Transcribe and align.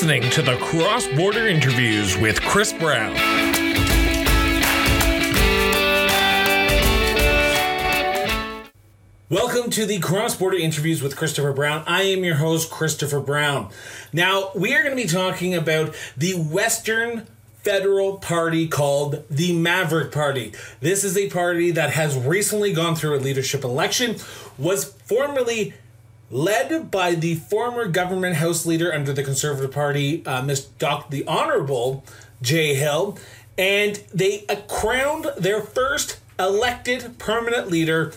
listening 0.00 0.30
to 0.30 0.40
the 0.40 0.56
Cross 0.56 1.08
Border 1.08 1.46
Interviews 1.46 2.16
with 2.16 2.40
Chris 2.40 2.72
Brown. 2.72 3.14
Welcome 9.28 9.68
to 9.72 9.84
the 9.84 9.98
Cross 10.00 10.36
Border 10.36 10.56
Interviews 10.56 11.02
with 11.02 11.18
Christopher 11.18 11.52
Brown. 11.52 11.84
I 11.86 12.04
am 12.04 12.24
your 12.24 12.36
host, 12.36 12.70
Christopher 12.70 13.20
Brown. 13.20 13.68
Now, 14.10 14.52
we 14.56 14.74
are 14.74 14.82
going 14.82 14.96
to 14.96 15.02
be 15.02 15.06
talking 15.06 15.54
about 15.54 15.94
the 16.16 16.32
Western 16.32 17.26
federal 17.56 18.16
party 18.16 18.68
called 18.68 19.22
the 19.28 19.52
Maverick 19.52 20.12
Party. 20.12 20.54
This 20.80 21.04
is 21.04 21.18
a 21.18 21.28
party 21.28 21.72
that 21.72 21.90
has 21.90 22.16
recently 22.16 22.72
gone 22.72 22.96
through 22.96 23.16
a 23.16 23.20
leadership 23.20 23.64
election, 23.64 24.16
was 24.56 24.86
formerly 24.86 25.74
led 26.30 26.90
by 26.90 27.14
the 27.14 27.34
former 27.34 27.86
government 27.86 28.36
house 28.36 28.64
leader 28.64 28.92
under 28.92 29.12
the 29.12 29.22
Conservative 29.22 29.72
Party, 29.72 30.24
uh, 30.24 30.42
Miss 30.42 30.64
Doc, 30.64 31.10
the 31.10 31.26
Honorable 31.26 32.04
Jay 32.40 32.74
Hill, 32.74 33.18
and 33.58 34.02
they 34.14 34.46
uh, 34.48 34.56
crowned 34.68 35.26
their 35.36 35.60
first 35.60 36.18
elected 36.38 37.18
permanent 37.18 37.68
leader 37.68 38.12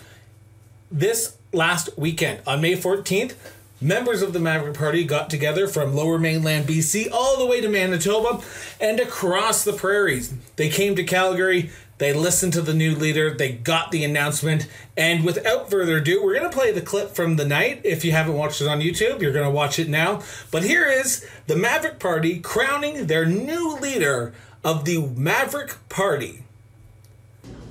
this 0.92 1.36
last 1.52 1.90
weekend 1.98 2.40
on 2.48 2.62
May 2.62 2.74
14th. 2.74 3.36
Members 3.82 4.22
of 4.22 4.32
the 4.32 4.40
Maverick 4.40 4.76
Party 4.76 5.04
got 5.04 5.30
together 5.30 5.68
from 5.68 5.94
lower 5.94 6.18
mainland 6.18 6.66
BC 6.66 7.12
all 7.12 7.38
the 7.38 7.46
way 7.46 7.60
to 7.60 7.68
Manitoba 7.68 8.42
and 8.80 8.98
across 9.00 9.66
the 9.66 9.74
prairies. 9.74 10.34
They 10.56 10.70
came 10.70 10.96
to 10.96 11.04
Calgary, 11.04 11.70
they 12.04 12.12
listened 12.12 12.52
to 12.54 12.62
the 12.62 12.74
new 12.74 12.96
leader, 12.96 13.34
they 13.34 13.54
got 13.54 13.92
the 13.92 14.04
announcement, 14.04 14.68
and 14.98 15.24
without 15.24 15.70
further 15.70 15.98
ado, 15.98 16.22
we're 16.22 16.38
going 16.38 16.50
to 16.50 16.56
play 16.56 16.72
the 16.74 16.82
clip 16.82 17.12
from 17.12 17.38
the 17.38 17.46
night. 17.46 17.80
If 17.86 18.04
you 18.04 18.12
haven't 18.12 18.34
watched 18.34 18.60
it 18.60 18.68
on 18.68 18.82
YouTube, 18.82 19.22
you're 19.22 19.32
going 19.32 19.46
to 19.46 19.52
watch 19.52 19.80
it 19.80 19.88
now. 19.88 20.22
But 20.52 20.64
here 20.64 20.86
is 20.86 21.26
the 21.48 21.56
Maverick 21.56 22.00
Party 22.00 22.40
crowning 22.40 23.08
their 23.08 23.26
new 23.26 23.78
leader 23.78 24.34
of 24.66 24.84
the 24.84 25.08
Maverick 25.16 25.78
Party. 25.88 26.44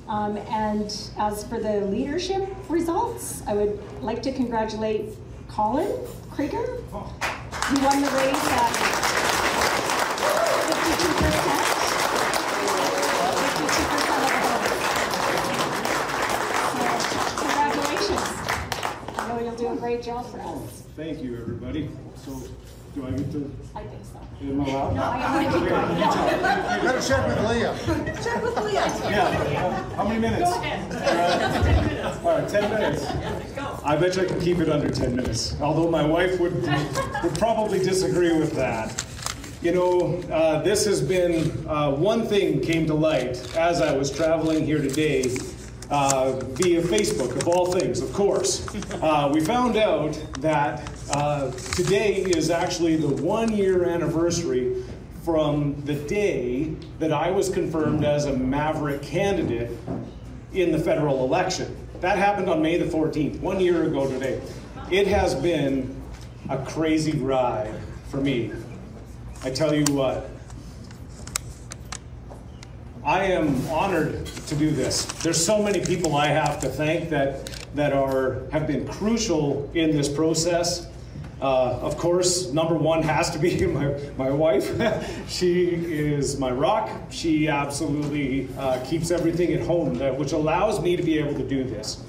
Um, 0.07 0.37
and 0.37 0.85
as 1.17 1.43
for 1.47 1.59
the 1.59 1.81
leadership 1.81 2.49
results, 2.69 3.43
I 3.45 3.53
would 3.53 3.79
like 4.01 4.23
to 4.23 4.31
congratulate 4.31 5.11
Colin 5.47 5.91
Krieger. 6.31 6.77
He 7.69 7.79
won 7.85 8.01
the 8.01 8.09
race 8.09 8.47
at 8.49 8.73
52%. 10.89 11.63
52% 13.53 13.69
of 13.69 13.79
the 14.23 14.39
vote. 14.43 14.73
So, 17.11 17.19
congratulations. 17.39 18.25
I 19.17 19.27
know 19.27 19.37
you'll 19.39 19.55
do 19.55 19.67
a 19.67 19.72
great 19.83 20.01
job 20.01 20.25
for 20.31 20.39
us. 20.39 20.83
Thank 20.95 21.21
you, 21.21 21.37
everybody. 21.37 21.89
So, 22.15 22.41
do 22.95 23.05
I 23.05 23.11
get 23.11 23.29
to, 23.33 23.51
I 23.75 23.83
think 23.83 24.01
so. 24.05 24.19
am 24.41 24.61
I 24.61 24.69
allowed? 24.69 24.95
No, 24.95 25.01
I 25.03 25.43
want 25.43 25.53
to 25.53 25.59
keep 25.59 25.69
going. 25.69 25.97
You 26.83 26.87
better 26.87 27.01
check 27.05 27.27
with 27.27 27.49
Leah. 27.49 28.23
Check 28.23 28.43
with 28.43 28.57
Leah. 28.63 28.85
Yeah, 29.11 29.95
how 29.95 30.07
many 30.07 30.21
minutes? 30.21 30.49
Go 30.49 30.57
ahead. 30.57 32.25
All 32.25 32.39
right, 32.39 32.47
10 32.47 32.69
minutes. 32.71 33.05
I 33.83 33.97
bet 33.97 34.15
you 34.15 34.21
I 34.21 34.25
can 34.25 34.39
keep 34.39 34.59
it 34.59 34.69
under 34.69 34.89
10 34.89 35.17
minutes, 35.17 35.59
although 35.59 35.89
my 35.89 36.05
wife 36.05 36.39
would, 36.39 36.53
would 37.21 37.35
probably 37.37 37.79
disagree 37.79 38.37
with 38.37 38.53
that. 38.53 39.05
You 39.61 39.73
know, 39.73 40.21
uh, 40.31 40.61
this 40.61 40.85
has 40.85 41.01
been, 41.01 41.67
uh, 41.67 41.91
one 41.91 42.25
thing 42.25 42.61
came 42.61 42.85
to 42.87 42.93
light 42.93 43.53
as 43.57 43.81
I 43.81 43.97
was 43.97 44.15
traveling 44.15 44.65
here 44.65 44.81
today 44.81 45.23
uh, 45.93 46.31
via 46.53 46.81
Facebook, 46.81 47.35
of 47.37 47.47
all 47.47 47.71
things, 47.71 48.01
of 48.01 48.11
course. 48.13 48.67
Uh, 48.93 49.29
we 49.31 49.39
found 49.39 49.77
out 49.77 50.13
that 50.39 50.89
uh, 51.11 51.51
today 51.51 52.23
is 52.23 52.49
actually 52.49 52.95
the 52.95 53.07
one 53.21 53.55
year 53.55 53.83
anniversary 53.83 54.83
from 55.23 55.79
the 55.85 55.93
day 55.93 56.73
that 56.97 57.13
I 57.13 57.29
was 57.29 57.47
confirmed 57.47 58.03
as 58.03 58.25
a 58.25 58.35
Maverick 58.35 59.03
candidate 59.03 59.77
in 60.53 60.71
the 60.71 60.79
federal 60.79 61.23
election. 61.25 61.77
That 62.01 62.17
happened 62.17 62.49
on 62.49 62.59
May 62.59 62.77
the 62.77 62.85
14th, 62.85 63.39
one 63.39 63.59
year 63.59 63.83
ago 63.83 64.09
today. 64.09 64.41
It 64.89 65.05
has 65.07 65.35
been 65.35 65.95
a 66.49 66.57
crazy 66.65 67.19
ride 67.19 67.79
for 68.09 68.17
me. 68.17 68.51
I 69.43 69.51
tell 69.51 69.75
you 69.75 69.85
what, 69.93 70.27
I 73.05 73.25
am 73.25 73.67
honored 73.67 74.25
to 74.25 74.55
do 74.55 74.71
this. 74.71 75.03
There's 75.23 75.43
so 75.43 75.61
many 75.61 75.83
people 75.83 76.15
I 76.15 76.27
have 76.27 76.61
to 76.61 76.69
thank 76.69 77.09
that, 77.09 77.47
that 77.75 77.91
are, 77.91 78.43
have 78.51 78.65
been 78.65 78.87
crucial 78.87 79.69
in 79.73 79.91
this 79.91 80.07
process. 80.07 80.87
Uh, 81.41 81.79
of 81.81 81.97
course, 81.97 82.53
number 82.53 82.75
one 82.75 83.03
has 83.03 83.29
to 83.31 83.39
be 83.39 83.65
my, 83.67 83.93
my 84.17 84.29
wife. 84.29 84.71
she 85.27 85.71
is 85.71 86.39
my 86.39 86.49
rock. 86.49 86.89
She 87.09 87.49
absolutely 87.49 88.47
uh, 88.57 88.81
keeps 88.85 89.11
everything 89.11 89.51
at 89.51 89.67
home, 89.67 89.95
that, 89.95 90.17
which 90.17 90.31
allows 90.31 90.81
me 90.81 90.95
to 90.95 91.03
be 91.03 91.19
able 91.19 91.33
to 91.33 91.45
do 91.45 91.65
this. 91.65 92.01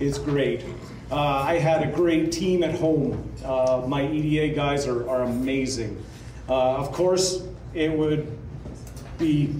It's 0.00 0.18
great. 0.18 0.66
Uh, 1.10 1.16
I 1.16 1.58
had 1.58 1.82
a 1.82 1.90
great 1.90 2.30
team 2.30 2.62
at 2.62 2.74
home. 2.74 3.32
Uh, 3.42 3.84
my 3.86 4.06
EDA 4.06 4.54
guys 4.54 4.86
are, 4.86 5.08
are 5.08 5.22
amazing. 5.22 6.02
Uh, 6.46 6.76
of 6.76 6.92
course, 6.92 7.42
it 7.72 7.90
would 7.90 8.30
be 9.16 9.54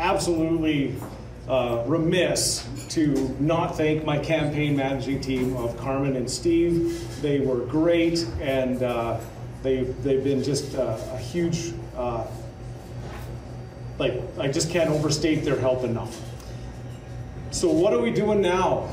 absolutely 0.00 0.94
uh, 1.46 1.84
remiss 1.86 2.66
to 2.88 3.36
not 3.38 3.76
thank 3.76 4.04
my 4.04 4.18
campaign 4.18 4.74
managing 4.74 5.20
team 5.20 5.56
of 5.56 5.76
Carmen 5.76 6.16
and 6.16 6.28
Steve. 6.28 7.20
They 7.20 7.40
were 7.40 7.60
great, 7.66 8.26
and 8.40 8.82
uh, 8.82 9.20
they 9.62 9.82
they've 9.82 10.24
been 10.24 10.42
just 10.42 10.74
uh, 10.74 10.98
a 11.12 11.18
huge. 11.18 11.74
Uh, 11.96 12.26
like 13.98 14.14
I 14.38 14.48
just 14.48 14.70
can't 14.70 14.88
overstate 14.88 15.44
their 15.44 15.58
help 15.58 15.84
enough. 15.84 16.18
So 17.50 17.70
what 17.70 17.92
are 17.92 18.00
we 18.00 18.10
doing 18.10 18.40
now? 18.40 18.88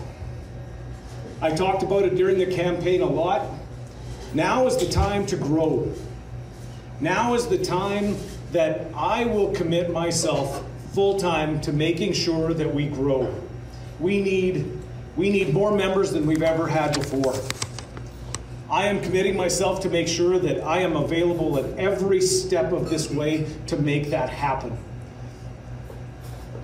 I 1.41 1.51
talked 1.51 1.83
about 1.83 2.03
it 2.03 2.15
during 2.15 2.37
the 2.37 2.47
campaign 2.47 3.01
a 3.01 3.05
lot. 3.05 3.47
Now 4.33 4.65
is 4.67 4.75
the 4.75 4.89
time 4.91 5.25
to 5.27 5.37
grow. 5.37 5.89
Now 6.99 7.35
is 7.35 7.47
the 7.47 7.63
time 7.63 8.17
that 8.51 8.87
I 8.95 9.25
will 9.25 9.53
commit 9.53 9.91
myself 9.91 10.66
full 10.97 11.19
time 11.19 11.61
to 11.61 11.71
making 11.71 12.11
sure 12.11 12.55
that 12.55 12.73
we 12.73 12.87
grow. 12.87 13.31
We 13.99 14.19
need, 14.19 14.79
we 15.15 15.29
need 15.29 15.53
more 15.53 15.71
members 15.71 16.11
than 16.11 16.25
we've 16.25 16.41
ever 16.41 16.65
had 16.65 16.95
before. 16.95 17.35
I 18.67 18.87
am 18.87 18.99
committing 19.03 19.37
myself 19.37 19.79
to 19.81 19.91
make 19.91 20.07
sure 20.07 20.39
that 20.39 20.63
I 20.63 20.79
am 20.79 20.95
available 20.95 21.59
at 21.59 21.65
every 21.77 22.19
step 22.19 22.71
of 22.71 22.89
this 22.89 23.11
way 23.11 23.45
to 23.67 23.77
make 23.77 24.09
that 24.09 24.31
happen. 24.31 24.75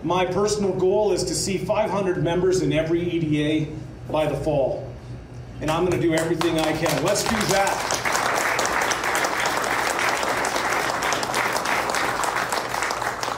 My 0.01 0.25
personal 0.25 0.73
goal 0.79 1.11
is 1.11 1.23
to 1.25 1.35
see 1.35 1.59
500 1.59 2.23
members 2.23 2.63
in 2.63 2.73
every 2.73 3.07
EDA 3.07 3.71
by 4.09 4.25
the 4.25 4.37
fall. 4.37 4.91
And 5.61 5.69
I'm 5.69 5.85
going 5.85 6.01
to 6.01 6.01
do 6.01 6.15
everything 6.15 6.57
I 6.59 6.73
can. 6.75 7.03
Let's 7.03 7.23
do 7.23 7.35
that. 7.53 8.12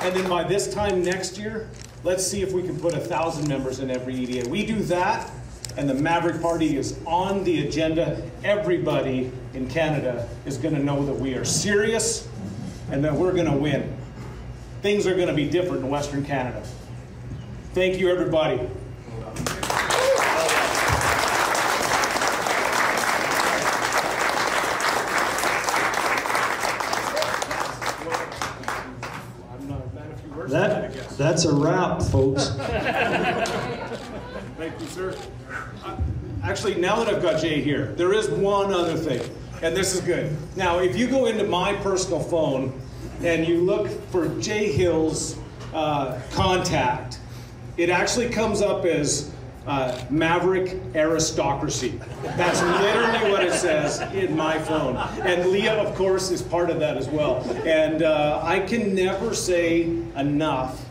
And 0.05 0.15
then 0.15 0.29
by 0.29 0.43
this 0.43 0.71
time 0.71 1.03
next 1.03 1.35
year, 1.35 1.67
let's 2.03 2.23
see 2.23 2.43
if 2.43 2.53
we 2.53 2.61
can 2.61 2.79
put 2.79 2.93
a 2.93 2.99
thousand 2.99 3.47
members 3.47 3.79
in 3.79 3.89
every 3.89 4.13
EDA. 4.13 4.47
We 4.47 4.63
do 4.63 4.75
that, 4.83 5.31
and 5.77 5.89
the 5.89 5.95
Maverick 5.95 6.43
Party 6.43 6.77
is 6.77 6.99
on 7.07 7.43
the 7.43 7.67
agenda. 7.67 8.21
Everybody 8.43 9.31
in 9.55 9.67
Canada 9.67 10.29
is 10.45 10.57
going 10.57 10.75
to 10.75 10.83
know 10.83 11.03
that 11.07 11.15
we 11.15 11.33
are 11.33 11.43
serious 11.43 12.27
and 12.91 13.03
that 13.03 13.15
we're 13.15 13.33
going 13.33 13.49
to 13.49 13.57
win. 13.57 13.97
Things 14.83 15.07
are 15.07 15.15
going 15.15 15.27
to 15.27 15.33
be 15.33 15.49
different 15.49 15.83
in 15.83 15.89
Western 15.89 16.23
Canada. 16.23 16.61
Thank 17.73 17.97
you, 17.97 18.11
everybody. 18.11 18.59
I'm 29.65 29.69
not 29.69 29.81
a 29.81 29.95
man 29.95 30.11
of 30.11 30.19
few 30.19 30.31
words 30.31 30.51
tonight, 30.51 30.65
I 30.65 30.81
That, 30.81 30.93
guess. 30.93 31.17
That's 31.35 31.43
a 31.43 31.53
wrap, 31.53 32.01
folks. 32.01 32.47
Thank 34.57 34.79
you, 34.79 34.87
sir. 34.87 35.13
Uh, 35.83 35.97
Actually, 36.43 36.75
now 36.75 36.95
that 37.03 37.13
I've 37.13 37.21
got 37.21 37.41
Jay 37.41 37.59
here, 37.59 37.87
there 37.97 38.13
is 38.13 38.29
one 38.29 38.73
other 38.73 38.95
thing, 38.95 39.21
and 39.61 39.75
this 39.75 39.93
is 39.93 39.99
good. 39.99 40.33
Now, 40.55 40.79
if 40.79 40.95
you 40.95 41.07
go 41.07 41.25
into 41.25 41.43
my 41.43 41.73
personal 41.73 42.21
phone 42.21 42.79
and 43.21 43.45
you 43.45 43.57
look 43.57 43.89
for 44.11 44.29
Jay 44.39 44.71
Hill's 44.71 45.37
uh, 45.73 46.21
contact, 46.31 47.19
it 47.75 47.89
actually 47.89 48.29
comes 48.29 48.61
up 48.61 48.85
as 48.85 49.33
uh, 49.67 50.01
Maverick 50.09 50.77
Aristocracy. 50.93 51.99
That's 52.37 52.61
literally 52.61 53.29
what 53.29 53.43
it 53.43 53.51
says 53.51 53.99
in 54.13 54.37
my 54.37 54.57
phone. 54.57 54.95
And 55.25 55.49
Leah, 55.49 55.83
of 55.83 55.95
course, 55.95 56.31
is 56.31 56.41
part 56.41 56.69
of 56.69 56.79
that 56.79 56.95
as 56.95 57.09
well. 57.09 57.41
And 57.67 58.03
uh, 58.03 58.39
I 58.41 58.61
can 58.61 58.95
never 58.95 59.33
say 59.33 59.83
enough 60.15 60.84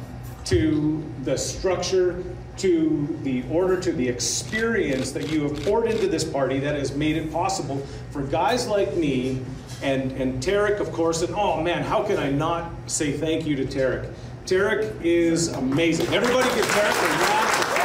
to 0.47 1.03
the 1.23 1.37
structure, 1.37 2.23
to 2.59 3.19
the 3.23 3.45
order, 3.51 3.81
to 3.81 3.93
the 3.93 4.09
experience 4.09 5.11
that 5.13 5.31
you 5.31 5.43
have 5.43 5.63
poured 5.65 5.87
into 5.91 6.07
this 6.07 6.25
party 6.25 6.59
that 6.61 6.77
has 6.77 6.95
made 6.95 7.17
it 7.17 7.33
possible 7.33 7.79
for 8.11 8.23
guys 8.23 8.67
like 8.69 8.95
me 8.97 9.41
And, 9.83 10.13
and 10.13 10.43
Tariq, 10.43 10.81
of 10.81 10.93
course, 10.93 11.21
and 11.23 11.35
oh 11.35 11.61
man, 11.63 11.83
how 11.83 12.03
can 12.05 12.17
I 12.17 12.31
not 12.31 12.71
say 12.87 13.13
thank 13.13 13.45
you 13.47 13.57
to 13.57 13.65
Tariq? 13.67 14.11
Tariq 14.47 15.03
is 15.03 15.49
amazing. 15.49 16.07
Everybody 16.15 16.49
give 16.55 16.65
Tariq 16.67 17.03
a 17.03 17.25
round 17.25 17.49
of 17.51 17.61
applause. 17.61 17.85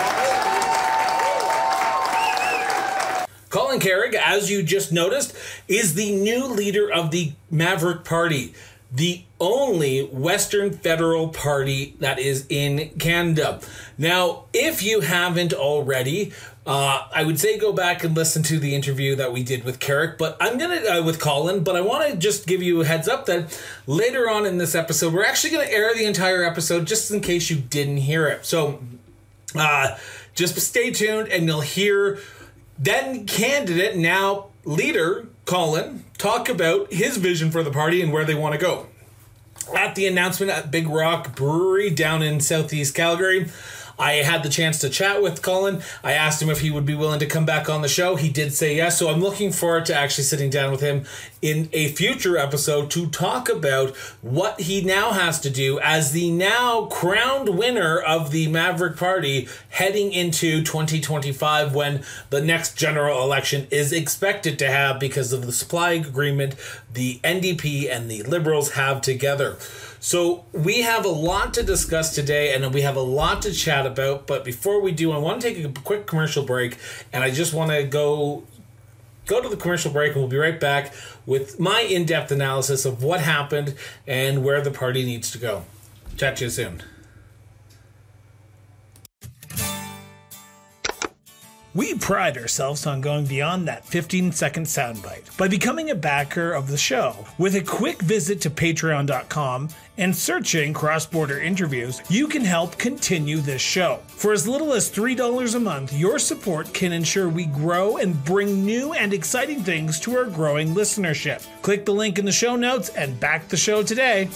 Colin 3.49 3.79
Krieger, 3.79 4.17
as 4.23 4.49
you 4.51 4.63
just 4.63 4.91
noticed, 4.91 5.35
is 5.67 5.95
the 5.95 6.15
new 6.15 6.45
leader 6.45 6.89
of 6.89 7.11
the 7.11 7.33
Maverick 7.49 8.03
Party, 8.05 8.53
the 8.91 9.23
only 9.39 10.05
Western 10.05 10.71
federal 10.71 11.29
party 11.29 11.95
that 11.99 12.19
is 12.19 12.45
in 12.49 12.89
Canada. 12.99 13.59
Now, 13.97 14.45
if 14.53 14.83
you 14.83 15.01
haven't 15.01 15.53
already, 15.53 16.33
uh, 16.65 17.07
I 17.13 17.23
would 17.23 17.39
say 17.39 17.57
go 17.57 17.73
back 17.73 18.03
and 18.03 18.15
listen 18.15 18.43
to 18.43 18.59
the 18.59 18.75
interview 18.75 19.15
that 19.15 19.31
we 19.31 19.43
did 19.43 19.63
with 19.63 19.79
Krieger, 19.79 20.15
but 20.19 20.37
I'm 20.39 20.57
gonna 20.57 20.75
uh, 20.75 21.03
with 21.03 21.19
Colin. 21.19 21.63
But 21.63 21.75
I 21.75 21.81
want 21.81 22.09
to 22.09 22.17
just 22.17 22.45
give 22.45 22.61
you 22.61 22.81
a 22.81 22.85
heads 22.85 23.07
up 23.07 23.25
that 23.25 23.59
later 23.87 24.29
on 24.29 24.45
in 24.45 24.57
this 24.57 24.75
episode, 24.75 25.13
we're 25.13 25.25
actually 25.25 25.51
gonna 25.51 25.69
air 25.69 25.93
the 25.95 26.05
entire 26.05 26.43
episode 26.43 26.85
just 26.85 27.09
in 27.11 27.21
case 27.21 27.49
you 27.49 27.57
didn't 27.57 27.97
hear 27.97 28.27
it. 28.27 28.45
So, 28.45 28.81
uh, 29.55 29.97
just 30.35 30.59
stay 30.59 30.91
tuned, 30.91 31.29
and 31.29 31.45
you'll 31.45 31.61
hear 31.61 32.19
then 32.77 33.25
candidate 33.25 33.97
now 33.97 34.47
leader 34.63 35.27
Colin 35.45 36.05
talk 36.17 36.47
about 36.47 36.93
his 36.93 37.17
vision 37.17 37.49
for 37.49 37.63
the 37.63 37.71
party 37.71 38.01
and 38.01 38.13
where 38.13 38.23
they 38.23 38.35
want 38.35 38.53
to 38.53 38.59
go. 38.59 38.88
At 39.75 39.95
the 39.95 40.07
announcement 40.07 40.51
at 40.51 40.71
Big 40.71 40.87
Rock 40.87 41.35
Brewery 41.35 41.89
down 41.89 42.21
in 42.21 42.39
southeast 42.39 42.95
Calgary, 42.95 43.49
I 43.99 44.13
had 44.13 44.43
the 44.43 44.49
chance 44.49 44.79
to 44.79 44.89
chat 44.89 45.21
with 45.21 45.41
Colin. 45.41 45.81
I 46.03 46.13
asked 46.13 46.41
him 46.41 46.49
if 46.49 46.61
he 46.61 46.71
would 46.71 46.85
be 46.85 46.95
willing 46.95 47.19
to 47.19 47.25
come 47.25 47.45
back 47.45 47.69
on 47.69 47.81
the 47.81 47.89
show. 47.89 48.15
He 48.15 48.29
did 48.29 48.53
say 48.53 48.77
yes. 48.77 48.97
So 48.97 49.09
I'm 49.09 49.19
looking 49.19 49.51
forward 49.51 49.85
to 49.87 49.95
actually 49.95 50.23
sitting 50.23 50.49
down 50.49 50.71
with 50.71 50.79
him 50.79 51.05
in 51.41 51.69
a 51.71 51.89
future 51.89 52.37
episode 52.37 52.91
to 52.91 53.07
talk 53.07 53.49
about 53.49 53.95
what 54.21 54.59
he 54.61 54.81
now 54.81 55.11
has 55.11 55.39
to 55.39 55.49
do 55.49 55.79
as 55.79 56.11
the 56.11 56.31
now 56.31 56.85
crowned 56.85 57.49
winner 57.49 57.97
of 57.97 58.31
the 58.31 58.47
Maverick 58.47 58.97
Party 58.97 59.47
heading 59.69 60.11
into 60.11 60.63
2025 60.63 61.73
when 61.73 62.03
the 62.29 62.41
next 62.41 62.77
general 62.77 63.23
election 63.23 63.67
is 63.71 63.93
expected 63.93 64.59
to 64.59 64.67
have 64.67 64.99
because 64.99 65.31
of 65.31 65.45
the 65.45 65.51
supply 65.51 65.91
agreement 65.91 66.55
the 66.93 67.19
NDP 67.23 67.89
and 67.89 68.09
the 68.09 68.23
Liberals 68.23 68.71
have 68.71 69.01
together. 69.01 69.57
So 69.99 70.45
we 70.53 70.81
have 70.81 71.05
a 71.05 71.09
lot 71.09 71.53
to 71.55 71.63
discuss 71.63 72.15
today 72.15 72.53
and 72.53 72.73
we 72.73 72.81
have 72.81 72.95
a 72.95 73.01
lot 73.01 73.41
to 73.43 73.53
chat 73.53 73.85
about. 73.85 74.27
But 74.27 74.45
before 74.45 74.81
we 74.81 74.91
do, 74.91 75.11
I 75.11 75.17
want 75.17 75.41
to 75.41 75.53
take 75.53 75.63
a 75.63 75.81
quick 75.81 76.07
commercial 76.07 76.43
break 76.43 76.77
and 77.11 77.23
I 77.23 77.31
just 77.31 77.53
want 77.53 77.71
to 77.71 77.83
go 77.83 78.43
go 79.29 79.41
to 79.41 79.47
the 79.47 79.55
commercial 79.55 79.91
break 79.91 80.13
and 80.13 80.21
we'll 80.21 80.27
be 80.27 80.37
right 80.37 80.59
back 80.59 80.93
with 81.25 81.59
my 81.59 81.81
in-depth 81.81 82.31
analysis 82.31 82.83
of 82.83 83.03
what 83.03 83.21
happened 83.21 83.75
and 84.07 84.43
where 84.43 84.59
the 84.59 84.71
party 84.71 85.05
needs 85.05 85.29
to 85.31 85.37
go. 85.37 85.63
Chat 86.17 86.37
to 86.37 86.45
you 86.45 86.49
soon. 86.49 86.83
We 91.75 91.93
pride 91.93 92.35
ourselves 92.35 92.87
on 92.87 92.99
going 92.99 93.27
beyond 93.27 93.67
that 93.67 93.85
15 93.85 94.31
second 94.31 94.65
soundbite 94.65 95.37
by 95.37 95.47
becoming 95.47 95.91
a 95.91 95.95
backer 95.95 96.51
of 96.51 96.67
the 96.67 96.77
show. 96.77 97.15
With 97.37 97.55
a 97.55 97.61
quick 97.61 98.01
visit 98.01 98.41
to 98.41 98.49
patreon.com 98.49 99.69
and 99.99 100.15
searching 100.15 100.73
cross 100.73 101.05
border 101.05 101.39
interviews, 101.39 102.01
you 102.09 102.27
can 102.27 102.43
help 102.43 102.77
continue 102.79 103.37
this 103.37 103.61
show. 103.61 103.99
For 104.07 104.33
as 104.33 104.47
little 104.47 104.73
as 104.73 104.89
$3 104.91 105.55
a 105.55 105.59
month, 105.59 105.93
your 105.93 106.17
support 106.17 106.73
can 106.73 106.91
ensure 106.91 107.29
we 107.29 107.45
grow 107.45 107.97
and 107.97 108.23
bring 108.25 108.65
new 108.65 108.93
and 108.93 109.13
exciting 109.13 109.61
things 109.61 109.99
to 109.99 110.17
our 110.17 110.25
growing 110.25 110.73
listenership. 110.73 111.45
Click 111.61 111.85
the 111.85 111.93
link 111.93 112.17
in 112.17 112.25
the 112.25 112.31
show 112.31 112.55
notes 112.55 112.89
and 112.89 113.19
back 113.19 113.47
the 113.47 113.57
show 113.57 113.83
today. 113.83 114.27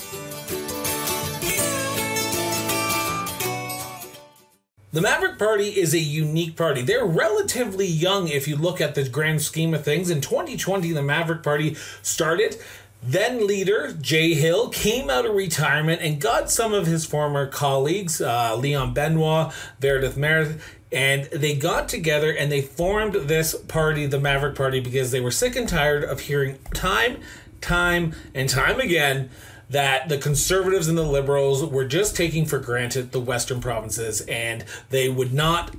The 4.94 5.01
Maverick 5.01 5.40
Party 5.40 5.69
is 5.69 5.95
a 5.95 6.00
unique 6.00 6.56
party. 6.56 6.84
They're 6.84 7.04
relatively 7.04 7.88
young 7.88 8.28
if 8.28 8.48
you 8.48 8.56
look 8.56 8.80
at 8.80 8.94
the 8.94 9.10
grand 9.10 9.42
scheme 9.42 9.74
of 9.74 9.84
things. 9.84 10.12
In 10.12 10.22
2020, 10.22 10.92
the 10.92 11.01
Maverick 11.01 11.42
Party 11.42 11.75
started. 12.04 12.57
Then 13.01 13.48
leader 13.48 13.92
Jay 14.00 14.36
Hill 14.36 14.69
came 14.69 15.10
out 15.10 15.25
of 15.25 15.34
retirement 15.34 16.04
and 16.04 16.22
got 16.22 16.51
some 16.51 16.75
of 16.75 16.86
his 16.86 17.07
former 17.07 17.48
colleagues, 17.48 18.22
uh, 18.22 18.56
Leon 18.56 18.94
Benoit, 18.94 19.51
Meredith 19.81 20.16
Meredith, 20.16 20.63
and 20.92 21.24
they 21.31 21.56
got 21.56 21.89
together 21.89 22.31
and 22.31 22.51
they 22.51 22.62
formed 22.62 23.16
this 23.16 23.56
party, 23.56 24.06
the 24.06 24.19
Maverick 24.19 24.56
Party, 24.56 24.80
because 24.80 25.10
they 25.10 25.19
were 25.19 25.31
sick 25.31 25.56
and 25.56 25.68
tired 25.68 26.04
of 26.04 26.19
hearing 26.19 26.60
time, 26.72 27.19
time, 27.62 28.13
and 28.36 28.48
time 28.48 28.80
again 28.80 29.31
that 29.74 30.08
the 30.08 30.20
conservatives 30.20 30.88
and 30.88 30.96
the 30.96 31.02
liberals 31.02 31.66
were 31.66 31.84
just 31.84 32.16
taking 32.16 32.46
for 32.46 32.60
granted 32.60 33.12
the 33.12 33.20
western 33.20 33.60
provinces 33.60 34.22
and 34.22 34.64
they 34.92 35.10
would 35.10 35.34
not 35.34 35.75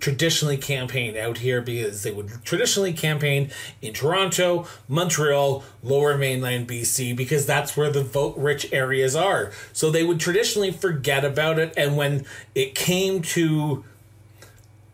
traditionally 0.00 0.58
campaign 0.58 1.16
out 1.16 1.38
here 1.38 1.62
because 1.62 2.02
they 2.02 2.10
would 2.10 2.28
traditionally 2.44 2.92
campaign 2.92 3.50
in 3.80 3.94
Toronto, 3.94 4.66
Montreal, 4.86 5.64
lower 5.82 6.18
mainland 6.18 6.68
BC 6.68 7.16
because 7.16 7.46
that's 7.46 7.74
where 7.74 7.90
the 7.90 8.02
vote 8.04 8.36
rich 8.36 8.70
areas 8.70 9.16
are. 9.16 9.50
So 9.72 9.90
they 9.90 10.04
would 10.04 10.20
traditionally 10.20 10.70
forget 10.70 11.24
about 11.24 11.58
it 11.58 11.72
and 11.74 11.96
when 11.96 12.26
it 12.54 12.74
came 12.74 13.22
to 13.22 13.82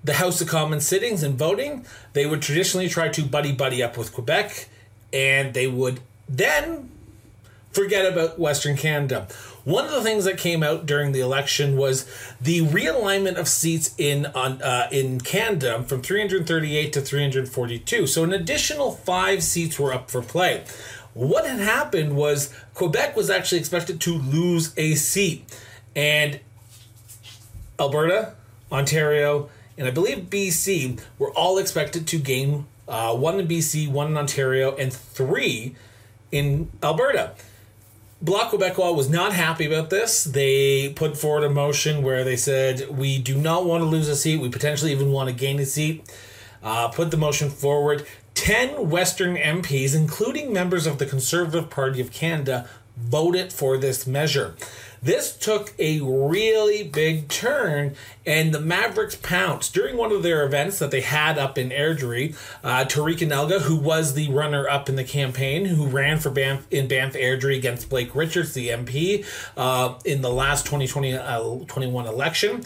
the 0.04 0.14
House 0.14 0.40
of 0.40 0.46
Commons 0.46 0.86
sittings 0.86 1.24
and 1.24 1.36
voting, 1.36 1.84
they 2.12 2.24
would 2.24 2.40
traditionally 2.40 2.88
try 2.88 3.08
to 3.08 3.24
buddy 3.24 3.50
buddy 3.50 3.82
up 3.82 3.98
with 3.98 4.12
Quebec 4.12 4.68
and 5.12 5.54
they 5.54 5.66
would 5.66 5.98
then 6.28 6.90
forget 7.74 8.10
about 8.10 8.38
Western 8.38 8.76
Canada. 8.76 9.26
One 9.64 9.84
of 9.84 9.92
the 9.92 10.02
things 10.02 10.24
that 10.24 10.38
came 10.38 10.62
out 10.62 10.86
during 10.86 11.12
the 11.12 11.20
election 11.20 11.76
was 11.76 12.06
the 12.40 12.60
realignment 12.60 13.36
of 13.36 13.48
seats 13.48 13.94
in 13.98 14.26
on 14.26 14.62
uh, 14.62 14.88
in 14.92 15.20
Canada 15.20 15.82
from 15.82 16.02
338 16.02 16.92
to 16.92 17.00
342. 17.00 18.06
So 18.06 18.24
an 18.24 18.32
additional 18.32 18.92
five 18.92 19.42
seats 19.42 19.78
were 19.78 19.92
up 19.92 20.10
for 20.10 20.22
play. 20.22 20.64
What 21.14 21.46
had 21.46 21.60
happened 21.60 22.16
was 22.16 22.52
Quebec 22.74 23.16
was 23.16 23.30
actually 23.30 23.58
expected 23.58 24.00
to 24.02 24.14
lose 24.14 24.74
a 24.76 24.94
seat, 24.94 25.44
and 25.96 26.40
Alberta, 27.78 28.34
Ontario, 28.70 29.48
and 29.78 29.88
I 29.88 29.90
believe 29.90 30.24
BC 30.30 31.00
were 31.18 31.30
all 31.30 31.58
expected 31.58 32.06
to 32.08 32.18
gain 32.18 32.66
uh, 32.86 33.14
one 33.16 33.40
in 33.40 33.48
BC, 33.48 33.88
one 33.88 34.08
in 34.08 34.16
Ontario, 34.16 34.76
and 34.76 34.92
three 34.92 35.74
in 36.30 36.70
Alberta. 36.82 37.34
Bloc 38.24 38.52
Quebecois 38.52 38.96
was 38.96 39.10
not 39.10 39.34
happy 39.34 39.66
about 39.66 39.90
this. 39.90 40.24
They 40.24 40.88
put 40.88 41.14
forward 41.14 41.44
a 41.44 41.50
motion 41.50 42.02
where 42.02 42.24
they 42.24 42.36
said, 42.36 42.88
We 42.88 43.18
do 43.18 43.36
not 43.36 43.66
want 43.66 43.82
to 43.82 43.84
lose 43.84 44.08
a 44.08 44.16
seat. 44.16 44.40
We 44.40 44.48
potentially 44.48 44.92
even 44.92 45.12
want 45.12 45.28
to 45.28 45.34
gain 45.34 45.58
a 45.58 45.66
seat. 45.66 46.10
Uh, 46.62 46.88
put 46.88 47.10
the 47.10 47.18
motion 47.18 47.50
forward. 47.50 48.06
10 48.32 48.88
Western 48.88 49.36
MPs, 49.36 49.94
including 49.94 50.54
members 50.54 50.86
of 50.86 50.96
the 50.96 51.04
Conservative 51.04 51.68
Party 51.68 52.00
of 52.00 52.12
Canada, 52.12 52.66
voted 52.96 53.52
for 53.52 53.76
this 53.76 54.06
measure. 54.06 54.54
This 55.04 55.36
took 55.36 55.74
a 55.78 56.00
really 56.00 56.82
big 56.82 57.28
turn, 57.28 57.94
and 58.24 58.54
the 58.54 58.60
Mavericks 58.60 59.14
pounced. 59.14 59.74
During 59.74 59.98
one 59.98 60.12
of 60.12 60.22
their 60.22 60.46
events 60.46 60.78
that 60.78 60.90
they 60.90 61.02
had 61.02 61.36
up 61.36 61.58
in 61.58 61.68
Airdrie, 61.68 62.34
uh, 62.64 62.86
Tariq 62.86 63.18
Elnaga, 63.18 63.60
who 63.60 63.76
was 63.76 64.14
the 64.14 64.30
runner 64.30 64.66
up 64.66 64.88
in 64.88 64.96
the 64.96 65.04
campaign, 65.04 65.66
who 65.66 65.86
ran 65.86 66.18
for 66.18 66.30
Banff 66.30 66.66
in 66.70 66.88
Banff 66.88 67.12
Airdrie 67.12 67.54
against 67.54 67.90
Blake 67.90 68.14
Richards, 68.14 68.54
the 68.54 68.70
MP, 68.70 69.26
uh, 69.58 69.98
in 70.06 70.22
the 70.22 70.30
last 70.30 70.64
2020 70.64 71.12
uh, 71.12 71.58
21 71.66 72.06
election, 72.06 72.62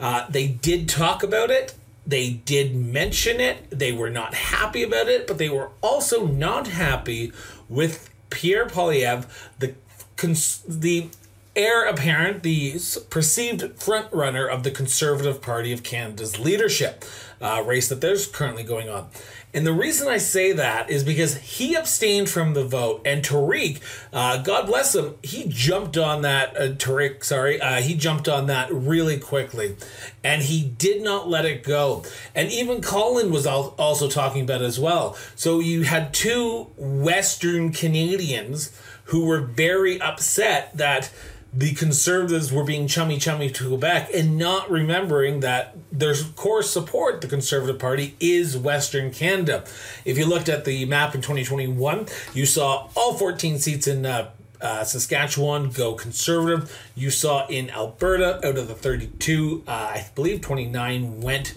uh, 0.00 0.24
they 0.30 0.48
did 0.48 0.88
talk 0.88 1.22
about 1.22 1.50
it. 1.50 1.74
They 2.06 2.30
did 2.30 2.74
mention 2.74 3.38
it. 3.38 3.68
They 3.68 3.92
were 3.92 4.08
not 4.08 4.32
happy 4.32 4.82
about 4.82 5.08
it, 5.08 5.26
but 5.26 5.36
they 5.36 5.50
were 5.50 5.68
also 5.82 6.26
not 6.26 6.68
happy 6.68 7.34
with 7.68 8.08
Pierre 8.30 8.64
Poilievre, 8.64 9.26
the 9.58 9.74
cons- 10.16 10.62
the 10.66 11.10
heir 11.54 11.84
apparent, 11.84 12.42
the 12.42 12.78
perceived 13.10 13.60
frontrunner 13.78 14.48
of 14.48 14.62
the 14.62 14.70
Conservative 14.70 15.42
Party 15.42 15.72
of 15.72 15.82
Canada's 15.82 16.38
leadership 16.38 17.04
uh, 17.40 17.62
race 17.66 17.88
that 17.88 18.00
there's 18.00 18.26
currently 18.26 18.62
going 18.62 18.88
on. 18.88 19.08
And 19.54 19.66
the 19.66 19.72
reason 19.72 20.08
I 20.08 20.16
say 20.16 20.52
that 20.52 20.88
is 20.88 21.04
because 21.04 21.36
he 21.36 21.74
abstained 21.74 22.30
from 22.30 22.54
the 22.54 22.64
vote, 22.64 23.02
and 23.04 23.22
Tariq, 23.22 23.80
uh, 24.10 24.38
God 24.38 24.66
bless 24.66 24.94
him, 24.94 25.16
he 25.22 25.44
jumped 25.46 25.98
on 25.98 26.22
that. 26.22 26.56
Uh, 26.56 26.68
Tariq, 26.68 27.22
sorry, 27.22 27.60
uh, 27.60 27.82
he 27.82 27.94
jumped 27.94 28.28
on 28.28 28.46
that 28.46 28.72
really 28.72 29.18
quickly, 29.18 29.76
and 30.24 30.40
he 30.40 30.62
did 30.62 31.02
not 31.02 31.28
let 31.28 31.44
it 31.44 31.64
go. 31.64 32.02
And 32.34 32.50
even 32.50 32.80
Colin 32.80 33.30
was 33.30 33.46
al- 33.46 33.74
also 33.76 34.08
talking 34.08 34.42
about 34.44 34.62
it 34.62 34.66
as 34.66 34.80
well. 34.80 35.18
So 35.36 35.60
you 35.60 35.82
had 35.82 36.14
two 36.14 36.70
Western 36.78 37.72
Canadians 37.72 38.74
who 39.06 39.26
were 39.26 39.40
very 39.42 40.00
upset 40.00 40.74
that 40.78 41.10
the 41.54 41.74
conservatives 41.74 42.50
were 42.50 42.64
being 42.64 42.86
chummy 42.86 43.18
chummy 43.18 43.50
to 43.50 43.68
Quebec 43.68 44.10
and 44.14 44.38
not 44.38 44.70
remembering 44.70 45.40
that 45.40 45.76
their 45.90 46.14
core 46.34 46.62
support, 46.62 47.20
the 47.20 47.26
Conservative 47.26 47.78
Party 47.78 48.16
is 48.20 48.56
Western 48.56 49.10
Canada. 49.10 49.64
If 50.04 50.16
you 50.16 50.24
looked 50.24 50.48
at 50.48 50.64
the 50.64 50.86
map 50.86 51.14
in 51.14 51.20
2021, 51.20 52.06
you 52.32 52.46
saw 52.46 52.88
all 52.96 53.14
14 53.14 53.58
seats 53.58 53.86
in 53.86 54.06
uh, 54.06 54.30
uh, 54.62 54.84
Saskatchewan 54.84 55.70
go 55.70 55.94
conservative. 55.94 56.74
You 56.94 57.10
saw 57.10 57.46
in 57.48 57.68
Alberta, 57.70 58.36
out 58.46 58.56
of 58.56 58.68
the 58.68 58.74
32, 58.74 59.64
uh, 59.66 59.70
I 59.70 60.06
believe 60.14 60.40
29 60.40 61.20
went 61.20 61.54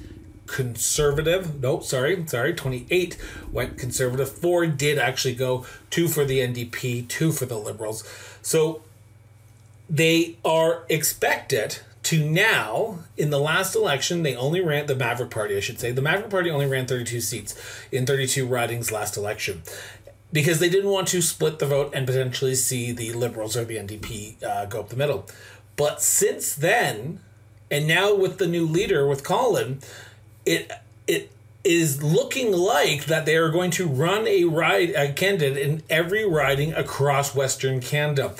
conservative. 0.48 1.62
No, 1.62 1.80
sorry, 1.80 2.26
sorry, 2.28 2.54
28 2.54 3.18
went 3.52 3.78
conservative. 3.78 4.30
Four 4.30 4.68
did 4.68 4.98
actually 4.98 5.36
go, 5.36 5.66
two 5.90 6.08
for 6.08 6.26
the 6.26 6.40
NDP, 6.40 7.08
two 7.08 7.32
for 7.32 7.46
the 7.46 7.58
Liberals. 7.58 8.04
So 8.42 8.82
they 9.90 10.38
are 10.44 10.86
expected 10.90 11.80
to 12.04 12.24
now, 12.24 13.00
in 13.18 13.32
the 13.32 13.40
last 13.40 13.76
election, 13.76 14.22
they 14.22 14.36
only 14.36 14.62
ran 14.62 14.86
the 14.86 14.96
Maverick 14.96 15.32
Party, 15.32 15.58
I 15.58 15.60
should 15.60 15.80
say. 15.80 15.92
The 15.92 16.04
Maverick 16.04 16.30
Party 16.30 16.52
only 16.52 16.68
ran 16.68 16.86
32 16.86 17.20
seats 17.20 17.56
in 17.92 18.06
32 18.06 18.46
ridings 18.46 18.92
last 18.92 19.18
election 19.18 19.64
because 20.32 20.60
they 20.60 20.70
didn't 20.70 20.92
want 20.92 21.08
to 21.08 21.22
split 21.22 21.60
the 21.60 21.66
vote 21.66 21.92
and 21.96 22.06
potentially 22.06 22.56
see 22.56 22.92
the 22.92 23.14
Liberals 23.14 23.58
or 23.58 23.66
the 23.66 23.78
NDP 23.78 24.44
uh, 24.44 24.66
go 24.66 24.82
up 24.82 24.90
the 24.90 24.96
middle. 24.96 25.26
But 25.78 26.02
since 26.02 26.54
then, 26.54 27.22
and 27.72 27.88
now 27.88 28.14
with 28.14 28.38
the 28.38 28.48
new 28.48 28.68
leader, 28.68 29.08
with 29.08 29.24
Colin, 29.24 29.80
it 30.46 30.72
it 31.08 31.32
is 31.64 32.04
looking 32.04 32.52
like 32.52 33.06
that 33.06 33.26
they 33.26 33.36
are 33.36 33.50
going 33.50 33.72
to 33.72 33.88
run 33.88 34.28
a 34.28 34.44
ride 34.44 34.92
a 34.92 35.12
candidate 35.12 35.58
in 35.58 35.84
every 35.90 36.24
riding 36.24 36.74
across 36.74 37.34
Western 37.34 37.80
Canada. 37.80 38.36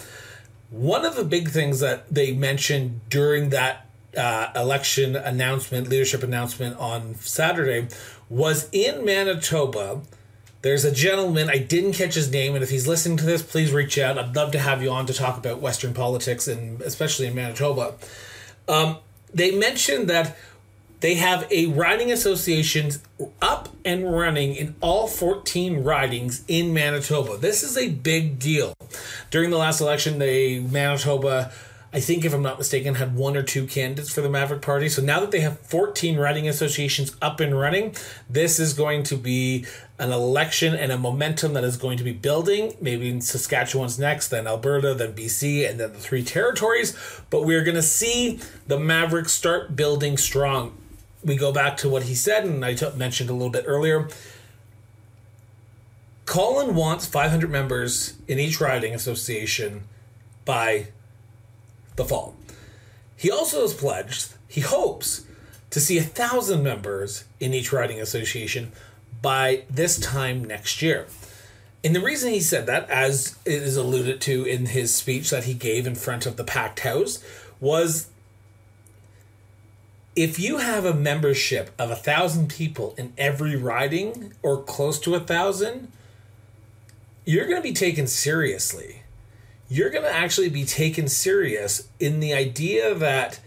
One 0.76 1.06
of 1.06 1.16
the 1.16 1.24
big 1.24 1.48
things 1.48 1.80
that 1.80 2.14
they 2.14 2.34
mentioned 2.34 3.00
during 3.10 3.48
that 3.52 3.86
uh, 4.18 4.52
election 4.58 5.16
announcement, 5.16 5.88
leadership 5.88 6.22
announcement 6.22 6.76
on 6.78 7.16
Saturday, 7.16 7.88
was 8.30 8.68
in 8.74 9.06
Manitoba. 9.06 10.02
There's 10.64 10.84
a 10.84 10.92
gentleman, 10.92 11.50
I 11.50 11.60
didn't 11.60 11.94
catch 11.94 12.16
his 12.16 12.30
name, 12.30 12.56
and 12.56 12.64
if 12.64 12.72
he's 12.72 12.90
listening 12.90 13.16
to 13.20 13.26
this, 13.26 13.42
please 13.42 13.72
reach 13.72 13.98
out. 13.98 14.18
I'd 14.18 14.36
love 14.36 14.52
to 14.52 14.60
have 14.60 14.84
you 14.84 14.92
on 14.92 15.06
to 15.06 15.14
talk 15.14 15.38
about 15.38 15.62
Western 15.62 15.94
politics, 15.94 16.46
and 16.46 16.82
especially 16.82 17.28
in 17.28 17.36
Manitoba. 17.36 17.94
Um, 18.68 18.98
they 19.34 19.52
mentioned 19.58 20.10
that 20.10 20.36
they 21.00 21.16
have 21.16 21.50
a 21.50 21.68
riding 21.68 22.12
association 22.12 22.92
up 23.42 23.70
and 23.86 24.12
running 24.12 24.56
in 24.56 24.76
all 24.82 25.08
14 25.08 25.84
ridings 25.84 26.44
in 26.48 26.74
Manitoba. 26.74 27.38
This 27.38 27.64
is 27.64 27.78
a 27.78 27.90
big 27.90 28.40
deal. 28.40 28.74
During 29.30 29.52
the 29.52 29.58
last 29.58 29.80
election, 29.80 30.18
they 30.18 30.60
Manitoba, 30.60 31.52
I 31.94 32.02
think 32.02 32.26
if 32.26 32.34
I'm 32.34 32.42
not 32.42 32.58
mistaken, 32.58 32.96
had 32.96 33.16
one 33.16 33.38
or 33.38 33.44
two 33.44 33.68
candidates 33.68 34.12
for 34.12 34.20
the 34.20 34.30
Maverick 34.30 34.62
Party. 34.62 34.90
So 34.90 35.02
now 35.02 35.22
that 35.22 35.32
they 35.32 35.40
have 35.40 35.60
14 35.60 36.18
riding 36.18 36.50
associations 36.50 37.16
up 37.22 37.40
and 37.40 37.58
running, 37.58 37.96
this 38.30 38.60
is 38.60 38.74
going 38.74 39.04
to 39.04 39.16
be 39.16 39.66
an 39.98 40.12
election 40.12 40.76
and 40.76 40.92
a 40.92 40.98
momentum 40.98 41.54
that 41.54 41.64
is 41.64 41.78
going 41.78 41.98
to 41.98 42.04
be 42.04 42.12
building. 42.12 42.76
Maybe 42.82 43.08
in 43.08 43.22
Saskatchewan's 43.22 43.98
next, 43.98 44.28
then 44.28 44.46
Alberta, 44.46 44.94
then 44.94 45.14
BC, 45.14 45.70
and 45.70 45.80
then 45.80 45.94
the 45.94 46.00
three 46.00 46.24
territories. 46.24 46.98
But 47.30 47.46
we're 47.46 47.64
going 47.64 47.76
to 47.76 47.82
see 47.82 48.42
the 48.68 48.80
Mavericks 48.80 49.32
start 49.32 49.76
building 49.76 50.18
strong 50.18 50.76
we 51.26 51.36
go 51.36 51.52
back 51.52 51.76
to 51.78 51.90
what 51.90 52.04
he 52.04 52.16
said, 52.16 52.46
and 52.46 52.64
I 52.64 52.76
t- 52.76 52.88
mentioned 52.96 53.30
a 53.30 53.34
little 53.34 53.50
bit 53.50 53.66
earlier. 53.68 54.08
Colin 56.26 56.76
wants 56.76 57.06
500 57.06 57.50
members 57.50 58.14
in 58.28 58.40
each 58.40 58.62
riding 58.62 58.94
association 58.94 59.84
by 60.46 60.88
the 61.96 62.06
fall. 62.06 62.36
He 63.16 63.32
also 63.32 63.62
has 63.62 63.74
pledged, 63.74 64.34
he 64.48 64.62
hopes 64.62 65.26
to 65.72 65.80
see 65.80 65.98
a 65.98 66.04
thousand 66.04 66.64
members 66.64 67.26
in 67.40 67.54
each 67.54 67.74
riding 67.74 68.00
association 68.00 68.72
by 69.22 69.64
this 69.70 70.00
time 70.00 70.44
next 70.44 70.82
year. 70.82 71.08
And 71.84 71.96
the 71.96 72.02
reason 72.02 72.32
he 72.32 72.40
said 72.40 72.66
that, 72.66 72.90
as 72.90 73.36
it 73.46 73.62
is 73.62 73.78
alluded 73.78 74.22
to 74.22 74.44
in 74.44 74.68
his 74.68 74.94
speech 74.94 75.30
that 75.30 75.44
he 75.46 75.54
gave 75.54 75.86
in 75.86 75.96
front 75.96 76.26
of 76.26 76.38
the 76.38 76.44
packed 76.44 76.82
house, 76.82 77.24
was 77.60 78.10
if 80.16 80.40
you 80.40 80.58
have 80.58 80.86
a 80.86 80.94
membership 80.94 81.72
of 81.78 81.92
a 81.92 81.96
thousand 81.96 82.50
people 82.50 82.96
in 82.98 83.14
every 83.18 83.56
riding 83.56 84.34
or 84.42 84.62
close 84.64 85.00
to 85.02 85.16
a 85.16 85.20
thousand, 85.20 85.92
you're 87.26 87.46
going 87.46 87.58
to 87.58 87.68
be 87.68 87.74
taken 87.74 88.08
seriously. 88.08 89.02
You're 89.68 89.90
going 89.90 90.04
to 90.04 90.14
actually 90.14 90.50
be 90.50 90.64
taken 90.64 91.08
serious 91.08 91.90
in 92.00 92.20
the 92.20 92.34
idea 92.34 92.94
that 92.94 93.40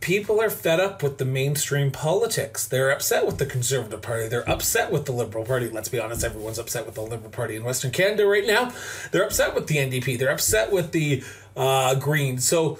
people 0.00 0.40
are 0.40 0.48
fed 0.48 0.80
up 0.80 1.02
with 1.02 1.18
the 1.18 1.24
mainstream 1.24 1.90
politics. 1.90 2.66
They're 2.66 2.90
upset 2.90 3.26
with 3.26 3.36
the 3.36 3.44
Conservative 3.44 4.00
Party. 4.00 4.28
They're 4.28 4.48
upset 4.48 4.90
with 4.90 5.04
the 5.04 5.12
Liberal 5.12 5.44
Party. 5.44 5.68
Let's 5.68 5.90
be 5.90 6.00
honest, 6.00 6.24
everyone's 6.24 6.58
upset 6.58 6.86
with 6.86 6.94
the 6.94 7.02
Liberal 7.02 7.30
Party 7.30 7.56
in 7.56 7.64
Western 7.64 7.90
Canada 7.90 8.26
right 8.26 8.46
now. 8.46 8.72
They're 9.12 9.24
upset 9.24 9.54
with 9.54 9.66
the 9.66 9.76
NDP. 9.76 10.18
They're 10.18 10.30
upset 10.30 10.72
with 10.72 10.92
the 10.92 11.22
uh, 11.54 11.96
Greens. 11.96 12.46
So 12.46 12.78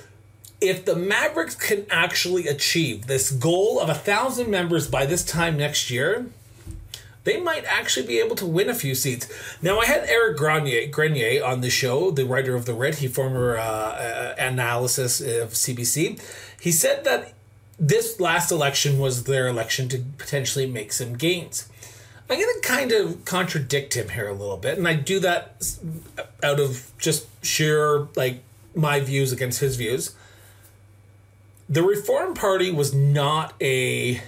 if 0.61 0.85
the 0.85 0.95
Mavericks 0.95 1.55
can 1.55 1.87
actually 1.90 2.47
achieve 2.47 3.07
this 3.07 3.31
goal 3.31 3.81
of 3.81 3.88
a 3.88 3.95
thousand 3.95 4.50
members 4.50 4.88
by 4.88 5.07
this 5.07 5.25
time 5.25 5.57
next 5.57 5.90
year, 5.90 6.26
they 7.25 7.40
might 7.40 7.64
actually 7.64 8.07
be 8.07 8.19
able 8.19 8.37
to 8.37 8.47
win 8.47 8.69
a 8.69 8.75
few 8.75 8.95
seats. 8.95 9.29
Now, 9.62 9.79
I 9.79 9.87
had 9.87 10.05
Eric 10.09 10.37
Grenier, 10.37 10.87
Grenier 10.88 11.45
on 11.45 11.61
the 11.61 11.71
show, 11.71 12.11
the 12.11 12.25
writer 12.25 12.55
of 12.55 12.67
The 12.67 12.75
Writ, 12.75 12.97
he 12.97 13.09
former 13.09 13.57
uh, 13.57 13.62
uh, 13.62 14.35
analysis 14.38 15.21
of 15.21 15.50
CBC. 15.50 16.21
He 16.61 16.73
said 16.73 17.05
that 17.05 17.35
this 17.79 18.21
last 18.21 18.50
election 18.50 18.99
was 18.99 19.25
their 19.25 19.49
election 19.49 19.88
to 19.90 19.99
potentially 20.19 20.67
make 20.67 20.93
some 20.93 21.14
gains. 21.17 21.69
I'm 22.29 22.38
going 22.38 22.61
to 22.61 22.69
kind 22.69 22.93
of 22.93 23.25
contradict 23.25 23.95
him 23.95 24.11
here 24.11 24.29
a 24.29 24.33
little 24.33 24.57
bit, 24.57 24.79
and 24.79 24.87
I 24.87 24.95
do 24.95 25.19
that 25.21 25.62
out 26.43 26.61
of 26.61 26.93
just 26.99 27.26
sheer, 27.45 28.09
like, 28.14 28.43
my 28.75 29.00
views 29.00 29.33
against 29.33 29.61
his 29.61 29.76
views 29.76 30.14
the 31.71 31.85
Reform 31.85 32.35
Party 32.35 32.73
was 32.73 32.93
not 32.93 33.55
a 33.61 34.21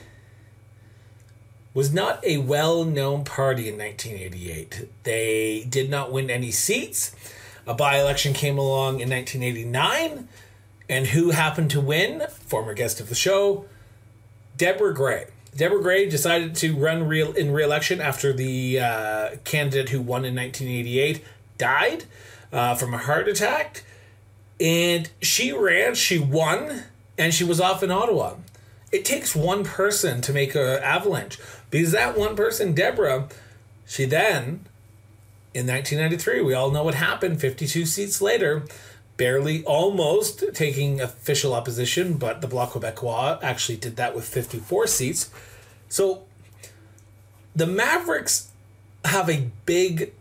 was 1.74 1.92
not 1.92 2.24
a 2.24 2.36
well-known 2.36 3.24
party 3.24 3.68
in 3.68 3.78
1988. 3.78 4.88
They 5.04 5.66
did 5.68 5.90
not 5.90 6.12
win 6.12 6.30
any 6.30 6.50
seats. 6.50 7.16
A 7.66 7.74
by-election 7.74 8.34
came 8.34 8.58
along 8.58 9.00
in 9.00 9.08
1989, 9.08 10.28
and 10.88 11.06
who 11.08 11.30
happened 11.30 11.70
to 11.70 11.80
win? 11.80 12.26
Former 12.28 12.74
guest 12.74 13.00
of 13.00 13.08
the 13.08 13.14
show, 13.14 13.64
Deborah 14.56 14.94
Grey. 14.94 15.28
Deborah 15.56 15.80
Grey 15.80 16.08
decided 16.08 16.54
to 16.56 16.76
run 16.76 17.08
real 17.08 17.32
in 17.32 17.52
re-election 17.52 18.00
after 18.00 18.32
the 18.32 18.78
uh, 18.78 19.30
candidate 19.44 19.88
who 19.88 20.00
won 20.00 20.24
in 20.24 20.34
1988 20.34 21.24
died 21.56 22.04
uh, 22.52 22.74
from 22.74 22.92
a 22.92 22.98
heart 22.98 23.28
attack, 23.28 23.82
and 24.60 25.10
she 25.22 25.52
ran. 25.52 25.94
She 25.94 26.18
won 26.18 26.84
and 27.22 27.32
she 27.32 27.44
was 27.44 27.60
off 27.60 27.84
in 27.84 27.90
Ottawa. 27.92 28.34
It 28.90 29.04
takes 29.04 29.34
one 29.34 29.62
person 29.62 30.20
to 30.22 30.32
make 30.32 30.56
an 30.56 30.82
avalanche 30.82 31.38
because 31.70 31.92
that 31.92 32.18
one 32.18 32.34
person, 32.34 32.74
Deborah, 32.74 33.28
she 33.86 34.06
then 34.06 34.66
in 35.54 35.68
1993, 35.68 36.42
we 36.42 36.52
all 36.52 36.72
know 36.72 36.82
what 36.82 36.96
happened. 36.96 37.40
52 37.40 37.86
seats 37.86 38.20
later, 38.20 38.64
barely 39.16 39.62
almost 39.64 40.42
taking 40.52 41.00
official 41.00 41.54
opposition, 41.54 42.14
but 42.14 42.40
the 42.40 42.48
Bloc 42.48 42.72
Québécois 42.72 43.38
actually 43.40 43.78
did 43.78 43.94
that 43.96 44.16
with 44.16 44.26
54 44.26 44.88
seats. 44.88 45.30
So 45.88 46.24
the 47.54 47.68
Mavericks 47.68 48.50
have 49.04 49.30
a 49.30 49.48
big, 49.64 50.12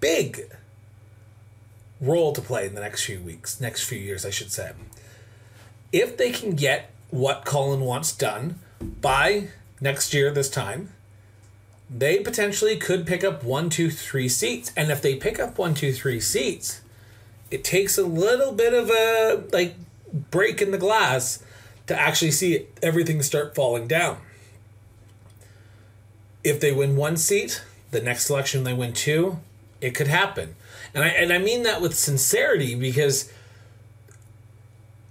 big 0.00 0.50
role 2.00 2.32
to 2.32 2.40
play 2.40 2.66
in 2.66 2.74
the 2.74 2.80
next 2.80 3.04
few 3.04 3.20
weeks, 3.20 3.60
next 3.60 3.84
few 3.84 3.98
years, 3.98 4.26
I 4.26 4.30
should 4.30 4.50
say 4.50 4.72
if 5.94 6.16
they 6.16 6.32
can 6.32 6.56
get 6.56 6.90
what 7.10 7.44
Colin 7.44 7.82
wants 7.82 8.10
done 8.10 8.58
by 9.00 9.46
next 9.80 10.12
year 10.12 10.32
this 10.32 10.50
time, 10.50 10.90
they 11.88 12.18
potentially 12.18 12.76
could 12.76 13.06
pick 13.06 13.22
up 13.22 13.44
one, 13.44 13.70
two, 13.70 13.90
three 13.90 14.28
seats. 14.28 14.72
And 14.76 14.90
if 14.90 15.00
they 15.00 15.14
pick 15.14 15.38
up 15.38 15.56
one, 15.56 15.72
two, 15.72 15.92
three 15.92 16.18
seats, 16.18 16.80
it 17.48 17.62
takes 17.62 17.96
a 17.96 18.02
little 18.02 18.50
bit 18.50 18.74
of 18.74 18.90
a 18.90 19.44
like 19.52 19.76
break 20.32 20.60
in 20.60 20.72
the 20.72 20.78
glass 20.78 21.44
to 21.86 21.96
actually 21.96 22.32
see 22.32 22.66
everything 22.82 23.22
start 23.22 23.54
falling 23.54 23.86
down. 23.86 24.18
If 26.42 26.58
they 26.58 26.72
win 26.72 26.96
one 26.96 27.16
seat, 27.16 27.62
the 27.92 28.00
next 28.00 28.28
election 28.28 28.64
they 28.64 28.74
win 28.74 28.94
two, 28.94 29.38
it 29.80 29.94
could 29.94 30.08
happen. 30.08 30.56
And 30.92 31.04
I 31.04 31.08
and 31.08 31.32
I 31.32 31.38
mean 31.38 31.62
that 31.62 31.80
with 31.80 31.94
sincerity 31.94 32.74
because 32.74 33.32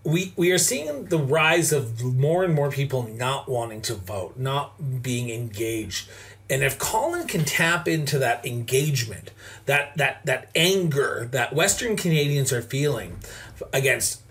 we 0.03 0.33
we 0.35 0.51
are 0.51 0.57
seeing 0.57 1.05
the 1.05 1.17
rise 1.17 1.71
of 1.71 2.03
more 2.03 2.43
and 2.43 2.53
more 2.53 2.69
people 2.69 3.03
not 3.03 3.47
wanting 3.47 3.81
to 3.83 3.95
vote, 3.95 4.37
not 4.37 5.01
being 5.01 5.29
engaged. 5.29 6.09
And 6.49 6.61
if 6.61 6.77
Colin 6.77 7.27
can 7.27 7.45
tap 7.45 7.87
into 7.87 8.19
that 8.19 8.45
engagement, 8.45 9.31
that 9.65 9.95
that 9.97 10.25
that 10.25 10.49
anger 10.55 11.27
that 11.31 11.53
Western 11.53 11.95
Canadians 11.95 12.51
are 12.51 12.61
feeling 12.61 13.17
against 13.71 14.21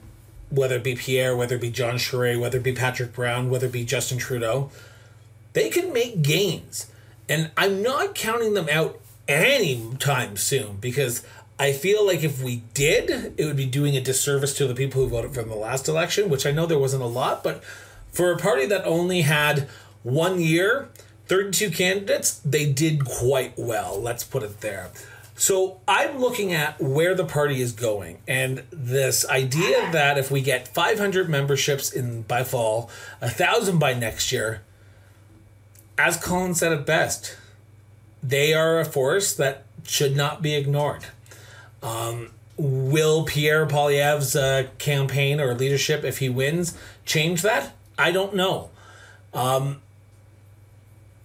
whether 0.51 0.77
it 0.77 0.85
be 0.85 0.95
Pierre, 0.95 1.35
whether 1.35 1.57
it 1.57 1.63
be 1.63 1.71
John 1.71 1.95
Charest, 1.95 2.39
whether 2.39 2.59
it 2.59 2.63
be 2.63 2.75
Patrick 2.75 3.15
Brown, 3.15 3.49
whether 3.49 3.67
it 3.67 3.73
be 3.73 3.85
Justin 3.85 4.19
Trudeau, 4.19 4.71
they 5.55 5.71
can 5.71 5.93
make 5.93 6.21
gains. 6.21 6.91
And 7.29 7.51
I'm 7.57 7.83
not 7.83 8.15
counting 8.15 8.53
them 8.53 8.69
out 8.71 9.01
anytime 9.27 10.37
soon 10.37 10.77
because 10.77 11.25
I 11.63 11.73
feel 11.73 12.05
like 12.05 12.25
if 12.25 12.43
we 12.43 12.65
did, 12.75 13.35
it 13.39 13.45
would 13.45 13.57
be 13.57 13.67
doing 13.67 13.97
a 13.97 14.01
disservice 14.01 14.53
to 14.57 14.67
the 14.67 14.75
people 14.75 15.01
who 15.01 15.09
voted 15.09 15.33
from 15.33 15.49
the 15.49 15.55
last 15.55 15.87
election, 15.87 16.29
which 16.29 16.45
I 16.45 16.51
know 16.51 16.67
there 16.67 16.77
wasn't 16.77 17.05
a 17.05 17.07
lot, 17.07 17.45
but 17.45 17.63
for 18.11 18.33
a 18.33 18.37
party 18.37 18.67
that 18.67 18.85
only 18.85 19.21
had 19.21 19.69
one 20.03 20.41
year, 20.41 20.89
32 21.27 21.71
candidates, 21.71 22.41
they 22.45 22.67
did 22.67 23.05
quite 23.05 23.57
well. 23.57 23.97
Let's 23.97 24.25
put 24.25 24.43
it 24.43 24.61
there. 24.61 24.91
So 25.37 25.81
I'm 25.87 26.19
looking 26.19 26.53
at 26.53 26.81
where 26.83 27.15
the 27.15 27.25
party 27.25 27.61
is 27.61 27.71
going, 27.71 28.19
and 28.27 28.65
this 28.73 29.25
idea 29.29 29.89
that 29.93 30.19
if 30.19 30.33
we 30.33 30.41
get 30.41 30.67
500 30.67 31.29
memberships 31.29 31.93
in 31.93 32.23
by 32.23 32.43
fall, 32.43 32.91
a 33.21 33.31
thousand 33.31 33.79
by 33.79 33.95
next 33.95 34.33
year, 34.33 34.63
as 35.97 36.17
Colin 36.17 36.57
said 36.57 36.73
it 36.73 36.85
best, 36.85 37.37
they 38.21 38.53
are 38.53 38.81
a 38.81 38.85
force 38.85 39.33
that 39.35 39.65
should 39.85 40.17
not 40.17 40.43
be 40.43 40.57
ignored. 40.57 41.05
Um, 41.83 42.31
will 42.57 43.25
Pierre 43.25 43.67
Poilievre's 43.67 44.37
uh, 44.37 44.69
campaign 44.79 45.41
or 45.41 45.55
leadership, 45.55 46.05
if 46.05 46.19
he 46.19 46.29
wins, 46.29 46.77
change 47.05 47.43
that? 47.43 47.75
I 47.99 48.13
don't 48.13 48.35
know. 48.35 48.71
Um, 49.35 49.81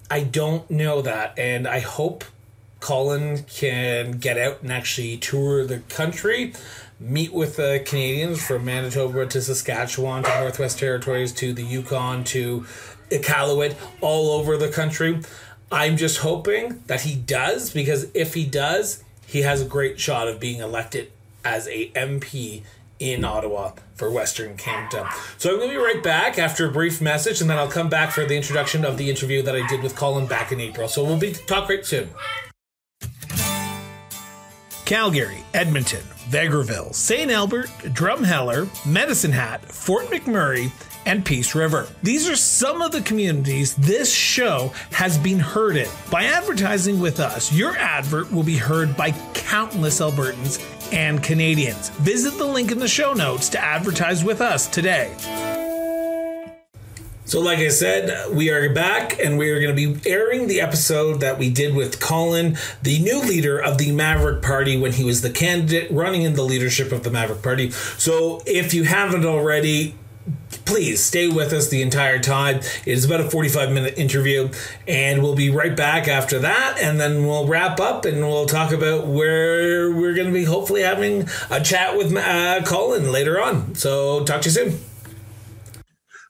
I 0.09 0.21
don't 0.21 0.69
know 0.71 1.01
that, 1.01 1.37
and 1.37 1.67
I 1.67 1.79
hope 1.79 2.23
Colin 2.79 3.43
can 3.43 4.13
get 4.13 4.37
out 4.37 4.61
and 4.61 4.71
actually 4.71 5.17
tour 5.17 5.65
the 5.65 5.79
country, 5.79 6.53
meet 6.99 7.33
with 7.33 7.57
the 7.57 7.83
Canadians 7.85 8.45
from 8.45 8.65
Manitoba 8.65 9.25
to 9.27 9.41
Saskatchewan 9.41 10.23
to 10.23 10.39
Northwest 10.39 10.79
Territories 10.79 11.33
to 11.33 11.53
the 11.53 11.63
Yukon 11.63 12.23
to 12.25 12.65
Iqaluit, 13.11 13.75
all 14.01 14.31
over 14.39 14.57
the 14.57 14.69
country. 14.69 15.19
I'm 15.71 15.97
just 15.97 16.19
hoping 16.19 16.81
that 16.87 17.01
he 17.01 17.15
does 17.15 17.71
because 17.71 18.07
if 18.13 18.33
he 18.33 18.45
does, 18.45 19.03
he 19.27 19.41
has 19.41 19.61
a 19.61 19.65
great 19.65 19.99
shot 19.99 20.27
of 20.27 20.39
being 20.39 20.61
elected 20.61 21.11
as 21.43 21.67
a 21.67 21.89
MP 21.91 22.63
in 22.99 23.23
Ottawa 23.23 23.73
for 23.95 24.09
Western 24.09 24.57
Canada. 24.57 25.09
So 25.37 25.51
I'm 25.51 25.57
going 25.57 25.69
to 25.69 25.75
be 25.75 25.83
right 25.83 26.01
back 26.01 26.39
after 26.39 26.67
a 26.67 26.71
brief 26.71 27.01
message, 27.01 27.41
and 27.41 27.49
then 27.49 27.57
I'll 27.57 27.67
come 27.67 27.89
back 27.89 28.11
for 28.11 28.25
the 28.25 28.35
introduction 28.35 28.85
of 28.85 28.97
the 28.97 29.09
interview 29.09 29.41
that 29.43 29.55
I 29.55 29.67
did 29.67 29.83
with 29.83 29.95
Colin 29.95 30.25
back 30.25 30.51
in 30.51 30.59
April. 30.59 30.87
So 30.87 31.03
we'll 31.03 31.19
be 31.19 31.33
talk 31.33 31.69
right 31.69 31.85
soon. 31.85 32.09
Calgary, 34.85 35.43
Edmonton, 35.53 36.01
Vegreville, 36.29 36.95
St. 36.95 37.29
Albert, 37.29 37.67
Drumheller, 37.93 38.69
Medicine 38.85 39.33
Hat, 39.33 39.61
Fort 39.65 40.05
McMurray, 40.05 40.71
and 41.07 41.23
Peace 41.23 41.55
River. 41.55 41.87
These 42.03 42.27
are 42.29 42.35
some 42.35 42.81
of 42.81 42.91
the 42.91 43.01
communities 43.01 43.75
this 43.75 44.13
show 44.13 44.73
has 44.91 45.17
been 45.17 45.39
heard 45.39 45.77
in. 45.77 45.87
By 46.11 46.25
advertising 46.25 46.99
with 46.99 47.21
us, 47.21 47.51
your 47.51 47.77
advert 47.77 48.29
will 48.29 48.43
be 48.43 48.57
heard 48.57 48.97
by 48.97 49.11
countless 49.33 50.01
Albertans 50.01 50.61
and 50.91 51.23
Canadians. 51.23 51.89
Visit 51.91 52.37
the 52.37 52.45
link 52.45 52.71
in 52.71 52.79
the 52.79 52.89
show 52.89 53.13
notes 53.13 53.47
to 53.49 53.59
advertise 53.59 54.25
with 54.25 54.41
us 54.41 54.67
today. 54.67 55.15
So, 57.23 57.39
like 57.41 57.59
I 57.59 57.69
said, 57.69 58.33
we 58.33 58.49
are 58.49 58.73
back 58.73 59.17
and 59.19 59.37
we 59.37 59.49
are 59.49 59.61
going 59.61 59.75
to 59.75 59.93
be 59.93 60.09
airing 60.09 60.47
the 60.47 60.59
episode 60.61 61.21
that 61.21 61.37
we 61.37 61.49
did 61.49 61.73
with 61.75 61.99
Colin, 62.01 62.57
the 62.83 62.99
new 62.99 63.19
leader 63.21 63.57
of 63.59 63.77
the 63.77 63.91
Maverick 63.91 64.41
Party 64.41 64.77
when 64.77 64.93
he 64.93 65.03
was 65.03 65.21
the 65.21 65.29
candidate 65.29 65.91
running 65.91 66.21
in 66.21 66.35
the 66.35 66.43
leadership 66.43 66.91
of 66.91 67.03
the 67.03 67.11
Maverick 67.11 67.41
Party. 67.41 67.71
So, 67.71 68.41
if 68.45 68.73
you 68.73 68.83
haven't 68.83 69.25
already, 69.25 69.95
please 70.65 71.03
stay 71.03 71.27
with 71.27 71.53
us 71.53 71.69
the 71.69 71.81
entire 71.81 72.19
time. 72.19 72.57
It 72.57 72.87
is 72.87 73.05
about 73.05 73.21
a 73.21 73.29
45 73.29 73.71
minute 73.71 73.97
interview, 73.97 74.49
and 74.87 75.23
we'll 75.23 75.35
be 75.35 75.49
right 75.49 75.75
back 75.75 76.07
after 76.07 76.39
that. 76.39 76.77
And 76.81 76.99
then 76.99 77.25
we'll 77.25 77.47
wrap 77.47 77.79
up 77.79 78.05
and 78.05 78.19
we'll 78.19 78.45
talk 78.45 78.71
about 78.71 79.07
where 79.07 79.91
we're 79.91 80.13
going 80.13 80.27
to 80.27 80.33
be 80.33 80.43
hopefully 80.43 80.81
having 80.81 81.27
a 81.49 81.61
chat 81.61 81.97
with 81.97 82.15
uh, 82.15 82.61
Colin 82.65 83.11
later 83.11 83.41
on. 83.41 83.75
So, 83.75 84.23
talk 84.25 84.41
to 84.41 84.49
you 84.49 84.51
soon. 84.51 84.86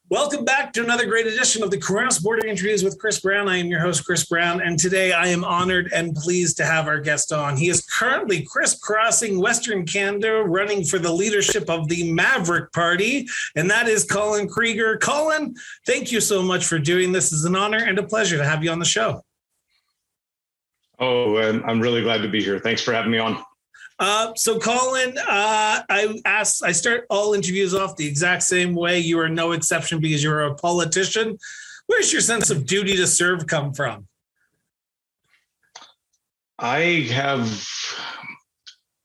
Welcome 0.09 0.45
back 0.45 0.71
to 0.71 0.81
another 0.81 1.05
great 1.05 1.27
edition 1.27 1.63
of 1.63 1.69
the 1.69 1.77
Cross 1.77 2.19
Border 2.19 2.47
Interviews 2.47 2.81
with 2.81 2.97
Chris 2.97 3.19
Brown. 3.19 3.49
I 3.49 3.57
am 3.57 3.65
your 3.67 3.81
host, 3.81 4.05
Chris 4.05 4.25
Brown, 4.25 4.61
and 4.61 4.79
today 4.79 5.11
I 5.11 5.27
am 5.27 5.43
honored 5.43 5.91
and 5.93 6.15
pleased 6.15 6.55
to 6.57 6.65
have 6.65 6.87
our 6.87 7.01
guest 7.01 7.33
on. 7.33 7.57
He 7.57 7.67
is 7.67 7.85
currently 7.85 8.47
crisscrossing 8.49 9.37
Western 9.37 9.85
Canada, 9.85 10.43
running 10.43 10.85
for 10.85 10.97
the 10.97 11.11
leadership 11.11 11.69
of 11.69 11.89
the 11.89 12.09
Maverick 12.13 12.71
Party, 12.71 13.27
and 13.57 13.69
that 13.69 13.89
is 13.89 14.05
Colin 14.05 14.47
Krieger. 14.47 14.97
Colin, 14.97 15.53
thank 15.85 16.09
you 16.09 16.21
so 16.21 16.41
much 16.41 16.65
for 16.65 16.79
doing 16.79 17.11
this. 17.11 17.33
It's 17.33 17.43
an 17.43 17.57
honor 17.57 17.83
and 17.83 17.99
a 17.99 18.03
pleasure 18.03 18.37
to 18.37 18.45
have 18.45 18.63
you 18.63 18.71
on 18.71 18.79
the 18.79 18.85
show. 18.85 19.21
Oh, 20.99 21.37
um, 21.37 21.63
I'm 21.67 21.81
really 21.81 22.01
glad 22.01 22.21
to 22.21 22.29
be 22.29 22.41
here. 22.41 22.59
Thanks 22.59 22.81
for 22.81 22.93
having 22.93 23.11
me 23.11 23.17
on. 23.17 23.43
Uh, 23.99 24.31
so, 24.35 24.59
Colin, 24.59 25.17
uh, 25.17 25.81
I 25.89 26.19
ask, 26.25 26.63
I 26.63 26.71
start 26.71 27.05
all 27.09 27.33
interviews 27.33 27.73
off 27.73 27.95
the 27.95 28.07
exact 28.07 28.43
same 28.43 28.75
way. 28.75 28.99
You 28.99 29.19
are 29.19 29.29
no 29.29 29.53
exception 29.53 29.99
because 29.99 30.23
you're 30.23 30.45
a 30.45 30.55
politician. 30.55 31.37
Where's 31.87 32.11
your 32.11 32.21
sense 32.21 32.49
of 32.49 32.65
duty 32.65 32.95
to 32.97 33.07
serve 33.07 33.47
come 33.47 33.73
from? 33.73 34.07
I 36.59 37.07
have, 37.11 37.67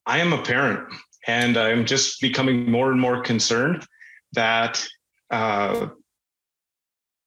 I 0.04 0.18
am 0.18 0.32
a 0.32 0.42
parent, 0.42 0.86
and 1.26 1.56
I'm 1.56 1.86
just 1.86 2.20
becoming 2.20 2.70
more 2.70 2.90
and 2.90 3.00
more 3.00 3.22
concerned 3.22 3.86
that 4.32 4.84
uh, 5.30 5.88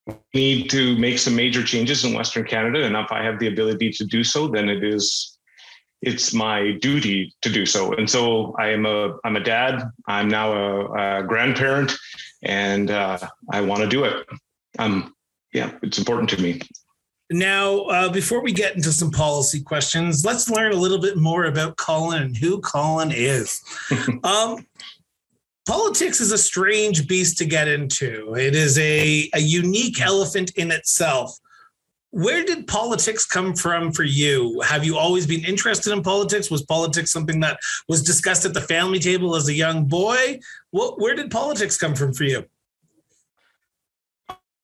we 0.08 0.16
need 0.34 0.70
to 0.72 0.98
make 0.98 1.18
some 1.18 1.36
major 1.36 1.64
changes 1.64 2.06
in 2.06 2.14
Western 2.14 2.46
Canada. 2.46 2.84
And 2.84 2.96
if 2.96 3.12
I 3.12 3.24
have 3.24 3.40
the 3.40 3.48
ability 3.48 3.92
to 3.92 4.06
do 4.06 4.24
so, 4.24 4.48
then 4.48 4.70
it 4.70 4.84
is 4.84 5.35
it's 6.06 6.34
my 6.34 6.74
duty 6.74 7.34
to 7.42 7.50
do 7.50 7.66
so. 7.66 7.94
And 7.94 8.10
so 8.10 8.56
I 8.60 8.70
am 8.70 8.86
a 8.86 9.18
I'm 9.24 9.36
a 9.36 9.44
dad. 9.44 9.90
I'm 10.08 10.28
now 10.28 10.54
a, 10.54 11.20
a 11.20 11.24
grandparent, 11.24 11.94
and 12.44 12.92
uh, 12.92 13.18
I 13.52 13.62
want 13.62 13.82
to 13.82 13.88
do 13.88 14.04
it. 14.04 14.26
Um, 14.78 15.14
yeah, 15.52 15.72
it's 15.82 15.98
important 15.98 16.30
to 16.32 16.42
me. 16.42 16.62
Now, 17.32 17.80
uh, 17.86 18.10
before 18.10 18.42
we 18.44 18.52
get 18.52 18.76
into 18.76 18.92
some 18.92 19.10
policy 19.10 19.62
questions, 19.62 20.24
let's 20.24 20.48
learn 20.48 20.74
a 20.74 20.76
little 20.76 21.00
bit 21.00 21.18
more 21.18 21.46
about 21.46 21.76
Colin 21.78 22.22
and 22.22 22.38
who 22.38 22.62
Colin 22.62 23.12
is. 23.12 23.62
um, 24.24 24.64
politics 25.66 26.22
is 26.22 26.32
a 26.32 26.38
strange 26.38 27.08
beast 27.08 27.40
to 27.40 27.46
get 27.46 27.68
into. 27.68 28.36
It 28.36 28.54
is 28.54 28.78
a, 28.78 29.28
a 29.34 29.40
unique 29.40 30.00
elephant 30.02 30.52
in 30.56 30.70
itself. 30.70 31.40
Where 32.16 32.46
did 32.46 32.66
politics 32.66 33.26
come 33.26 33.54
from 33.54 33.92
for 33.92 34.04
you? 34.04 34.62
Have 34.62 34.86
you 34.86 34.98
always 34.98 35.28
been 35.28 35.44
interested 35.44 35.92
in 35.92 36.02
politics? 36.02 36.50
Was 36.50 36.64
politics 36.64 37.12
something 37.12 37.42
that 37.42 37.60
was 37.90 38.02
discussed 38.02 38.46
at 38.46 38.54
the 38.54 38.62
family 38.62 39.00
table 39.00 39.36
as 39.36 39.50
a 39.50 39.54
young 39.54 39.84
boy? 39.84 40.40
What, 40.72 40.98
where 40.98 41.14
did 41.14 41.30
politics 41.30 41.76
come 41.76 41.94
from 41.94 42.14
for 42.14 42.24
you? 42.24 42.46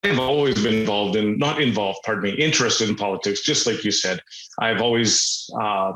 I've 0.01 0.17
always 0.17 0.63
been 0.63 0.75
involved 0.75 1.17
in, 1.17 1.37
not 1.39 1.61
involved, 1.61 1.99
pardon 2.05 2.23
me, 2.23 2.29
interested 2.31 2.87
in 2.87 2.95
politics, 2.95 3.41
just 3.41 3.67
like 3.67 3.83
you 3.83 3.91
said. 3.91 4.21
I've 4.59 4.81
always 4.81 5.49
uh, 5.59 5.91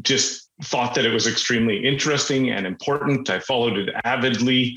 just 0.00 0.48
thought 0.62 0.94
that 0.94 1.04
it 1.04 1.12
was 1.12 1.26
extremely 1.26 1.84
interesting 1.84 2.48
and 2.48 2.66
important. 2.66 3.28
I 3.28 3.40
followed 3.40 3.76
it 3.76 3.94
avidly 4.04 4.74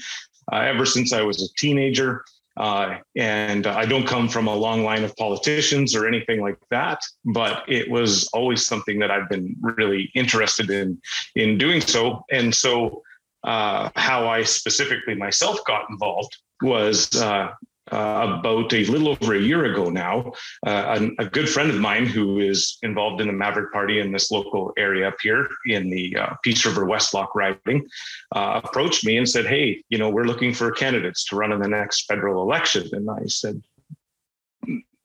uh, 0.52 0.58
ever 0.58 0.86
since 0.86 1.14
I 1.14 1.22
was 1.22 1.42
a 1.42 1.48
teenager. 1.58 2.26
Uh, 2.58 2.98
and 3.16 3.68
I 3.68 3.86
don't 3.86 4.08
come 4.08 4.28
from 4.28 4.48
a 4.48 4.56
long 4.56 4.84
line 4.84 5.04
of 5.04 5.16
politicians 5.16 5.96
or 5.96 6.08
anything 6.08 6.42
like 6.42 6.58
that, 6.72 7.00
but 7.26 7.64
it 7.68 7.90
was 7.90 8.28
always 8.34 8.66
something 8.66 9.00
that 9.00 9.12
I've 9.12 9.30
been 9.30 9.56
really 9.62 10.12
interested 10.16 10.70
in 10.70 11.00
in 11.36 11.58
doing 11.58 11.82
so. 11.82 12.24
And 12.32 12.54
so, 12.54 13.04
uh, 13.44 13.90
how 13.96 14.28
I 14.28 14.44
specifically 14.44 15.16
myself 15.16 15.60
got 15.68 15.90
involved 15.90 16.36
was 16.62 17.16
uh, 17.16 17.50
uh, 17.92 18.38
about 18.40 18.74
a 18.74 18.86
little 18.86 19.10
over 19.10 19.36
a 19.36 19.40
year 19.40 19.66
ago 19.66 19.90
now, 19.90 20.32
uh, 20.66 21.00
a, 21.20 21.24
a, 21.24 21.30
good 21.30 21.48
friend 21.48 21.70
of 21.70 21.78
mine 21.78 22.06
who 22.06 22.40
is 22.40 22.78
involved 22.82 23.22
in 23.22 23.28
the 23.28 23.34
Maverick 23.34 23.72
Party 23.72 24.00
in 24.00 24.12
this 24.12 24.32
local 24.32 24.74
area 24.78 25.08
up 25.08 25.16
here 25.22 25.48
in 25.66 25.90
the 25.90 26.16
uh, 26.16 26.34
Peace 26.44 26.66
River 26.66 26.86
Westlock 26.86 27.30
riding 27.36 27.88
uh, 28.36 28.62
approached 28.64 29.06
me 29.06 29.18
and 29.18 29.30
said, 29.30 29.46
Hey, 29.46 29.84
you 29.90 29.98
know, 29.98 30.10
we're 30.10 30.26
looking 30.26 30.54
for 30.54 30.72
candidates 30.72 31.26
to 31.26 31.36
run 31.36 31.52
in 31.52 31.60
the 31.60 31.68
next 31.68 32.06
federal 32.06 32.44
election. 32.44 32.90
And 32.92 33.10
I 33.10 33.26
said, 33.28 33.62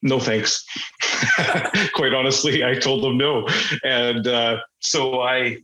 no 0.02 0.18
thanks. 0.18 0.64
Quite 1.94 2.12
honestly, 2.12 2.64
I 2.64 2.74
told 2.74 3.04
them 3.04 3.16
no. 3.16 3.46
And 3.84 4.26
uh, 4.26 4.58
so 4.80 5.20
I 5.22 5.58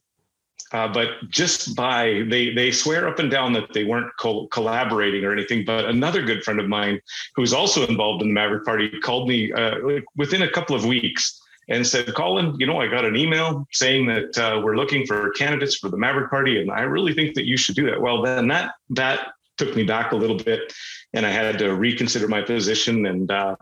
uh, 0.72 0.88
but 0.88 1.08
just 1.28 1.74
by 1.74 2.24
they 2.28 2.50
they 2.52 2.70
swear 2.70 3.08
up 3.08 3.18
and 3.18 3.30
down 3.30 3.52
that 3.54 3.72
they 3.72 3.84
weren't 3.84 4.10
co- 4.18 4.46
collaborating 4.48 5.24
or 5.24 5.32
anything. 5.32 5.64
But 5.64 5.86
another 5.86 6.22
good 6.22 6.44
friend 6.44 6.60
of 6.60 6.68
mine 6.68 7.00
who's 7.34 7.52
also 7.52 7.86
involved 7.86 8.22
in 8.22 8.28
the 8.28 8.34
Maverick 8.34 8.64
Party 8.64 8.90
called 9.00 9.28
me 9.28 9.52
uh, 9.52 10.00
within 10.16 10.42
a 10.42 10.50
couple 10.50 10.76
of 10.76 10.84
weeks 10.84 11.40
and 11.68 11.86
said, 11.86 12.14
"Colin, 12.14 12.54
you 12.58 12.66
know, 12.66 12.80
I 12.80 12.88
got 12.88 13.04
an 13.04 13.16
email 13.16 13.66
saying 13.72 14.06
that 14.06 14.38
uh, 14.38 14.60
we're 14.62 14.76
looking 14.76 15.06
for 15.06 15.30
candidates 15.30 15.76
for 15.76 15.88
the 15.88 15.98
Maverick 15.98 16.30
Party, 16.30 16.60
and 16.60 16.70
I 16.70 16.82
really 16.82 17.14
think 17.14 17.34
that 17.34 17.46
you 17.46 17.56
should 17.56 17.74
do 17.74 17.86
that." 17.90 18.00
Well, 18.00 18.22
then 18.22 18.48
that 18.48 18.72
that 18.90 19.32
took 19.56 19.74
me 19.74 19.84
back 19.84 20.12
a 20.12 20.16
little 20.16 20.36
bit, 20.36 20.72
and 21.14 21.24
I 21.24 21.30
had 21.30 21.58
to 21.58 21.74
reconsider 21.74 22.28
my 22.28 22.42
position 22.42 23.06
and. 23.06 23.30
Uh, 23.30 23.56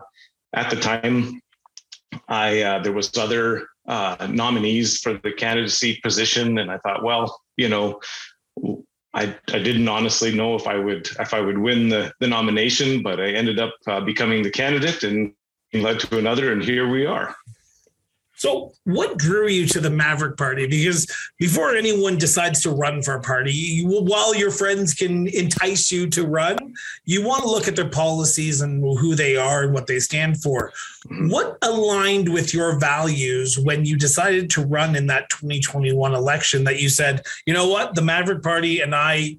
at 0.53 0.69
the 0.69 0.75
time, 0.75 1.41
I 2.27 2.61
uh, 2.61 2.79
there 2.79 2.91
was 2.91 3.15
other 3.17 3.67
uh, 3.87 4.27
nominees 4.29 4.99
for 4.99 5.13
the 5.13 5.31
candidacy 5.31 5.99
position, 6.03 6.57
and 6.57 6.69
I 6.69 6.77
thought, 6.79 7.03
well, 7.03 7.39
you 7.55 7.69
know, 7.69 7.99
I, 9.13 9.35
I 9.53 9.59
didn't 9.59 9.87
honestly 9.87 10.33
know 10.33 10.55
if 10.55 10.67
I 10.67 10.77
would 10.77 11.07
if 11.19 11.33
I 11.33 11.39
would 11.39 11.57
win 11.57 11.89
the 11.89 12.11
the 12.19 12.27
nomination, 12.27 13.01
but 13.01 13.19
I 13.19 13.29
ended 13.31 13.59
up 13.59 13.73
uh, 13.87 14.01
becoming 14.01 14.43
the 14.43 14.51
candidate 14.51 15.03
and 15.03 15.33
led 15.73 15.99
to 16.01 16.17
another, 16.17 16.51
and 16.51 16.63
here 16.63 16.89
we 16.89 17.05
are. 17.05 17.35
So, 18.37 18.73
what 18.83 19.17
drew 19.17 19.47
you 19.47 19.65
to 19.65 19.79
the 19.79 19.89
Maverick 19.89 20.37
Party? 20.37 20.67
Because 20.67 21.07
before 21.39 21.75
anyone 21.75 22.19
decides 22.19 22.61
to 22.61 22.69
run 22.69 23.01
for 23.01 23.15
a 23.15 23.21
party, 23.21 23.51
you, 23.51 23.87
while 23.87 24.35
your 24.35 24.51
friends 24.51 24.93
can 24.93 25.27
entice 25.29 25.91
you 25.91 26.07
to 26.11 26.23
run, 26.23 26.55
you 27.05 27.25
want 27.25 27.41
to 27.41 27.49
look 27.49 27.67
at 27.67 27.75
their 27.75 27.89
policies 27.89 28.61
and 28.61 28.83
who 28.99 29.15
they 29.15 29.37
are 29.37 29.63
and 29.63 29.73
what 29.73 29.87
they 29.87 29.97
stand 29.99 30.41
for. 30.43 30.71
What 31.09 31.57
aligned 31.63 32.31
with 32.31 32.53
your 32.53 32.79
values 32.79 33.57
when 33.57 33.85
you 33.85 33.97
decided 33.97 34.51
to 34.51 34.65
run 34.65 34.95
in 34.95 35.07
that 35.07 35.29
2021 35.31 36.13
election 36.13 36.63
that 36.65 36.79
you 36.79 36.89
said, 36.89 37.25
you 37.47 37.55
know 37.55 37.67
what, 37.67 37.95
the 37.95 38.03
Maverick 38.03 38.43
Party 38.43 38.81
and 38.81 38.93
I, 38.93 39.37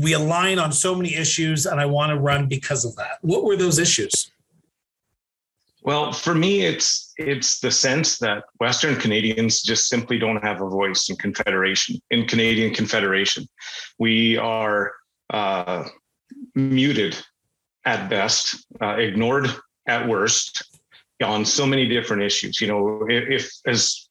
we 0.00 0.12
align 0.12 0.60
on 0.60 0.70
so 0.70 0.94
many 0.94 1.16
issues 1.16 1.66
and 1.66 1.80
I 1.80 1.86
want 1.86 2.10
to 2.10 2.18
run 2.18 2.46
because 2.46 2.84
of 2.84 2.94
that? 2.94 3.18
What 3.22 3.42
were 3.42 3.56
those 3.56 3.80
issues? 3.80 4.30
Well, 5.86 6.12
for 6.12 6.34
me, 6.34 6.62
it's 6.62 7.12
it's 7.16 7.60
the 7.60 7.70
sense 7.70 8.18
that 8.18 8.42
Western 8.58 8.96
Canadians 8.96 9.62
just 9.62 9.86
simply 9.86 10.18
don't 10.18 10.42
have 10.42 10.60
a 10.60 10.68
voice 10.68 11.08
in 11.08 11.14
Confederation, 11.14 12.02
in 12.10 12.26
Canadian 12.26 12.74
Confederation. 12.74 13.48
We 14.00 14.36
are 14.36 14.92
uh, 15.30 15.84
muted 16.56 17.16
at 17.84 18.10
best, 18.10 18.66
uh, 18.82 18.96
ignored 18.96 19.48
at 19.86 20.08
worst, 20.08 20.76
on 21.22 21.44
so 21.44 21.64
many 21.64 21.86
different 21.86 22.24
issues. 22.24 22.60
You 22.60 22.66
know, 22.66 23.06
if, 23.08 23.48
as 23.64 24.08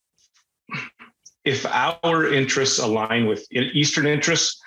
if 1.44 1.66
our 1.66 2.26
interests 2.26 2.80
align 2.80 3.26
with 3.26 3.46
Eastern 3.52 4.08
interests, 4.08 4.62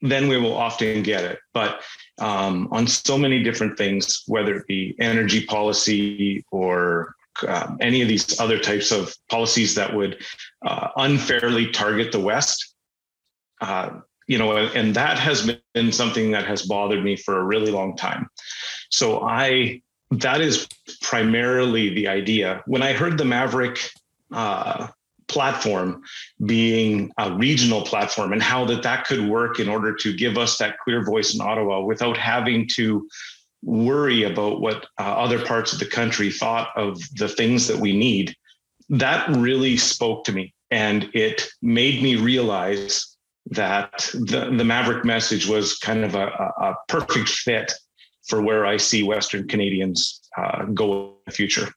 then 0.00 0.28
we 0.28 0.38
will 0.38 0.56
often 0.56 1.02
get 1.02 1.24
it. 1.24 1.40
But 1.52 1.82
um, 2.18 2.68
on 2.70 2.86
so 2.86 3.18
many 3.18 3.42
different 3.42 3.76
things, 3.76 4.22
whether 4.26 4.56
it 4.56 4.66
be 4.66 4.94
energy 4.98 5.44
policy 5.44 6.44
or 6.50 7.14
um, 7.46 7.76
any 7.80 8.02
of 8.02 8.08
these 8.08 8.40
other 8.40 8.58
types 8.58 8.90
of 8.90 9.14
policies 9.28 9.74
that 9.74 9.94
would 9.94 10.24
uh, 10.64 10.88
unfairly 10.96 11.70
target 11.70 12.12
the 12.12 12.20
West. 12.20 12.74
Uh, 13.60 14.00
you 14.26 14.38
know, 14.38 14.56
and 14.56 14.94
that 14.94 15.18
has 15.18 15.52
been 15.74 15.92
something 15.92 16.32
that 16.32 16.46
has 16.46 16.62
bothered 16.62 17.04
me 17.04 17.16
for 17.16 17.38
a 17.38 17.44
really 17.44 17.70
long 17.70 17.96
time. 17.96 18.28
So 18.90 19.22
I, 19.22 19.82
that 20.10 20.40
is 20.40 20.66
primarily 21.02 21.94
the 21.94 22.08
idea. 22.08 22.62
When 22.66 22.82
I 22.82 22.92
heard 22.92 23.18
the 23.18 23.24
Maverick 23.24 23.78
uh, 24.32 24.88
platform 25.28 26.02
being 26.44 27.10
a 27.18 27.32
regional 27.36 27.82
platform 27.82 28.32
and 28.32 28.42
how 28.42 28.64
that 28.64 28.82
that 28.82 29.06
could 29.06 29.28
work 29.28 29.58
in 29.58 29.68
order 29.68 29.94
to 29.94 30.16
give 30.16 30.38
us 30.38 30.58
that 30.58 30.78
clear 30.78 31.04
voice 31.04 31.34
in 31.34 31.40
Ottawa 31.40 31.80
without 31.80 32.16
having 32.16 32.68
to 32.74 33.08
worry 33.62 34.22
about 34.22 34.60
what 34.60 34.86
uh, 35.00 35.02
other 35.02 35.44
parts 35.44 35.72
of 35.72 35.78
the 35.78 35.86
country 35.86 36.30
thought 36.30 36.68
of 36.76 37.00
the 37.16 37.28
things 37.28 37.66
that 37.66 37.78
we 37.78 37.96
need. 37.96 38.34
That 38.88 39.28
really 39.36 39.76
spoke 39.76 40.24
to 40.24 40.32
me 40.32 40.54
and 40.70 41.10
it 41.14 41.48
made 41.62 42.02
me 42.02 42.16
realize 42.16 43.16
that 43.50 44.10
the, 44.12 44.52
the 44.56 44.64
maverick 44.64 45.04
message 45.04 45.46
was 45.46 45.76
kind 45.78 46.04
of 46.04 46.14
a, 46.14 46.26
a 46.26 46.74
perfect 46.88 47.28
fit 47.28 47.72
for 48.26 48.42
where 48.42 48.66
i 48.66 48.76
see 48.76 49.02
western 49.04 49.46
canadians 49.46 50.20
uh, 50.36 50.64
go 50.64 51.08
in 51.08 51.14
the 51.26 51.32
future 51.32 51.68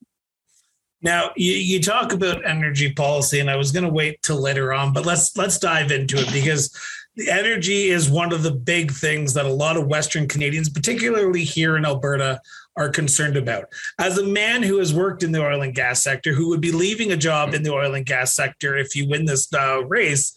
now 1.02 1.32
you, 1.36 1.54
you 1.54 1.82
talk 1.82 2.14
about 2.14 2.46
energy 2.46 2.92
policy, 2.94 3.40
and 3.40 3.50
I 3.50 3.56
was 3.56 3.72
going 3.72 3.86
to 3.86 3.94
wait 3.94 4.22
till 4.22 4.42
later 4.42 4.74
on, 4.74 4.94
but 4.94 5.06
let's 5.06 5.36
let's 5.38 5.60
dive 5.60 5.92
into 5.92 6.18
it 6.18 6.32
because 6.34 6.76
the 7.16 7.30
energy 7.30 7.90
is 7.90 8.10
one 8.10 8.32
of 8.32 8.44
the 8.44 8.52
big 8.52 8.92
things 8.92 9.34
that 9.34 9.46
a 9.46 9.54
lot 9.54 9.78
of 9.78 9.88
Western 9.88 10.28
Canadians, 10.28 10.70
particularly 10.70 11.44
here 11.44 11.78
in 11.78 11.86
Alberta, 11.86 12.40
are 12.78 12.90
concerned 12.90 13.36
about. 13.36 13.66
As 14.00 14.18
a 14.18 14.26
man 14.26 14.64
who 14.64 14.78
has 14.78 14.94
worked 14.94 15.24
in 15.24 15.32
the 15.32 15.46
oil 15.46 15.62
and 15.62 15.76
gas 15.76 16.02
sector, 16.04 16.34
who 16.34 16.50
would 16.50 16.62
be 16.62 16.72
leaving 16.72 17.12
a 17.12 17.18
job 17.18 17.54
in 17.54 17.64
the 17.64 17.74
oil 17.74 17.96
and 17.96 18.06
gas 18.06 18.36
sector 18.36 18.78
if 18.78 18.96
you 18.96 19.08
win 19.08 19.26
this 19.26 19.52
uh, 19.54 19.84
race, 19.86 20.34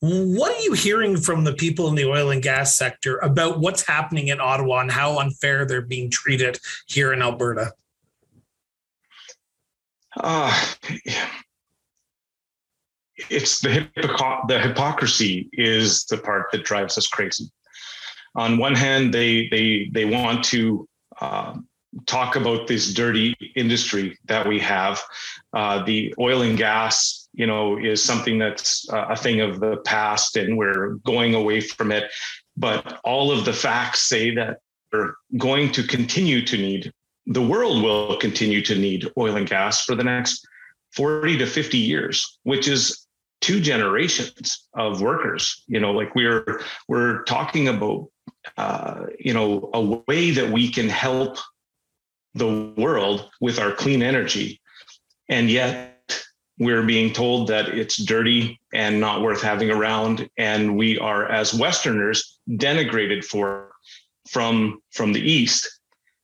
what 0.00 0.56
are 0.56 0.62
you 0.62 0.72
hearing 0.72 1.18
from 1.18 1.44
the 1.44 1.52
people 1.52 1.88
in 1.88 1.94
the 1.94 2.08
oil 2.08 2.30
and 2.30 2.42
gas 2.42 2.76
sector 2.76 3.18
about 3.18 3.60
what's 3.60 3.86
happening 3.86 4.28
in 4.28 4.40
Ottawa 4.40 4.80
and 4.80 4.90
how 4.90 5.18
unfair 5.18 5.66
they're 5.66 5.82
being 5.82 6.10
treated 6.10 6.58
here 6.86 7.12
in 7.12 7.20
Alberta? 7.20 7.72
Uh, 10.16 10.66
it's 13.28 13.60
the 13.60 13.68
hypocr- 13.68 14.48
the 14.48 14.58
hypocrisy 14.58 15.48
is 15.52 16.04
the 16.04 16.18
part 16.18 16.46
that 16.52 16.64
drives 16.64 16.96
us 16.96 17.06
crazy. 17.06 17.50
On 18.34 18.58
one 18.58 18.74
hand, 18.74 19.12
they 19.12 19.48
they 19.48 19.90
they 19.92 20.04
want 20.04 20.44
to 20.46 20.88
uh, 21.20 21.56
talk 22.06 22.36
about 22.36 22.66
this 22.66 22.94
dirty 22.94 23.36
industry 23.56 24.16
that 24.26 24.46
we 24.46 24.58
have. 24.60 25.00
Uh, 25.52 25.84
the 25.84 26.14
oil 26.20 26.42
and 26.42 26.56
gas, 26.56 27.28
you 27.32 27.46
know, 27.46 27.78
is 27.78 28.02
something 28.02 28.38
that's 28.38 28.86
a 28.92 29.16
thing 29.16 29.40
of 29.40 29.60
the 29.60 29.78
past, 29.78 30.36
and 30.36 30.56
we're 30.56 30.94
going 31.04 31.34
away 31.34 31.60
from 31.60 31.90
it. 31.92 32.10
But 32.56 33.00
all 33.04 33.32
of 33.32 33.44
the 33.44 33.52
facts 33.52 34.02
say 34.02 34.34
that 34.34 34.58
we're 34.92 35.14
going 35.38 35.72
to 35.72 35.82
continue 35.82 36.44
to 36.46 36.56
need 36.56 36.92
the 37.30 37.40
world 37.40 37.82
will 37.82 38.16
continue 38.16 38.60
to 38.60 38.74
need 38.74 39.08
oil 39.16 39.36
and 39.36 39.48
gas 39.48 39.84
for 39.84 39.94
the 39.94 40.02
next 40.02 40.46
40 40.94 41.38
to 41.38 41.46
50 41.46 41.78
years, 41.78 42.38
which 42.42 42.66
is 42.66 43.06
two 43.40 43.60
generations 43.60 44.66
of 44.74 45.00
workers. 45.00 45.62
You 45.68 45.78
know, 45.78 45.92
like 45.92 46.14
we're 46.16 46.60
we're 46.88 47.22
talking 47.22 47.68
about 47.68 48.10
uh, 48.56 49.06
you 49.18 49.32
know 49.32 49.70
a 49.72 49.80
way 49.80 50.32
that 50.32 50.50
we 50.50 50.70
can 50.70 50.88
help 50.88 51.38
the 52.34 52.74
world 52.76 53.30
with 53.40 53.60
our 53.60 53.72
clean 53.72 54.02
energy, 54.02 54.60
and 55.28 55.48
yet 55.48 56.24
we're 56.58 56.82
being 56.82 57.12
told 57.12 57.46
that 57.48 57.68
it's 57.68 57.96
dirty 57.96 58.60
and 58.74 59.00
not 59.00 59.22
worth 59.22 59.40
having 59.40 59.70
around, 59.70 60.28
and 60.36 60.76
we 60.76 60.98
are 60.98 61.26
as 61.30 61.54
Westerners 61.54 62.40
denigrated 62.50 63.24
for 63.24 63.70
from 64.28 64.82
from 64.90 65.12
the 65.12 65.20
East 65.20 65.79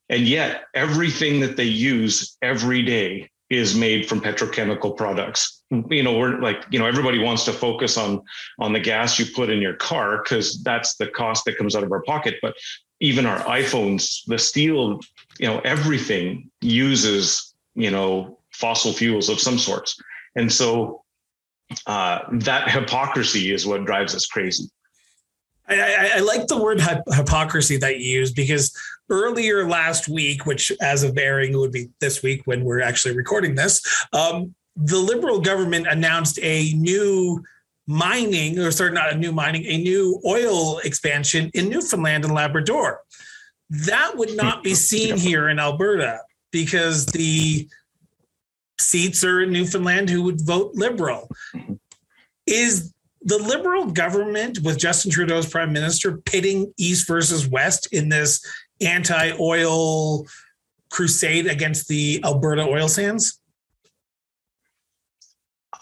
and 0.09 0.23
yet, 0.23 0.65
everything 0.75 1.41
that 1.41 1.57
they 1.57 1.65
use 1.65 2.37
every 2.43 2.83
day 2.83 3.31
is 3.51 3.77
made 3.77 4.09
from 4.09 4.21
petrochemical 4.21 4.97
products. 4.97 5.63
You 5.71 6.03
know, 6.03 6.17
we're 6.19 6.41
like, 6.41 6.65
you 6.71 6.79
know, 6.79 6.87
everybody 6.87 7.19
wants 7.19 7.45
to 7.45 7.53
focus 7.53 7.97
on 7.97 8.23
on 8.59 8.73
the 8.73 8.81
gas 8.81 9.19
you 9.19 9.27
put 9.35 9.51
in 9.51 9.61
your 9.61 9.75
car 9.75 10.23
because 10.23 10.63
that's 10.63 10.97
the 10.97 11.09
cost 11.09 11.45
that 11.45 11.57
comes 11.57 11.75
out 11.75 11.83
of 11.83 11.93
our 11.93 12.03
pocket. 12.03 12.37
But 12.41 12.55
even 13.01 13.27
our 13.27 13.39
iPhones, 13.41 14.21
the 14.27 14.39
steel, 14.39 15.01
you 15.39 15.47
know, 15.47 15.61
everything 15.61 16.51
uses, 16.61 17.55
you 17.75 17.91
know, 17.91 18.39
fossil 18.53 18.93
fuels 18.93 19.29
of 19.29 19.41
some 19.41 19.59
sorts. 19.59 19.97
And 20.35 20.53
so 20.53 21.03
uh, 21.87 22.21
that 22.33 22.71
hypocrisy 22.71 23.53
is 23.53 23.67
what 23.67 23.85
drives 23.85 24.15
us 24.15 24.27
crazy. 24.27 24.65
I, 25.69 25.81
I, 25.81 26.11
I, 26.17 26.19
like 26.21 26.47
the 26.47 26.63
word 26.63 26.81
hypocrisy 26.81 27.77
that 27.79 27.99
you 27.99 28.21
use 28.21 28.33
because 28.33 28.77
earlier 29.11 29.69
last 29.69 30.09
week, 30.09 30.47
which 30.47 30.73
as 30.81 31.03
of 31.03 31.19
airing 31.19 31.57
would 31.59 31.73
be 31.73 31.89
this 32.01 32.23
week 32.23 32.43
when 32.45 32.65
we're 32.65 32.81
actually 32.81 33.17
recording 33.17 33.55
this, 33.55 33.81
um, 34.13 34.55
the 34.77 34.99
Liberal 34.99 35.41
government 35.41 35.87
announced 35.89 36.39
a 36.43 36.73
new 36.75 37.43
mining, 37.87 38.59
or 38.59 38.71
sorry, 38.71 38.93
not 38.93 39.13
a 39.13 39.17
new 39.17 39.33
mining, 39.33 39.65
a 39.65 39.79
new 39.79 40.21
oil 40.27 40.79
expansion 40.79 41.51
in 41.55 41.69
Newfoundland 41.69 42.25
and 42.25 42.35
Labrador. 42.35 43.01
That 43.71 44.17
would 44.17 44.37
not 44.37 44.63
be 44.63 44.75
seen 44.75 45.17
here 45.17 45.49
in 45.49 45.59
Alberta 45.59 46.21
because 46.53 47.07
the 47.07 47.69
seats 48.79 49.25
are 49.25 49.43
in 49.43 49.53
Newfoundland 49.53 50.11
who 50.11 50.23
would 50.23 50.41
vote 50.41 50.73
Liberal. 50.75 51.29
Is 52.47 52.93
the 53.27 53.39
Liberal 53.39 53.91
government 53.91 54.61
with 54.63 54.79
Justin 54.79 55.11
Trudeau 55.11 55.39
as 55.39 55.51
prime 55.51 55.73
minister 55.73 56.19
pitting 56.19 56.73
East 56.79 57.09
versus 57.09 57.49
West 57.49 57.93
in 57.93 58.09
this 58.09 58.41
anti-oil 58.81 60.25
crusade 60.91 61.49
against 61.49 61.89
the 61.89 62.21
Alberta 62.25 62.63
oil 62.63 62.87
sands? 62.89 63.41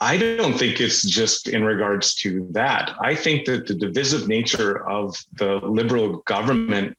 I 0.00 0.16
don't 0.16 0.58
think 0.58 0.80
it's 0.80 1.02
just 1.02 1.48
in 1.48 1.64
regards 1.64 2.14
to 2.16 2.48
that. 2.52 2.96
I 3.00 3.14
think 3.14 3.44
that 3.44 3.66
the 3.66 3.74
divisive 3.74 4.26
nature 4.26 4.88
of 4.88 5.14
the 5.34 5.56
liberal 5.56 6.22
government 6.26 6.96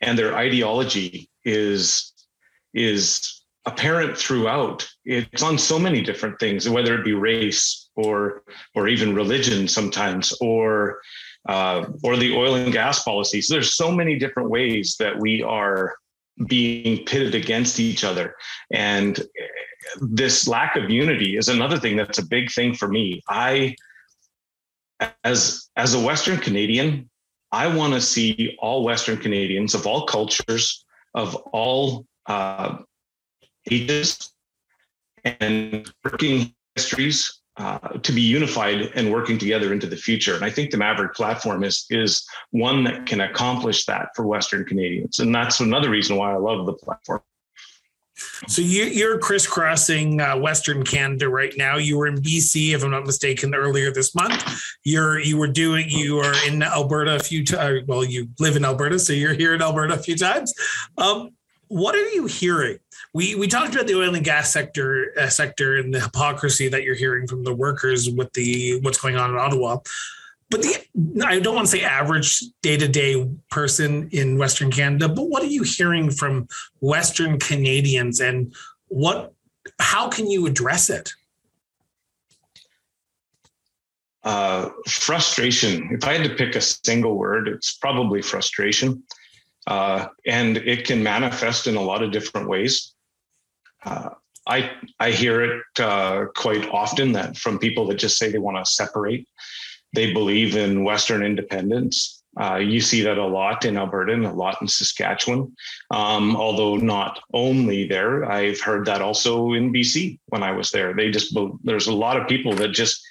and 0.00 0.18
their 0.18 0.36
ideology 0.36 1.30
is 1.44 2.12
is 2.74 3.37
apparent 3.68 4.16
throughout. 4.16 4.88
It's 5.04 5.42
on 5.42 5.58
so 5.58 5.78
many 5.78 6.00
different 6.00 6.40
things, 6.40 6.68
whether 6.68 6.94
it 6.98 7.04
be 7.04 7.12
race 7.12 7.90
or 7.96 8.42
or 8.74 8.88
even 8.88 9.14
religion 9.14 9.68
sometimes, 9.68 10.32
or 10.40 11.00
uh, 11.48 11.86
or 12.02 12.16
the 12.16 12.34
oil 12.34 12.54
and 12.54 12.72
gas 12.72 13.02
policies. 13.02 13.46
There's 13.48 13.74
so 13.74 13.90
many 13.92 14.18
different 14.18 14.48
ways 14.50 14.96
that 14.98 15.18
we 15.18 15.42
are 15.42 15.96
being 16.46 17.04
pitted 17.04 17.34
against 17.34 17.78
each 17.78 18.04
other. 18.04 18.34
And 18.72 19.20
this 20.00 20.48
lack 20.48 20.76
of 20.76 20.88
unity 20.88 21.36
is 21.36 21.48
another 21.48 21.78
thing 21.78 21.96
that's 21.96 22.18
a 22.18 22.26
big 22.26 22.50
thing 22.50 22.74
for 22.74 22.88
me. 22.88 23.22
I, 23.28 23.74
as 25.24 25.68
as 25.76 25.94
a 25.94 26.00
Western 26.00 26.38
Canadian, 26.38 27.10
I 27.52 27.66
want 27.66 27.92
to 27.94 28.00
see 28.00 28.56
all 28.60 28.84
Western 28.84 29.18
Canadians 29.18 29.74
of 29.74 29.86
all 29.86 30.06
cultures, 30.06 30.84
of 31.14 31.34
all 31.52 32.06
uh, 32.26 32.78
ages, 33.70 34.32
and 35.24 35.90
working 36.04 36.54
histories 36.74 37.40
uh, 37.56 37.78
to 37.78 38.12
be 38.12 38.20
unified 38.20 38.92
and 38.94 39.12
working 39.12 39.36
together 39.36 39.72
into 39.72 39.86
the 39.86 39.96
future. 39.96 40.36
And 40.36 40.44
I 40.44 40.50
think 40.50 40.70
the 40.70 40.76
Maverick 40.76 41.14
platform 41.14 41.64
is 41.64 41.86
is 41.90 42.26
one 42.50 42.84
that 42.84 43.06
can 43.06 43.20
accomplish 43.20 43.84
that 43.86 44.10
for 44.14 44.26
Western 44.26 44.64
Canadians, 44.64 45.18
and 45.18 45.34
that's 45.34 45.60
another 45.60 45.90
reason 45.90 46.16
why 46.16 46.32
I 46.32 46.36
love 46.36 46.66
the 46.66 46.74
platform. 46.74 47.22
So 48.48 48.62
you, 48.62 49.08
are 49.08 49.18
crisscrossing 49.18 50.20
uh, 50.20 50.36
Western 50.36 50.82
Canada 50.82 51.28
right 51.28 51.52
now. 51.56 51.76
You 51.76 51.98
were 51.98 52.08
in 52.08 52.20
BC, 52.20 52.74
if 52.74 52.82
I'm 52.82 52.90
not 52.90 53.06
mistaken, 53.06 53.54
earlier 53.54 53.92
this 53.92 54.14
month. 54.14 54.60
You're 54.84 55.20
you 55.20 55.36
were 55.36 55.48
doing 55.48 55.88
you 55.88 56.18
are 56.18 56.34
in 56.46 56.62
Alberta 56.62 57.16
a 57.16 57.20
few 57.20 57.44
times. 57.44 57.82
Well, 57.86 58.04
you 58.04 58.28
live 58.40 58.56
in 58.56 58.64
Alberta, 58.64 58.98
so 58.98 59.12
you're 59.12 59.34
here 59.34 59.54
in 59.54 59.62
Alberta 59.62 59.94
a 59.94 59.98
few 59.98 60.16
times. 60.16 60.52
Um, 60.96 61.30
what 61.68 61.94
are 61.94 62.08
you 62.10 62.26
hearing? 62.26 62.78
We 63.14 63.34
we 63.34 63.46
talked 63.46 63.74
about 63.74 63.86
the 63.86 63.96
oil 63.98 64.14
and 64.14 64.24
gas 64.24 64.52
sector 64.52 65.12
uh, 65.18 65.28
sector 65.28 65.76
and 65.76 65.92
the 65.92 66.00
hypocrisy 66.00 66.68
that 66.68 66.82
you're 66.82 66.94
hearing 66.94 67.26
from 67.26 67.44
the 67.44 67.54
workers 67.54 68.10
with 68.10 68.32
the 68.32 68.80
what's 68.80 68.98
going 68.98 69.16
on 69.16 69.30
in 69.30 69.36
Ottawa. 69.36 69.78
But 70.50 70.62
the 70.62 70.78
I 71.24 71.38
don't 71.40 71.54
want 71.54 71.66
to 71.66 71.70
say 71.70 71.84
average 71.84 72.42
day 72.62 72.76
to 72.76 72.88
day 72.88 73.28
person 73.50 74.08
in 74.12 74.38
Western 74.38 74.70
Canada, 74.70 75.08
but 75.08 75.24
what 75.24 75.42
are 75.42 75.46
you 75.46 75.62
hearing 75.62 76.10
from 76.10 76.48
Western 76.80 77.38
Canadians, 77.38 78.20
and 78.20 78.54
what 78.88 79.32
how 79.78 80.08
can 80.08 80.30
you 80.30 80.46
address 80.46 80.90
it? 80.90 81.12
Uh, 84.24 84.70
frustration. 84.86 85.88
If 85.92 86.04
I 86.04 86.14
had 86.14 86.28
to 86.28 86.34
pick 86.34 86.56
a 86.56 86.60
single 86.60 87.16
word, 87.16 87.48
it's 87.48 87.74
probably 87.76 88.20
frustration. 88.20 89.02
Uh, 89.68 90.08
and 90.26 90.56
it 90.56 90.86
can 90.86 91.02
manifest 91.02 91.66
in 91.66 91.76
a 91.76 91.80
lot 91.80 92.02
of 92.02 92.10
different 92.10 92.48
ways. 92.48 92.94
Uh, 93.84 94.08
I 94.46 94.70
I 94.98 95.10
hear 95.10 95.42
it 95.42 95.62
uh, 95.78 96.24
quite 96.34 96.66
often 96.70 97.12
that 97.12 97.36
from 97.36 97.58
people 97.58 97.86
that 97.88 97.96
just 97.98 98.16
say 98.16 98.32
they 98.32 98.38
want 98.38 98.56
to 98.56 98.70
separate. 98.70 99.28
They 99.94 100.14
believe 100.14 100.56
in 100.56 100.84
Western 100.84 101.22
independence. 101.22 102.22
Uh, 102.40 102.56
you 102.56 102.80
see 102.80 103.02
that 103.02 103.18
a 103.18 103.26
lot 103.26 103.66
in 103.66 103.76
Alberta 103.76 104.14
and 104.14 104.24
a 104.24 104.32
lot 104.32 104.56
in 104.62 104.68
Saskatchewan, 104.68 105.54
um, 105.90 106.34
although 106.34 106.76
not 106.76 107.20
only 107.34 107.86
there. 107.86 108.24
I've 108.24 108.60
heard 108.60 108.86
that 108.86 109.02
also 109.02 109.52
in 109.52 109.72
BC 109.72 110.18
when 110.26 110.42
I 110.42 110.52
was 110.52 110.70
there. 110.70 110.94
They 110.94 111.10
just 111.10 111.36
there's 111.62 111.88
a 111.88 111.94
lot 111.94 112.16
of 112.18 112.26
people 112.26 112.54
that 112.54 112.68
just 112.68 113.02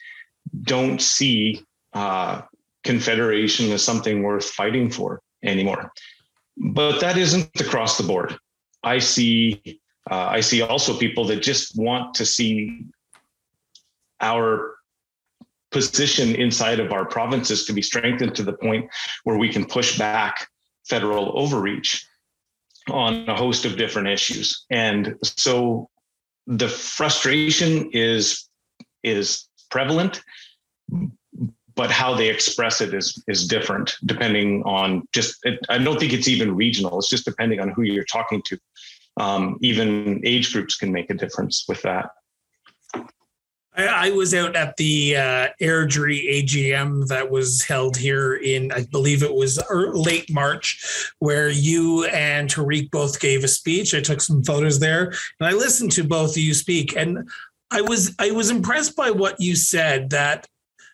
don't 0.63 1.00
see 1.00 1.62
uh, 1.93 2.41
confederation 2.84 3.72
as 3.72 3.84
something 3.84 4.24
worth 4.24 4.50
fighting 4.50 4.89
for 4.89 5.22
anymore. 5.43 5.91
But 6.58 7.00
that 7.00 7.17
isn't 7.17 7.50
across 7.60 7.98
the 7.98 8.04
board. 8.04 8.38
I 8.84 9.00
see 9.00 9.80
uh, 10.10 10.28
I 10.30 10.39
see 10.39 10.62
also 10.62 10.98
people 10.98 11.26
that 11.26 11.41
just 11.41 11.78
want 11.78 12.13
to 12.15 12.26
see 12.26 12.86
our 14.22 14.76
position 15.72 16.34
inside 16.36 16.80
of 16.80 16.93
our 16.93 17.06
provinces 17.06 17.65
to 17.65 17.74
be 17.74 17.82
strengthened 17.82 18.34
to 18.36 18.43
the 18.43 18.54
point 18.54 18.89
where 19.26 19.38
we 19.38 19.50
can 19.50 19.65
push 19.65 19.98
back 19.98 20.48
federal 20.88 21.38
overreach 21.38 22.08
on 22.89 23.28
a 23.28 23.36
host 23.36 23.65
of 23.65 23.78
different 23.78 24.08
issues. 24.08 24.65
And 24.70 25.15
so 25.24 25.89
the 26.46 26.70
frustration 26.70 27.89
is 27.91 28.48
is 29.04 29.48
prevalent 29.70 30.22
but 31.78 31.92
how 31.92 32.13
they 32.13 32.30
express 32.30 32.82
it 32.82 32.94
is 32.94 33.24
is 33.28 33.48
different 33.48 33.96
depending 34.06 34.63
on 34.63 35.08
just 35.13 35.38
it, 35.44 35.60
i 35.70 35.78
don't 35.78 36.00
think 36.00 36.12
it's 36.12 36.28
even 36.28 36.54
regional. 36.56 37.00
It's 37.00 37.10
just 37.10 37.26
depending 37.26 37.60
on 37.60 37.70
who 37.70 37.84
you're 37.84 38.04
talking 38.04 38.42
to. 38.48 38.58
Um, 39.18 39.58
even 39.62 40.22
age 40.26 40.54
groups 40.54 40.76
can 40.76 40.92
make 40.92 41.10
a 41.10 41.13
difference 41.13 41.66
with 41.68 41.82
that. 41.84 42.10
I, 43.76 44.10
was 44.10 44.34
out 44.34 44.56
at 44.56 44.76
the 44.78 45.16
uh, 45.16 45.48
Airdrie 45.62 46.44
AGM 46.44 47.08
that 47.10 47.30
was 47.30 47.63
held 47.63 47.96
here 47.96 48.36
in, 48.36 48.72
I 48.72 48.86
believe 48.86 49.22
it 49.22 49.34
was 49.34 49.62
late 49.70 50.32
March, 50.32 51.12
where 51.20 51.50
you 51.50 52.06
and 52.06 52.50
Tariq 52.50 52.90
both 52.90 53.20
gave 53.20 53.44
a 53.44 53.48
speech. 53.48 53.94
I 53.94 54.02
took 54.02 54.20
some 54.20 54.44
photos 54.44 54.80
there, 54.80 55.13
and 55.40 55.48
I 55.48 55.52
listened 55.52 55.92
to 55.92 56.04
both 56.04 56.32
of 56.32 56.38
you 56.38 56.56
speak, 56.56 56.96
and 56.96 57.30
I 57.70 57.82
was 57.82 58.16
I 58.18 58.32
was 58.32 58.50
impressed 58.50 58.96
by 58.96 59.12
what 59.12 59.40
you 59.40 59.56
said 59.56 60.10
that 60.10 60.48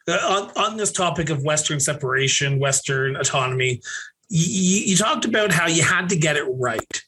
Uh, 0.07 0.49
on, 0.57 0.63
on 0.63 0.77
this 0.77 0.91
topic 0.91 1.29
of 1.29 1.43
Western 1.43 1.79
separation, 1.79 2.59
Western 2.59 3.15
autonomy, 3.15 3.81
you, 4.29 4.81
you 4.85 4.97
talked 4.97 5.25
about 5.25 5.51
how 5.51 5.67
you 5.67 5.83
had 5.83 6.09
to 6.09 6.17
get 6.17 6.35
it 6.35 6.45
right. 6.57 7.03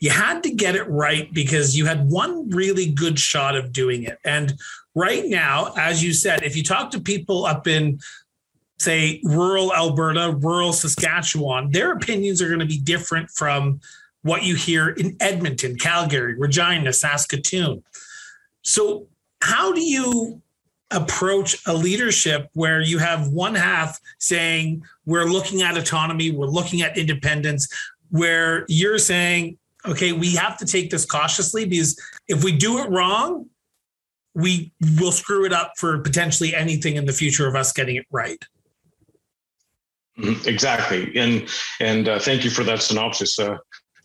You 0.00 0.10
had 0.10 0.42
to 0.44 0.50
get 0.50 0.74
it 0.74 0.88
right 0.88 1.32
because 1.32 1.76
you 1.76 1.86
had 1.86 2.08
one 2.08 2.48
really 2.50 2.90
good 2.90 3.18
shot 3.18 3.54
of 3.54 3.72
doing 3.72 4.04
it. 4.04 4.18
And 4.24 4.54
right 4.94 5.26
now, 5.26 5.74
as 5.76 6.02
you 6.02 6.12
said, 6.12 6.42
if 6.42 6.56
you 6.56 6.62
talk 6.62 6.90
to 6.92 7.00
people 7.00 7.44
up 7.44 7.66
in 7.66 8.00
say 8.78 9.20
rural 9.24 9.74
Alberta, 9.74 10.34
rural 10.40 10.72
Saskatchewan, 10.72 11.70
their 11.70 11.92
opinions 11.92 12.40
are 12.40 12.48
going 12.48 12.60
to 12.60 12.66
be 12.66 12.78
different 12.78 13.30
from 13.30 13.80
what 14.22 14.42
you 14.42 14.54
hear 14.54 14.88
in 14.88 15.16
Edmonton, 15.20 15.76
Calgary, 15.76 16.34
Regina, 16.34 16.92
Saskatoon. 16.92 17.82
So, 18.62 19.06
how 19.42 19.72
do 19.72 19.82
you 19.82 20.42
approach 20.90 21.56
a 21.66 21.74
leadership 21.74 22.48
where 22.54 22.80
you 22.80 22.98
have 22.98 23.28
one 23.28 23.54
half 23.54 23.98
saying 24.18 24.82
we're 25.06 25.24
looking 25.24 25.62
at 25.62 25.76
autonomy, 25.76 26.30
we're 26.30 26.46
looking 26.46 26.82
at 26.82 26.98
independence, 26.98 27.68
where 28.10 28.64
you're 28.68 28.98
saying, 28.98 29.56
okay, 29.86 30.12
we 30.12 30.34
have 30.34 30.56
to 30.58 30.66
take 30.66 30.90
this 30.90 31.04
cautiously 31.04 31.64
because 31.64 31.98
if 32.28 32.44
we 32.44 32.52
do 32.52 32.78
it 32.78 32.90
wrong, 32.90 33.46
we 34.34 34.72
will 34.98 35.12
screw 35.12 35.44
it 35.44 35.52
up 35.52 35.72
for 35.76 35.98
potentially 35.98 36.54
anything 36.54 36.96
in 36.96 37.04
the 37.04 37.12
future 37.12 37.46
of 37.46 37.56
us 37.56 37.72
getting 37.72 37.96
it 37.96 38.06
right. 38.10 38.44
Mm-hmm. 40.18 40.48
Exactly, 40.48 41.16
and 41.16 41.48
and 41.80 42.08
uh, 42.08 42.18
thank 42.18 42.44
you 42.44 42.50
for 42.50 42.62
that 42.64 42.82
synopsis. 42.82 43.38
Uh, 43.38 43.56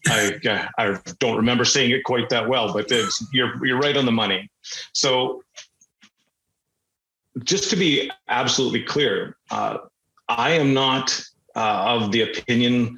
I 0.08 0.70
I 0.78 0.98
don't 1.20 1.36
remember 1.36 1.66
saying 1.66 1.92
it 1.92 2.04
quite 2.04 2.30
that 2.30 2.48
well, 2.48 2.74
but 2.74 2.90
you're 3.34 3.66
you're 3.66 3.80
right 3.80 3.98
on 3.98 4.06
the 4.06 4.12
money. 4.12 4.50
So 4.94 5.44
just 7.44 7.70
to 7.70 7.76
be 7.76 8.10
absolutely 8.30 8.84
clear, 8.84 9.38
uh, 9.52 9.78
I 10.30 10.52
am 10.52 10.74
not 10.74 11.22
uh, 11.56 12.00
of 12.00 12.12
the 12.12 12.22
opinion 12.22 12.98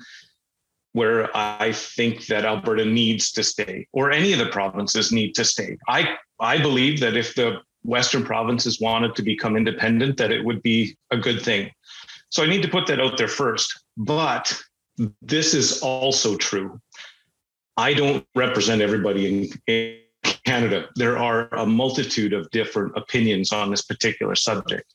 where 0.93 1.35
I 1.35 1.71
think 1.73 2.25
that 2.27 2.45
Alberta 2.45 2.85
needs 2.85 3.31
to 3.33 3.43
stay 3.43 3.87
or 3.93 4.11
any 4.11 4.33
of 4.33 4.39
the 4.39 4.47
provinces 4.47 5.11
need 5.11 5.33
to 5.35 5.45
stay. 5.45 5.77
I 5.87 6.17
I 6.39 6.57
believe 6.57 6.99
that 7.01 7.15
if 7.15 7.35
the 7.35 7.59
western 7.83 8.23
provinces 8.23 8.81
wanted 8.81 9.15
to 9.15 9.21
become 9.21 9.55
independent 9.55 10.17
that 10.17 10.31
it 10.31 10.43
would 10.43 10.61
be 10.63 10.97
a 11.11 11.17
good 11.17 11.41
thing. 11.41 11.71
So 12.29 12.43
I 12.43 12.47
need 12.47 12.61
to 12.63 12.67
put 12.67 12.87
that 12.87 12.99
out 12.99 13.17
there 13.17 13.27
first. 13.27 13.79
But 13.95 14.53
this 15.21 15.53
is 15.53 15.81
also 15.81 16.35
true. 16.35 16.79
I 17.77 17.93
don't 17.93 18.25
represent 18.35 18.81
everybody 18.81 19.27
in, 19.27 19.49
in 19.67 19.99
Canada, 20.45 20.89
there 20.95 21.17
are 21.17 21.47
a 21.53 21.65
multitude 21.65 22.33
of 22.33 22.49
different 22.51 22.93
opinions 22.95 23.51
on 23.51 23.71
this 23.71 23.81
particular 23.81 24.35
subject. 24.35 24.91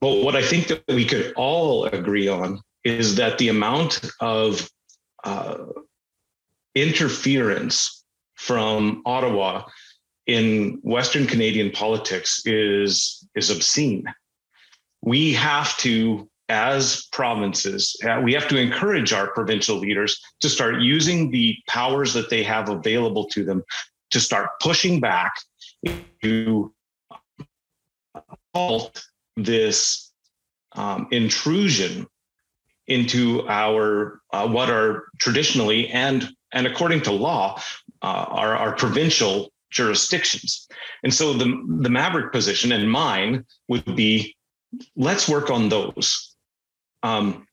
But 0.00 0.22
what 0.24 0.36
I 0.36 0.42
think 0.42 0.68
that 0.68 0.82
we 0.88 1.04
could 1.04 1.32
all 1.36 1.84
agree 1.86 2.28
on 2.28 2.60
is 2.84 3.16
that 3.16 3.38
the 3.38 3.48
amount 3.48 4.00
of 4.20 4.70
uh, 5.24 5.58
interference 6.74 8.04
from 8.34 9.02
Ottawa 9.04 9.64
in 10.26 10.78
Western 10.82 11.26
Canadian 11.26 11.70
politics 11.70 12.42
is 12.46 13.26
is 13.34 13.50
obscene. 13.50 14.04
We 15.02 15.32
have 15.34 15.76
to, 15.78 16.28
as 16.48 17.06
provinces, 17.12 17.96
uh, 18.04 18.20
we 18.22 18.32
have 18.34 18.48
to 18.48 18.56
encourage 18.56 19.12
our 19.12 19.28
provincial 19.32 19.76
leaders 19.76 20.20
to 20.40 20.48
start 20.48 20.80
using 20.80 21.30
the 21.30 21.56
powers 21.68 22.12
that 22.14 22.30
they 22.30 22.42
have 22.42 22.68
available 22.68 23.26
to 23.26 23.44
them 23.44 23.62
to 24.10 24.20
start 24.20 24.50
pushing 24.60 25.00
back 25.00 25.32
to 26.22 26.72
halt 28.54 29.04
this 29.36 30.12
um, 30.72 31.08
intrusion 31.10 32.06
into 32.86 33.46
our 33.48 34.20
uh, 34.32 34.46
what 34.48 34.68
are 34.68 35.04
traditionally 35.18 35.88
and 35.88 36.30
and 36.52 36.66
according 36.66 37.00
to 37.00 37.12
law 37.12 37.60
uh, 38.02 38.26
our 38.30 38.74
provincial 38.74 39.52
jurisdictions. 39.70 40.68
And 41.04 41.14
so 41.14 41.32
the 41.32 41.46
the 41.80 41.90
Maverick 41.90 42.32
position 42.32 42.72
and 42.72 42.90
mine 42.90 43.44
would 43.68 43.96
be 43.96 44.36
let's 44.96 45.28
work 45.28 45.50
on 45.50 45.68
those. 45.68 46.36
Um, 47.02 47.46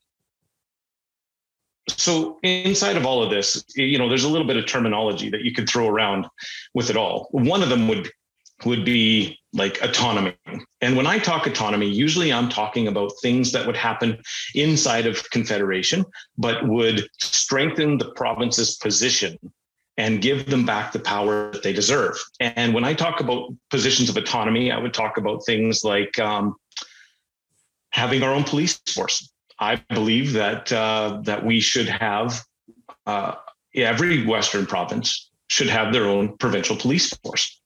so 1.88 2.38
inside 2.42 2.96
of 2.96 3.06
all 3.06 3.22
of 3.22 3.30
this, 3.30 3.64
you 3.74 3.98
know, 3.98 4.08
there's 4.08 4.24
a 4.24 4.28
little 4.28 4.46
bit 4.46 4.56
of 4.56 4.66
terminology 4.66 5.30
that 5.30 5.42
you 5.42 5.52
could 5.52 5.68
throw 5.68 5.88
around 5.88 6.26
with 6.74 6.90
it 6.90 6.96
all. 6.96 7.28
One 7.30 7.62
of 7.62 7.68
them 7.68 7.88
would 7.88 8.10
would 8.64 8.84
be 8.84 9.38
like 9.52 9.80
autonomy. 9.82 10.34
And 10.80 10.96
when 10.96 11.06
I 11.06 11.18
talk 11.18 11.46
autonomy, 11.46 11.88
usually 11.88 12.32
I'm 12.32 12.48
talking 12.48 12.88
about 12.88 13.12
things 13.22 13.52
that 13.52 13.66
would 13.66 13.76
happen 13.76 14.20
inside 14.54 15.06
of 15.06 15.30
Confederation, 15.30 16.04
but 16.36 16.66
would 16.66 17.08
strengthen 17.20 17.98
the 17.98 18.10
province's 18.12 18.76
position 18.76 19.38
and 19.96 20.20
give 20.20 20.46
them 20.46 20.66
back 20.66 20.92
the 20.92 20.98
power 20.98 21.50
that 21.52 21.62
they 21.62 21.72
deserve. 21.72 22.16
And 22.40 22.74
when 22.74 22.84
I 22.84 22.94
talk 22.94 23.20
about 23.20 23.52
positions 23.70 24.08
of 24.08 24.16
autonomy, 24.16 24.70
I 24.70 24.78
would 24.78 24.94
talk 24.94 25.18
about 25.18 25.44
things 25.44 25.84
like 25.84 26.18
um, 26.18 26.54
having 27.90 28.22
our 28.22 28.32
own 28.32 28.44
police 28.44 28.78
force. 28.92 29.30
I 29.58 29.76
believe 29.76 30.32
that 30.34 30.72
uh, 30.72 31.20
that 31.24 31.44
we 31.44 31.60
should 31.60 31.88
have 31.88 32.44
uh, 33.06 33.34
every 33.74 34.26
Western 34.26 34.66
province 34.66 35.30
should 35.48 35.68
have 35.68 35.92
their 35.92 36.04
own 36.04 36.36
provincial 36.36 36.76
police 36.76 37.10
force. 37.24 37.60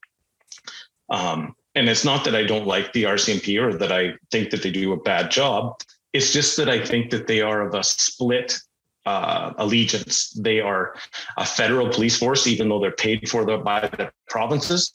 Um, 1.10 1.54
and 1.74 1.88
it's 1.88 2.04
not 2.04 2.24
that 2.24 2.34
I 2.34 2.44
don't 2.44 2.66
like 2.66 2.92
the 2.92 3.04
RCMP 3.04 3.60
or 3.60 3.76
that 3.78 3.92
I 3.92 4.14
think 4.30 4.50
that 4.50 4.62
they 4.62 4.70
do 4.70 4.92
a 4.92 4.96
bad 4.96 5.30
job. 5.30 5.80
It's 6.12 6.32
just 6.32 6.56
that 6.58 6.68
I 6.68 6.84
think 6.84 7.10
that 7.10 7.26
they 7.26 7.40
are 7.40 7.66
of 7.66 7.74
a 7.74 7.82
split 7.82 8.58
uh, 9.06 9.52
allegiance. 9.58 10.30
They 10.30 10.60
are 10.60 10.94
a 11.36 11.44
federal 11.44 11.88
police 11.88 12.18
force, 12.18 12.46
even 12.46 12.68
though 12.68 12.80
they're 12.80 12.92
paid 12.92 13.28
for 13.28 13.44
the, 13.44 13.58
by 13.58 13.80
the 13.80 14.12
provinces. 14.28 14.92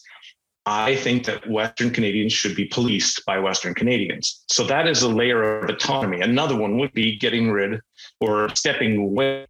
I 0.69 0.97
think 0.97 1.23
that 1.27 1.49
Western 1.49 1.91
Canadians 1.91 2.34
should 2.34 2.53
be 2.53 2.65
policed 2.65 3.25
by 3.25 3.39
Western 3.39 3.73
Canadians. 3.73 4.43
So 4.51 4.65
that 4.65 4.86
is 4.86 5.01
a 5.01 5.08
layer 5.08 5.60
of 5.60 5.69
autonomy. 5.69 6.19
Another 6.19 6.58
one 6.58 6.77
would 6.77 6.91
be 6.91 7.17
getting 7.17 7.49
rid 7.49 7.80
or 8.19 8.53
stepping 8.53 8.97
away 8.97 9.47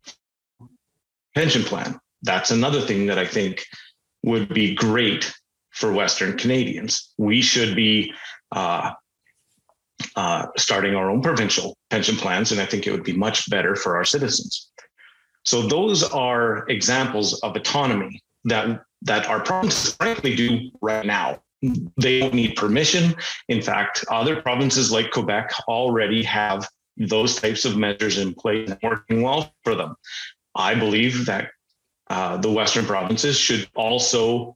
pension 1.33 1.63
plan. 1.63 1.99
That's 2.21 2.51
another 2.51 2.81
thing 2.81 3.07
that 3.07 3.17
I 3.17 3.25
think 3.25 3.65
would 4.25 4.49
be 4.49 4.75
great 4.75 5.33
for 5.71 5.91
Western 5.91 6.37
Canadians. 6.37 7.11
We 7.17 7.41
should 7.41 7.75
be 7.75 8.13
uh, 8.51 8.91
uh, 10.15 10.45
starting 10.55 10.93
our 10.93 11.09
own 11.09 11.23
provincial 11.23 11.75
pension 11.89 12.15
plans, 12.15 12.51
and 12.51 12.61
I 12.61 12.67
think 12.67 12.85
it 12.85 12.91
would 12.91 13.03
be 13.03 13.13
much 13.13 13.49
better 13.49 13.75
for 13.75 13.97
our 13.97 14.05
citizens. 14.05 14.69
So 15.45 15.63
those 15.63 16.03
are 16.03 16.67
examples 16.69 17.39
of 17.41 17.55
autonomy 17.55 18.21
that 18.43 18.81
that 19.03 19.27
our 19.27 19.39
provinces 19.39 19.95
frankly 19.95 20.35
do 20.35 20.71
right 20.81 21.05
now. 21.05 21.41
They 21.97 22.19
don't 22.19 22.33
need 22.33 22.55
permission. 22.55 23.15
In 23.49 23.61
fact, 23.61 24.05
other 24.11 24.41
provinces 24.41 24.91
like 24.91 25.11
Quebec 25.11 25.51
already 25.67 26.23
have 26.23 26.67
those 26.97 27.35
types 27.35 27.65
of 27.65 27.77
measures 27.77 28.17
in 28.17 28.33
place 28.33 28.69
and 28.69 28.79
working 28.83 29.21
well 29.21 29.53
for 29.63 29.75
them. 29.75 29.95
I 30.55 30.75
believe 30.75 31.25
that 31.25 31.49
uh, 32.09 32.37
the 32.37 32.51
Western 32.51 32.85
provinces 32.85 33.37
should 33.37 33.67
also 33.75 34.55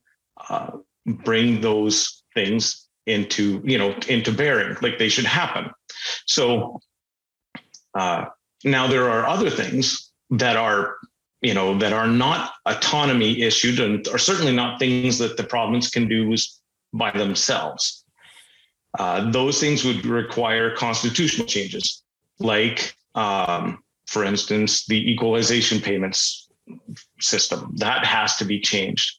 uh, 0.49 0.71
bring 1.05 1.61
those 1.61 2.23
things 2.33 2.87
into 3.07 3.61
you 3.65 3.77
know 3.77 3.95
into 4.07 4.31
bearing 4.31 4.77
like 4.81 4.99
they 4.99 5.09
should 5.09 5.25
happen 5.25 5.71
so 6.27 6.79
uh, 7.95 8.25
now 8.63 8.87
there 8.87 9.09
are 9.09 9.27
other 9.27 9.49
things 9.49 10.11
that 10.29 10.55
are 10.55 10.97
you 11.41 11.53
know 11.53 11.77
that 11.77 11.93
are 11.93 12.07
not 12.07 12.53
autonomy 12.65 13.41
issued 13.41 13.79
and 13.79 14.07
are 14.09 14.17
certainly 14.17 14.53
not 14.53 14.79
things 14.79 15.17
that 15.17 15.37
the 15.37 15.43
province 15.43 15.89
can 15.89 16.07
do 16.07 16.35
by 16.93 17.11
themselves. 17.11 18.03
Uh, 18.99 19.31
those 19.31 19.59
things 19.59 19.85
would 19.85 20.05
require 20.05 20.75
constitutional 20.75 21.47
changes 21.47 22.03
like 22.39 22.93
um, 23.15 23.81
for 24.07 24.23
instance 24.23 24.85
the 24.85 25.11
equalization 25.11 25.79
payments 25.79 26.49
system. 27.19 27.73
That 27.77 28.05
has 28.05 28.35
to 28.37 28.45
be 28.45 28.59
changed 28.59 29.17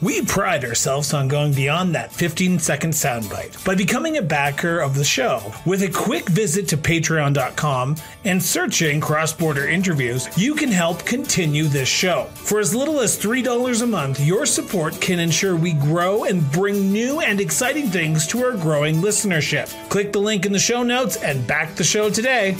we 0.00 0.22
pride 0.22 0.64
ourselves 0.64 1.12
on 1.12 1.28
going 1.28 1.52
beyond 1.52 1.94
that 1.94 2.12
15 2.12 2.58
second 2.58 2.92
soundbite 2.92 3.64
by 3.64 3.74
becoming 3.74 4.18
a 4.18 4.22
backer 4.22 4.80
of 4.80 4.94
the 4.94 5.04
show. 5.04 5.52
With 5.66 5.82
a 5.82 5.88
quick 5.88 6.28
visit 6.28 6.68
to 6.68 6.76
patreon.com 6.76 7.96
and 8.24 8.42
searching 8.42 9.00
cross 9.00 9.32
border 9.32 9.66
interviews, 9.66 10.28
you 10.36 10.54
can 10.54 10.70
help 10.70 11.04
continue 11.04 11.64
this 11.64 11.88
show. 11.88 12.24
For 12.34 12.60
as 12.60 12.74
little 12.74 13.00
as 13.00 13.18
$3 13.18 13.82
a 13.82 13.86
month, 13.86 14.20
your 14.20 14.46
support 14.46 15.00
can 15.00 15.18
ensure 15.18 15.56
we 15.56 15.72
grow 15.72 16.24
and 16.24 16.50
bring 16.52 16.92
new 16.92 17.20
and 17.20 17.40
exciting 17.40 17.88
things 17.88 18.26
to 18.28 18.44
our 18.44 18.56
growing 18.56 18.96
listenership. 18.96 19.68
Click 19.88 20.12
the 20.12 20.20
link 20.20 20.46
in 20.46 20.52
the 20.52 20.58
show 20.58 20.82
notes 20.82 21.16
and 21.16 21.46
back 21.46 21.74
the 21.74 21.84
show 21.84 22.10
today. 22.10 22.56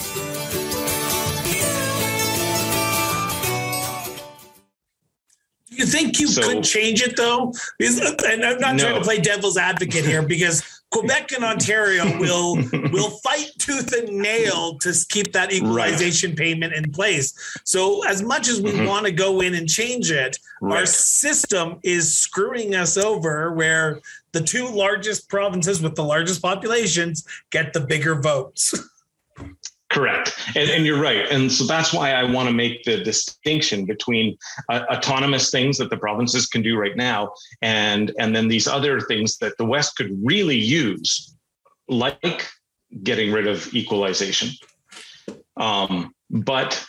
You 5.79 5.87
think 5.87 6.19
you 6.19 6.27
so, 6.27 6.43
could 6.43 6.65
change 6.65 7.03
it 7.03 7.17
though? 7.17 7.53
And 7.81 8.45
I'm 8.45 8.59
not 8.59 8.75
no. 8.75 8.83
trying 8.83 8.95
to 8.97 9.01
play 9.01 9.21
devil's 9.21 9.57
advocate 9.57 10.05
here 10.05 10.23
because 10.23 10.81
Quebec 10.91 11.31
and 11.33 11.45
Ontario 11.45 12.19
will 12.19 12.57
will 12.91 13.11
fight 13.11 13.53
tooth 13.59 13.95
and 13.95 14.19
nail 14.19 14.77
to 14.79 14.93
keep 15.09 15.33
that 15.35 15.53
equalization 15.53 16.31
right. 16.31 16.39
payment 16.39 16.73
in 16.73 16.91
place. 16.91 17.61
So 17.65 18.05
as 18.09 18.23
much 18.23 18.49
as 18.49 18.61
we 18.61 18.73
mm-hmm. 18.73 18.87
want 18.87 19.07
to 19.07 19.13
go 19.13 19.41
in 19.41 19.55
and 19.55 19.69
change 19.69 20.11
it, 20.11 20.37
right. 20.61 20.81
our 20.81 20.87
system 20.87 21.79
is 21.85 22.19
screwing 22.19 22.75
us 22.75 22.97
over 22.97 23.53
where 23.53 24.01
the 24.33 24.41
two 24.41 24.67
largest 24.67 25.29
provinces 25.29 25.81
with 25.81 25.95
the 25.95 26.05
largest 26.05 26.43
populations 26.43 27.25
get 27.51 27.73
the 27.73 27.81
bigger 27.81 28.21
votes. 28.21 28.75
Correct. 29.91 30.39
And, 30.55 30.69
and, 30.69 30.85
you're 30.85 31.01
right. 31.01 31.27
And 31.31 31.51
so 31.51 31.65
that's 31.65 31.95
why 31.95 32.13
I 32.13 32.23
want 32.23 32.47
to 32.49 32.55
make 32.55 32.85
the 32.85 33.03
distinction 33.03 33.87
between 33.87 34.37
uh, 34.69 34.85
autonomous 34.91 35.51
things 35.51 35.79
that 35.79 35.89
the 35.89 35.97
provinces 35.97 36.47
can 36.47 36.61
do 36.61 36.77
right 36.77 36.95
now 36.95 37.33
and, 37.63 38.13
and 38.19 38.37
then 38.37 38.49
these 38.49 38.69
other 38.69 39.01
things 39.01 39.39
that 39.39 39.57
the 39.57 39.65
West 39.65 39.97
could 39.97 40.11
really 40.23 40.59
use, 40.59 41.35
like 41.89 42.47
getting 43.03 43.33
rid 43.33 43.47
of 43.47 43.73
equalization. 43.75 44.51
Um, 45.57 46.15
but 46.31 46.85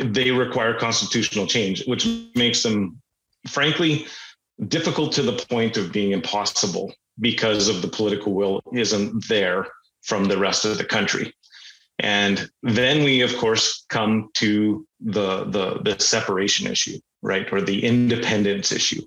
they 0.00 0.30
require 0.30 0.74
constitutional 0.74 1.48
change, 1.48 1.84
which 1.86 2.06
makes 2.36 2.62
them, 2.62 3.00
frankly, 3.48 4.06
difficult 4.68 5.12
to 5.12 5.22
the 5.22 5.44
point 5.48 5.76
of 5.76 5.92
being 5.92 6.12
impossible 6.12 6.92
because 7.20 7.68
of 7.68 7.82
the 7.82 7.88
political 7.88 8.32
will 8.32 8.60
isn't 8.72 9.26
there 9.28 9.66
from 10.02 10.26
the 10.26 10.36
rest 10.36 10.64
of 10.64 10.78
the 10.78 10.84
country. 10.84 11.32
And 11.98 12.50
then 12.62 13.04
we, 13.04 13.20
of 13.20 13.36
course, 13.36 13.84
come 13.88 14.30
to 14.34 14.86
the, 15.00 15.44
the, 15.44 15.80
the 15.82 15.98
separation 16.00 16.66
issue, 16.66 16.98
right, 17.22 17.50
or 17.52 17.60
the 17.60 17.84
independence 17.84 18.72
issue, 18.72 19.02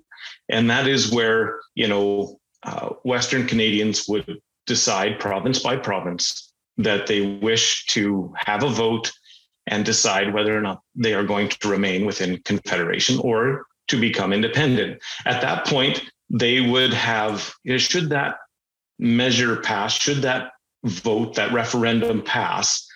and 0.48 0.70
that 0.70 0.86
is 0.86 1.12
where 1.12 1.60
you 1.74 1.86
know 1.86 2.40
uh, 2.62 2.90
Western 3.04 3.46
Canadians 3.46 4.08
would 4.08 4.40
decide 4.66 5.18
province 5.18 5.58
by 5.58 5.76
province 5.76 6.52
that 6.76 7.06
they 7.06 7.38
wish 7.42 7.86
to 7.86 8.32
have 8.36 8.62
a 8.62 8.68
vote 8.68 9.10
and 9.66 9.84
decide 9.84 10.32
whether 10.32 10.56
or 10.56 10.60
not 10.60 10.80
they 10.94 11.14
are 11.14 11.24
going 11.24 11.48
to 11.48 11.68
remain 11.68 12.06
within 12.06 12.40
Confederation 12.44 13.18
or 13.22 13.66
to 13.88 14.00
become 14.00 14.32
independent. 14.32 15.02
At 15.26 15.40
that 15.42 15.66
point, 15.66 16.02
they 16.30 16.60
would 16.60 16.92
have, 16.92 17.52
should 17.76 18.10
that 18.10 18.36
measure 18.98 19.56
pass, 19.56 19.92
should 19.92 20.22
that 20.22 20.52
vote, 20.84 21.34
that 21.34 21.52
referendum 21.52 22.22
pass, 22.22 22.86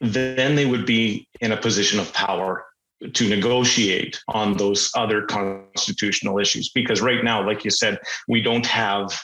then 0.00 0.54
they 0.54 0.66
would 0.66 0.86
be 0.86 1.28
in 1.40 1.52
a 1.52 1.56
position 1.56 2.00
of 2.00 2.12
power 2.12 2.66
to 3.12 3.28
negotiate 3.28 4.18
on 4.28 4.56
those 4.56 4.90
other 4.94 5.22
constitutional 5.22 6.38
issues. 6.38 6.70
Because 6.70 7.00
right 7.00 7.22
now 7.22 7.44
like 7.44 7.64
you 7.64 7.70
said 7.70 7.98
we 8.28 8.40
don't 8.40 8.66
have 8.66 9.18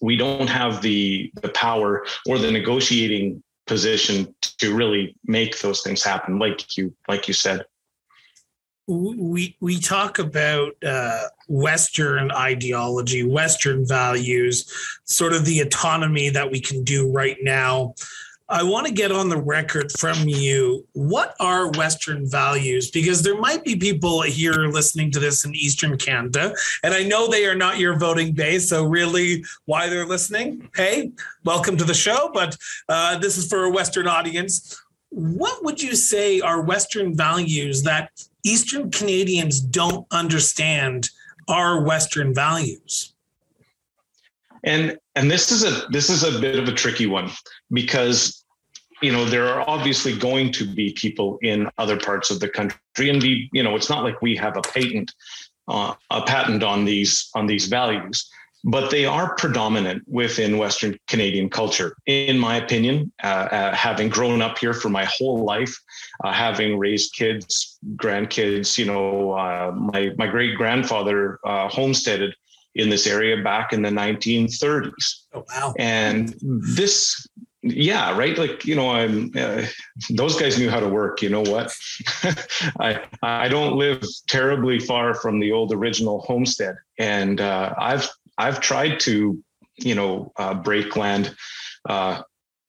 we 0.00 0.16
don't 0.16 0.48
have 0.48 0.82
the 0.82 1.30
the 1.42 1.50
power 1.50 2.04
or 2.26 2.38
the 2.38 2.50
negotiating 2.50 3.42
position 3.66 4.34
to 4.58 4.74
really 4.74 5.14
make 5.24 5.60
those 5.60 5.82
things 5.82 6.02
happen 6.02 6.38
like 6.40 6.76
you 6.76 6.92
like 7.08 7.28
you 7.28 7.34
said 7.34 7.64
we 8.90 9.56
we 9.60 9.78
talk 9.78 10.18
about 10.18 10.72
uh, 10.84 11.22
Western 11.48 12.30
ideology, 12.32 13.22
Western 13.22 13.86
values, 13.86 14.72
sort 15.04 15.32
of 15.32 15.44
the 15.44 15.60
autonomy 15.60 16.28
that 16.30 16.50
we 16.50 16.60
can 16.60 16.82
do 16.82 17.10
right 17.10 17.36
now. 17.42 17.94
I 18.48 18.64
want 18.64 18.88
to 18.88 18.92
get 18.92 19.12
on 19.12 19.28
the 19.28 19.40
record 19.40 19.92
from 19.92 20.26
you. 20.26 20.84
What 20.94 21.36
are 21.38 21.70
Western 21.70 22.28
values? 22.28 22.90
Because 22.90 23.22
there 23.22 23.38
might 23.38 23.64
be 23.64 23.76
people 23.76 24.22
here 24.22 24.66
listening 24.66 25.12
to 25.12 25.20
this 25.20 25.44
in 25.44 25.54
Eastern 25.54 25.96
Canada, 25.96 26.52
and 26.82 26.92
I 26.92 27.04
know 27.04 27.28
they 27.28 27.46
are 27.46 27.54
not 27.54 27.78
your 27.78 27.96
voting 27.96 28.32
base. 28.32 28.68
So, 28.68 28.84
really, 28.84 29.44
why 29.66 29.88
they're 29.88 30.06
listening? 30.06 30.68
Hey, 30.74 31.12
welcome 31.44 31.76
to 31.76 31.84
the 31.84 31.94
show. 31.94 32.30
But 32.34 32.56
uh, 32.88 33.18
this 33.18 33.38
is 33.38 33.46
for 33.48 33.64
a 33.64 33.70
Western 33.70 34.08
audience. 34.08 34.82
What 35.10 35.64
would 35.64 35.80
you 35.80 35.94
say 35.94 36.40
are 36.40 36.60
Western 36.62 37.16
values 37.16 37.84
that 37.84 38.10
Eastern 38.44 38.90
Canadians 38.90 39.60
don't 39.60 40.06
understand 40.10 41.10
our 41.48 41.82
Western 41.82 42.34
values? 42.34 43.14
And 44.64 44.98
and 45.14 45.30
this 45.30 45.50
is 45.50 45.64
a 45.64 45.86
this 45.88 46.10
is 46.10 46.22
a 46.22 46.38
bit 46.38 46.58
of 46.58 46.68
a 46.68 46.72
tricky 46.72 47.06
one 47.06 47.30
because 47.72 48.40
you 49.00 49.12
know, 49.12 49.24
there 49.24 49.48
are 49.48 49.68
obviously 49.68 50.16
going 50.16 50.52
to 50.52 50.64
be 50.64 50.92
people 50.92 51.38
in 51.42 51.68
other 51.78 51.98
parts 51.98 52.30
of 52.30 52.40
the 52.40 52.48
country, 52.48 53.08
and 53.08 53.22
we, 53.22 53.48
you 53.52 53.62
know, 53.62 53.74
it's 53.74 53.88
not 53.88 54.04
like 54.04 54.20
we 54.20 54.36
have 54.36 54.56
a 54.56 54.62
patent, 54.62 55.14
uh, 55.68 55.94
a 56.10 56.22
patent 56.22 56.62
on 56.62 56.84
these 56.84 57.30
on 57.34 57.46
these 57.46 57.66
values, 57.66 58.30
but 58.64 58.90
they 58.90 59.04
are 59.04 59.34
predominant 59.36 60.02
within 60.06 60.58
Western 60.58 60.98
Canadian 61.08 61.48
culture, 61.48 61.96
in 62.06 62.38
my 62.38 62.56
opinion. 62.56 63.10
Uh, 63.22 63.26
uh, 63.26 63.74
having 63.74 64.08
grown 64.08 64.42
up 64.42 64.58
here 64.58 64.74
for 64.74 64.88
my 64.88 65.04
whole 65.04 65.44
life, 65.44 65.76
uh, 66.24 66.32
having 66.32 66.78
raised 66.78 67.14
kids, 67.14 67.78
grandkids, 67.96 68.76
you 68.76 68.84
know, 68.84 69.32
uh, 69.32 69.72
my 69.74 70.10
my 70.16 70.26
great 70.26 70.56
grandfather 70.56 71.38
uh, 71.44 71.68
homesteaded 71.68 72.34
in 72.74 72.88
this 72.88 73.06
area 73.06 73.42
back 73.42 73.72
in 73.72 73.82
the 73.82 73.88
1930s. 73.88 74.92
Oh, 75.32 75.44
wow. 75.48 75.74
And 75.78 76.34
this 76.40 77.26
yeah 77.62 78.16
right 78.16 78.38
like 78.38 78.64
you 78.64 78.74
know 78.74 78.90
i'm 78.90 79.30
uh, 79.36 79.62
those 80.10 80.34
guys 80.40 80.58
knew 80.58 80.70
how 80.70 80.80
to 80.80 80.88
work 80.88 81.20
you 81.20 81.28
know 81.28 81.42
what 81.42 81.70
i 82.80 82.98
i 83.22 83.48
don't 83.48 83.76
live 83.76 84.02
terribly 84.28 84.78
far 84.78 85.12
from 85.12 85.38
the 85.38 85.52
old 85.52 85.70
original 85.70 86.20
homestead 86.22 86.74
and 86.98 87.40
uh, 87.42 87.74
i've 87.78 88.08
i've 88.40 88.60
tried 88.60 88.98
to 89.00 89.42
you 89.76 89.94
know 89.94 90.32
uh, 90.36 90.54
break 90.54 90.96
land 90.96 91.34
uh, 91.88 92.22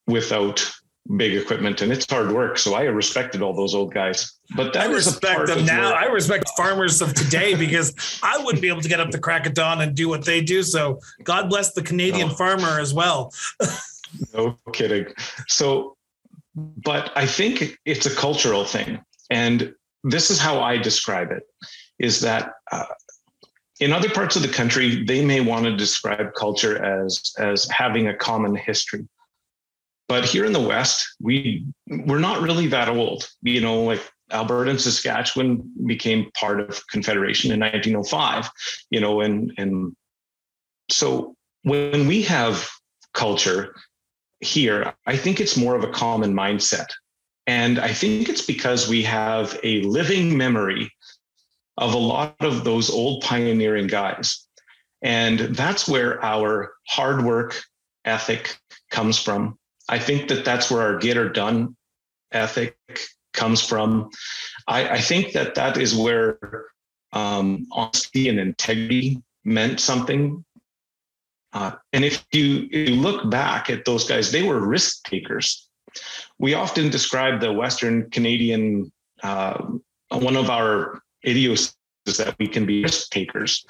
without 0.07 0.71
big 1.17 1.35
equipment 1.35 1.81
and 1.81 1.91
it's 1.91 2.09
hard 2.09 2.31
work 2.31 2.57
so 2.57 2.73
i 2.73 2.83
respected 2.83 3.41
all 3.41 3.53
those 3.53 3.73
old 3.73 3.93
guys 3.93 4.39
but 4.55 4.73
that 4.73 4.89
I 4.89 4.91
respect 4.91 5.47
them 5.47 5.65
now. 5.65 5.93
I 5.93 6.05
respect 6.05 6.49
farmers 6.57 7.01
of 7.01 7.13
today 7.13 7.55
because 7.55 8.19
I 8.21 8.37
wouldn't 8.43 8.61
be 8.61 8.67
able 8.67 8.81
to 8.81 8.89
get 8.89 8.99
up 8.99 9.11
the 9.11 9.19
crack 9.19 9.45
of 9.45 9.53
dawn 9.53 9.81
and 9.81 9.95
do 9.95 10.09
what 10.09 10.25
they 10.25 10.41
do. 10.41 10.63
So 10.63 10.99
God 11.23 11.49
bless 11.49 11.73
the 11.73 11.81
Canadian 11.81 12.29
oh. 12.31 12.33
farmer 12.33 12.79
as 12.79 12.93
well. 12.93 13.33
no 14.33 14.57
kidding. 14.73 15.05
So, 15.47 15.95
but 16.55 17.11
I 17.15 17.25
think 17.25 17.77
it's 17.85 18.05
a 18.05 18.15
cultural 18.15 18.65
thing. 18.65 18.99
And 19.29 19.73
this 20.03 20.29
is 20.29 20.39
how 20.39 20.59
I 20.59 20.77
describe 20.77 21.31
it 21.31 21.43
is 21.99 22.19
that 22.21 22.51
uh, 22.71 22.85
in 23.81 23.91
other 23.91 24.09
parts 24.09 24.35
of 24.35 24.43
the 24.43 24.47
country, 24.47 25.03
they 25.03 25.25
may 25.25 25.41
want 25.41 25.65
to 25.65 25.75
describe 25.75 26.33
culture 26.35 26.81
as, 26.81 27.33
as 27.39 27.67
having 27.69 28.07
a 28.07 28.15
common 28.15 28.55
history. 28.55 29.07
But 30.07 30.23
here 30.23 30.45
in 30.45 30.53
the 30.53 30.59
West, 30.59 31.15
we 31.19 31.65
we're 31.87 32.19
not 32.19 32.41
really 32.41 32.67
that 32.67 32.89
old. 32.89 33.29
You 33.41 33.61
know, 33.61 33.83
like 33.83 34.01
Alberta 34.31 34.69
and 34.69 34.79
Saskatchewan 34.79 35.73
became 35.85 36.29
part 36.31 36.59
of 36.59 36.85
Confederation 36.87 37.51
in 37.51 37.59
1905. 37.61 38.49
You 38.89 38.99
know, 38.99 39.21
and 39.21 39.53
and 39.57 39.95
so 40.89 41.35
when 41.63 42.07
we 42.07 42.21
have 42.23 42.69
culture 43.13 43.73
here, 44.41 44.93
I 45.07 45.15
think 45.15 45.39
it's 45.39 45.55
more 45.55 45.75
of 45.75 45.83
a 45.83 45.91
common 45.91 46.33
mindset. 46.33 46.87
And 47.47 47.79
I 47.79 47.93
think 47.93 48.27
it's 48.29 48.45
because 48.45 48.89
we 48.89 49.03
have 49.03 49.57
a 49.63 49.81
living 49.83 50.37
memory 50.37 50.91
of 51.77 51.93
a 51.93 51.97
lot 51.97 52.35
of 52.41 52.63
those 52.63 52.89
old 52.89 53.23
pioneering 53.23 53.87
guys. 53.87 54.47
And 55.01 55.39
that's 55.39 55.87
where 55.87 56.23
our 56.23 56.73
hard 56.87 57.23
work 57.23 57.61
ethic 58.05 58.57
comes 58.91 59.17
from. 59.17 59.57
I 59.89 59.99
think 59.99 60.27
that 60.29 60.45
that's 60.45 60.69
where 60.69 60.81
our 60.81 60.97
get 60.97 61.17
or 61.17 61.29
done 61.29 61.75
ethic 62.31 62.77
comes 63.33 63.65
from. 63.65 64.09
I, 64.67 64.89
I 64.89 65.01
think 65.01 65.33
that 65.33 65.55
that 65.55 65.77
is 65.77 65.95
where 65.95 66.37
um, 67.13 67.67
honesty 67.71 68.29
and 68.29 68.39
integrity 68.39 69.21
meant 69.43 69.79
something 69.79 70.45
uh, 71.53 71.71
and 71.91 72.05
if 72.05 72.25
you, 72.31 72.67
if 72.71 72.89
you 72.89 72.95
look 72.95 73.29
back 73.29 73.69
at 73.69 73.85
those 73.85 74.07
guys, 74.07 74.31
they 74.31 74.43
were 74.43 74.65
risk 74.65 75.03
takers. 75.03 75.67
We 76.39 76.53
often 76.53 76.89
describe 76.89 77.41
the 77.41 77.51
Western 77.51 78.09
Canadian, 78.09 78.91
uh, 79.21 79.61
one 80.09 80.37
of 80.37 80.49
our 80.49 81.01
idiosyncrasies 81.25 81.75
is 82.07 82.17
that 82.17 82.35
we 82.39 82.47
can 82.47 82.65
be 82.65 82.83
risk 82.83 83.11
takers. 83.11 83.65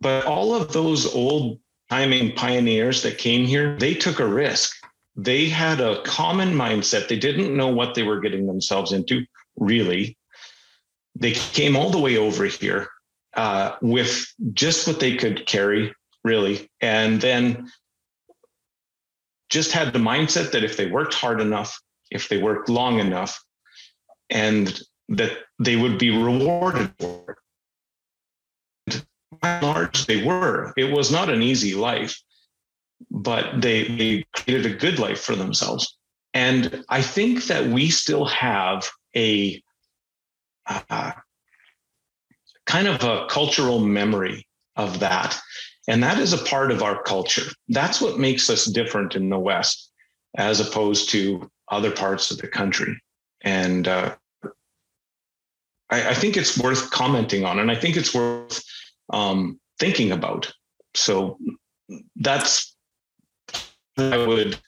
But 0.00 0.26
all 0.26 0.54
of 0.54 0.72
those 0.72 1.12
old 1.14 1.58
timing 1.88 2.32
pioneers 2.34 3.02
that 3.02 3.18
came 3.18 3.46
here, 3.46 3.76
they 3.78 3.94
took 3.94 4.20
a 4.20 4.26
risk. 4.26 4.72
They 5.16 5.48
had 5.48 5.80
a 5.80 6.02
common 6.02 6.54
mindset. 6.54 7.08
They 7.08 7.18
didn't 7.18 7.56
know 7.56 7.68
what 7.68 7.94
they 7.94 8.02
were 8.02 8.20
getting 8.20 8.46
themselves 8.46 8.92
into, 8.92 9.24
really. 9.56 10.16
They 11.16 11.32
came 11.32 11.76
all 11.76 11.90
the 11.90 11.98
way 11.98 12.16
over 12.16 12.44
here 12.44 12.88
uh, 13.34 13.76
with 13.82 14.32
just 14.52 14.86
what 14.86 15.00
they 15.00 15.16
could 15.16 15.46
carry 15.46 15.92
really. 16.24 16.68
And 16.80 17.20
then 17.20 17.70
just 19.48 19.72
had 19.72 19.92
the 19.92 19.98
mindset 19.98 20.52
that 20.52 20.64
if 20.64 20.76
they 20.76 20.86
worked 20.86 21.14
hard 21.14 21.40
enough, 21.40 21.78
if 22.10 22.28
they 22.28 22.38
worked 22.38 22.68
long 22.68 23.00
enough, 23.00 23.42
and 24.28 24.80
that 25.10 25.32
they 25.58 25.76
would 25.76 25.98
be 25.98 26.10
rewarded 26.10 26.90
for 26.98 27.36
it. 28.88 29.04
By 29.40 29.48
and 29.56 29.66
large, 29.66 30.06
they 30.06 30.24
were. 30.24 30.72
It 30.76 30.92
was 30.92 31.10
not 31.10 31.28
an 31.28 31.42
easy 31.42 31.74
life, 31.74 32.20
but 33.10 33.60
they, 33.60 33.88
they 33.88 34.26
created 34.34 34.66
a 34.66 34.76
good 34.76 34.98
life 34.98 35.20
for 35.20 35.36
themselves. 35.36 35.96
And 36.32 36.84
I 36.88 37.02
think 37.02 37.44
that 37.46 37.66
we 37.66 37.90
still 37.90 38.24
have 38.26 38.88
a 39.16 39.60
uh, 40.66 41.12
kind 42.66 42.86
of 42.86 43.02
a 43.02 43.26
cultural 43.28 43.80
memory 43.80 44.46
of 44.76 45.00
that. 45.00 45.38
And 45.88 46.02
that 46.04 46.18
is 46.18 46.32
a 46.32 46.44
part 46.44 46.70
of 46.70 46.82
our 46.82 47.02
culture. 47.02 47.50
That's 47.68 48.00
what 48.00 48.20
makes 48.20 48.48
us 48.48 48.66
different 48.66 49.16
in 49.16 49.28
the 49.28 49.38
West 49.38 49.90
as 50.36 50.60
opposed 50.60 51.10
to 51.10 51.50
other 51.68 51.90
parts 51.90 52.30
of 52.30 52.38
the 52.38 52.46
country. 52.46 52.96
And 53.42 53.88
uh, 53.88 54.14
I, 55.90 56.10
I, 56.10 56.14
think 56.14 56.36
it's 56.36 56.58
worth 56.58 56.90
commenting 56.90 57.44
on, 57.44 57.58
and 57.58 57.70
I 57.70 57.74
think 57.74 57.96
it's 57.96 58.14
worth 58.14 58.62
um, 59.12 59.60
thinking 59.78 60.12
about. 60.12 60.52
So 60.94 61.38
that's 62.16 62.76
I 63.98 64.16
would 64.16 64.58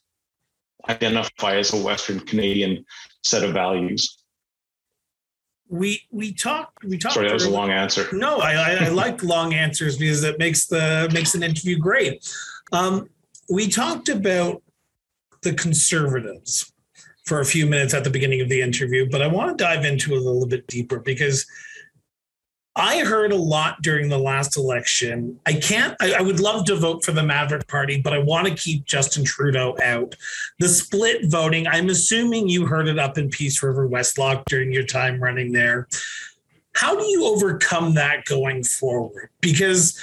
identify 0.88 1.56
as 1.56 1.72
a 1.72 1.76
Western 1.76 2.20
Canadian 2.20 2.84
set 3.22 3.44
of 3.44 3.52
values 3.52 4.22
we 5.72 6.02
we 6.10 6.32
talked 6.32 6.84
we 6.84 6.98
talked. 6.98 7.14
Sorry, 7.14 7.26
that 7.26 7.34
was 7.34 7.46
a 7.46 7.50
long 7.50 7.70
answer. 7.70 8.06
No, 8.12 8.38
I, 8.38 8.52
I, 8.52 8.84
I 8.84 8.88
like 8.88 9.22
long 9.22 9.54
answers 9.54 9.96
because 9.96 10.22
it 10.22 10.38
makes 10.38 10.66
the 10.66 11.10
makes 11.12 11.34
an 11.34 11.42
interview 11.42 11.78
great. 11.78 12.30
Um, 12.72 13.08
we 13.48 13.68
talked 13.68 14.08
about 14.10 14.62
the 15.40 15.54
conservatives 15.54 16.71
for 17.24 17.40
a 17.40 17.44
few 17.44 17.66
minutes 17.66 17.94
at 17.94 18.04
the 18.04 18.10
beginning 18.10 18.40
of 18.40 18.48
the 18.48 18.60
interview, 18.60 19.08
but 19.10 19.22
I 19.22 19.26
want 19.26 19.56
to 19.56 19.62
dive 19.62 19.84
into 19.84 20.14
it 20.14 20.18
a 20.18 20.20
little 20.20 20.46
bit 20.46 20.66
deeper 20.66 20.98
because 20.98 21.46
I 22.74 23.00
heard 23.00 23.32
a 23.32 23.36
lot 23.36 23.82
during 23.82 24.08
the 24.08 24.18
last 24.18 24.56
election. 24.56 25.38
I 25.44 25.52
can't, 25.54 25.94
I, 26.00 26.14
I, 26.14 26.20
would 26.22 26.40
love 26.40 26.64
to 26.66 26.76
vote 26.76 27.04
for 27.04 27.12
the 27.12 27.22
Maverick 27.22 27.68
Party, 27.68 28.00
but 28.00 28.14
I 28.14 28.18
want 28.18 28.48
to 28.48 28.54
keep 28.54 28.86
Justin 28.86 29.24
Trudeau 29.24 29.76
out. 29.82 30.16
The 30.58 30.68
split 30.68 31.26
voting, 31.26 31.66
I'm 31.66 31.90
assuming 31.90 32.48
you 32.48 32.64
heard 32.64 32.88
it 32.88 32.98
up 32.98 33.18
in 33.18 33.28
Peace 33.28 33.62
River, 33.62 33.86
Westlock 33.86 34.46
during 34.46 34.72
your 34.72 34.84
time 34.84 35.22
running 35.22 35.52
there. 35.52 35.86
How 36.74 36.96
do 36.96 37.04
you 37.04 37.26
overcome 37.26 37.92
that 37.94 38.24
going 38.24 38.64
forward? 38.64 39.28
Because 39.42 40.00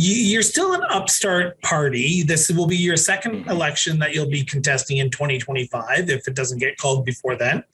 you're 0.00 0.42
still 0.42 0.74
an 0.74 0.82
upstart 0.90 1.60
party. 1.62 2.22
This 2.22 2.48
will 2.50 2.68
be 2.68 2.76
your 2.76 2.96
second 2.96 3.48
election 3.48 3.98
that 3.98 4.14
you'll 4.14 4.30
be 4.30 4.44
contesting 4.44 4.98
in 4.98 5.10
2025 5.10 6.08
if 6.08 6.28
it 6.28 6.34
doesn't 6.34 6.60
get 6.60 6.78
called 6.78 7.04
before 7.04 7.34
then. 7.34 7.64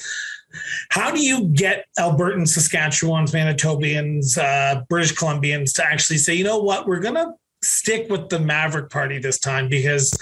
How 0.88 1.10
do 1.10 1.22
you 1.22 1.48
get 1.48 1.86
Albertans, 1.98 2.56
Saskatchewans, 2.56 3.32
Manitobians, 3.34 4.38
uh, 4.38 4.84
British 4.88 5.14
Columbians 5.14 5.74
to 5.74 5.84
actually 5.84 6.16
say, 6.16 6.32
you 6.32 6.44
know 6.44 6.60
what, 6.60 6.86
we're 6.86 7.00
going 7.00 7.16
to 7.16 7.34
stick 7.62 8.08
with 8.08 8.30
the 8.30 8.38
Maverick 8.38 8.88
Party 8.88 9.18
this 9.18 9.38
time 9.38 9.68
because 9.68 10.16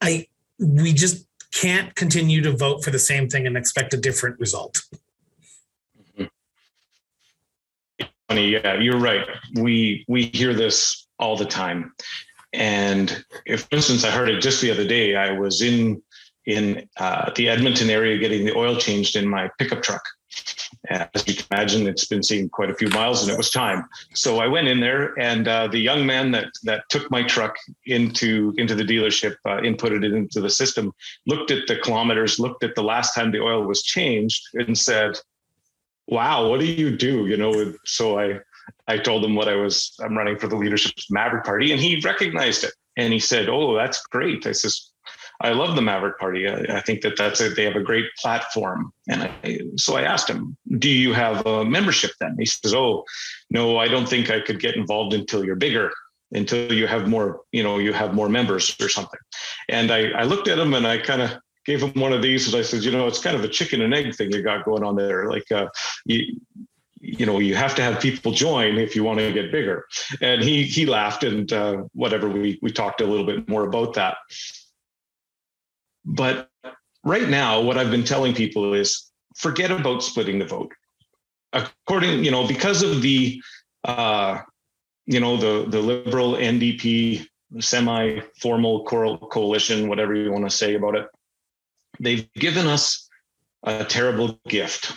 I 0.00 0.26
we 0.58 0.94
just 0.94 1.26
can't 1.52 1.94
continue 1.94 2.40
to 2.40 2.56
vote 2.56 2.82
for 2.82 2.90
the 2.90 2.98
same 2.98 3.28
thing 3.28 3.46
and 3.46 3.58
expect 3.58 3.92
a 3.92 3.98
different 3.98 4.40
result. 4.40 4.82
Funny, 8.28 8.48
yeah, 8.48 8.74
you're 8.74 8.98
right. 8.98 9.24
We 9.54 10.04
we 10.08 10.24
hear 10.24 10.52
this 10.52 11.06
all 11.18 11.36
the 11.36 11.44
time, 11.44 11.92
and 12.52 13.24
if, 13.46 13.62
for 13.62 13.76
instance, 13.76 14.04
I 14.04 14.10
heard 14.10 14.28
it 14.28 14.40
just 14.40 14.60
the 14.60 14.70
other 14.70 14.86
day. 14.86 15.14
I 15.14 15.30
was 15.38 15.62
in 15.62 16.02
in 16.44 16.88
uh, 16.96 17.30
the 17.36 17.48
Edmonton 17.48 17.88
area 17.88 18.18
getting 18.18 18.44
the 18.44 18.56
oil 18.56 18.76
changed 18.76 19.16
in 19.16 19.28
my 19.28 19.50
pickup 19.58 19.82
truck. 19.82 20.02
As 20.88 21.08
you 21.26 21.34
can 21.34 21.46
imagine, 21.50 21.86
it's 21.86 22.06
been 22.06 22.22
seeing 22.22 22.48
quite 22.48 22.70
a 22.70 22.74
few 22.74 22.88
miles, 22.88 23.22
and 23.22 23.30
it 23.30 23.36
was 23.36 23.50
time. 23.50 23.84
So 24.14 24.38
I 24.38 24.46
went 24.48 24.68
in 24.68 24.80
there, 24.80 25.18
and 25.18 25.46
uh, 25.46 25.68
the 25.68 25.78
young 25.78 26.04
man 26.04 26.32
that 26.32 26.46
that 26.64 26.82
took 26.88 27.08
my 27.12 27.22
truck 27.22 27.54
into 27.86 28.54
into 28.58 28.74
the 28.74 28.84
dealership, 28.84 29.36
uh, 29.44 29.58
inputted 29.58 30.04
it 30.04 30.12
into 30.12 30.40
the 30.40 30.50
system, 30.50 30.92
looked 31.26 31.52
at 31.52 31.68
the 31.68 31.76
kilometers, 31.76 32.40
looked 32.40 32.64
at 32.64 32.74
the 32.74 32.82
last 32.82 33.14
time 33.14 33.30
the 33.30 33.40
oil 33.40 33.62
was 33.62 33.84
changed, 33.84 34.42
and 34.54 34.76
said, 34.76 35.16
"Wow, 36.06 36.48
what 36.48 36.60
do 36.60 36.66
you 36.66 36.96
do?" 36.96 37.26
You 37.26 37.36
know. 37.36 37.74
So 37.84 38.18
I 38.18 38.40
I 38.88 38.98
told 38.98 39.24
him 39.24 39.34
what 39.34 39.48
I 39.48 39.56
was. 39.56 39.94
I'm 40.00 40.16
running 40.16 40.38
for 40.38 40.48
the 40.48 40.56
leadership 40.56 40.94
Maverick 41.10 41.44
Party, 41.44 41.72
and 41.72 41.80
he 41.80 42.00
recognized 42.00 42.64
it, 42.64 42.72
and 42.96 43.12
he 43.12 43.18
said, 43.18 43.48
"Oh, 43.48 43.74
that's 43.74 44.04
great." 44.06 44.46
I 44.46 44.52
says, 44.52 44.90
I 45.40 45.50
love 45.50 45.76
the 45.76 45.82
Maverick 45.82 46.18
Party. 46.18 46.48
I, 46.48 46.78
I 46.78 46.80
think 46.80 47.02
that 47.02 47.16
that's 47.16 47.40
a, 47.40 47.50
they 47.50 47.64
have 47.64 47.76
a 47.76 47.82
great 47.82 48.06
platform. 48.18 48.92
And 49.08 49.24
I, 49.24 49.60
so 49.76 49.96
I 49.96 50.02
asked 50.02 50.28
him, 50.28 50.56
"Do 50.78 50.88
you 50.88 51.12
have 51.12 51.46
a 51.46 51.64
membership?" 51.64 52.12
Then 52.20 52.36
he 52.38 52.46
says, 52.46 52.74
"Oh, 52.74 53.04
no, 53.50 53.78
I 53.78 53.88
don't 53.88 54.08
think 54.08 54.30
I 54.30 54.40
could 54.40 54.60
get 54.60 54.76
involved 54.76 55.14
until 55.14 55.44
you're 55.44 55.56
bigger." 55.56 55.92
until 56.32 56.72
you 56.72 56.88
have 56.88 57.06
more, 57.06 57.42
you 57.52 57.62
know, 57.62 57.78
you 57.78 57.92
have 57.92 58.12
more 58.12 58.28
members 58.28 58.74
or 58.80 58.88
something. 58.88 59.20
And 59.68 59.92
I, 59.92 60.10
I 60.10 60.24
looked 60.24 60.48
at 60.48 60.58
him 60.58 60.74
and 60.74 60.86
I 60.86 60.98
kind 60.98 61.22
of 61.22 61.30
gave 61.66 61.82
him 61.82 62.00
one 62.00 62.12
of 62.12 62.22
these 62.22 62.46
and 62.46 62.56
I 62.56 62.62
said, 62.62 62.84
you 62.84 62.90
know, 62.90 63.06
it's 63.06 63.18
kind 63.18 63.36
of 63.36 63.44
a 63.44 63.48
chicken 63.48 63.82
and 63.82 63.92
egg 63.92 64.14
thing 64.14 64.32
you 64.32 64.42
got 64.42 64.64
going 64.64 64.84
on 64.84 64.96
there. 64.96 65.28
Like, 65.28 65.50
uh, 65.50 65.68
you, 66.04 66.40
you 67.00 67.26
know, 67.26 67.38
you 67.38 67.54
have 67.54 67.74
to 67.74 67.82
have 67.82 68.00
people 68.00 68.32
join 68.32 68.78
if 68.78 68.96
you 68.96 69.04
want 69.04 69.18
to 69.18 69.32
get 69.32 69.52
bigger. 69.52 69.86
And 70.20 70.42
he, 70.42 70.62
he 70.64 70.86
laughed 70.86 71.24
and 71.24 71.52
uh, 71.52 71.84
whatever, 71.92 72.28
we, 72.28 72.58
we 72.62 72.70
talked 72.72 73.00
a 73.00 73.06
little 73.06 73.26
bit 73.26 73.48
more 73.48 73.64
about 73.64 73.94
that. 73.94 74.16
But 76.04 76.48
right 77.04 77.28
now, 77.28 77.60
what 77.60 77.76
I've 77.76 77.90
been 77.90 78.04
telling 78.04 78.34
people 78.34 78.74
is 78.74 79.10
forget 79.36 79.70
about 79.70 80.02
splitting 80.02 80.38
the 80.38 80.46
vote. 80.46 80.72
According, 81.52 82.24
you 82.24 82.30
know, 82.30 82.46
because 82.46 82.82
of 82.82 83.02
the, 83.02 83.40
uh, 83.84 84.40
you 85.06 85.20
know, 85.20 85.36
the 85.36 85.68
the 85.70 85.80
liberal 85.80 86.32
NDP 86.32 87.26
semi-formal 87.60 88.84
coalition, 88.84 89.88
whatever 89.88 90.14
you 90.14 90.32
want 90.32 90.44
to 90.44 90.50
say 90.50 90.74
about 90.74 90.96
it, 90.96 91.06
they've 92.00 92.32
given 92.34 92.66
us 92.66 93.08
a 93.62 93.84
terrible 93.84 94.38
gift. 94.48 94.92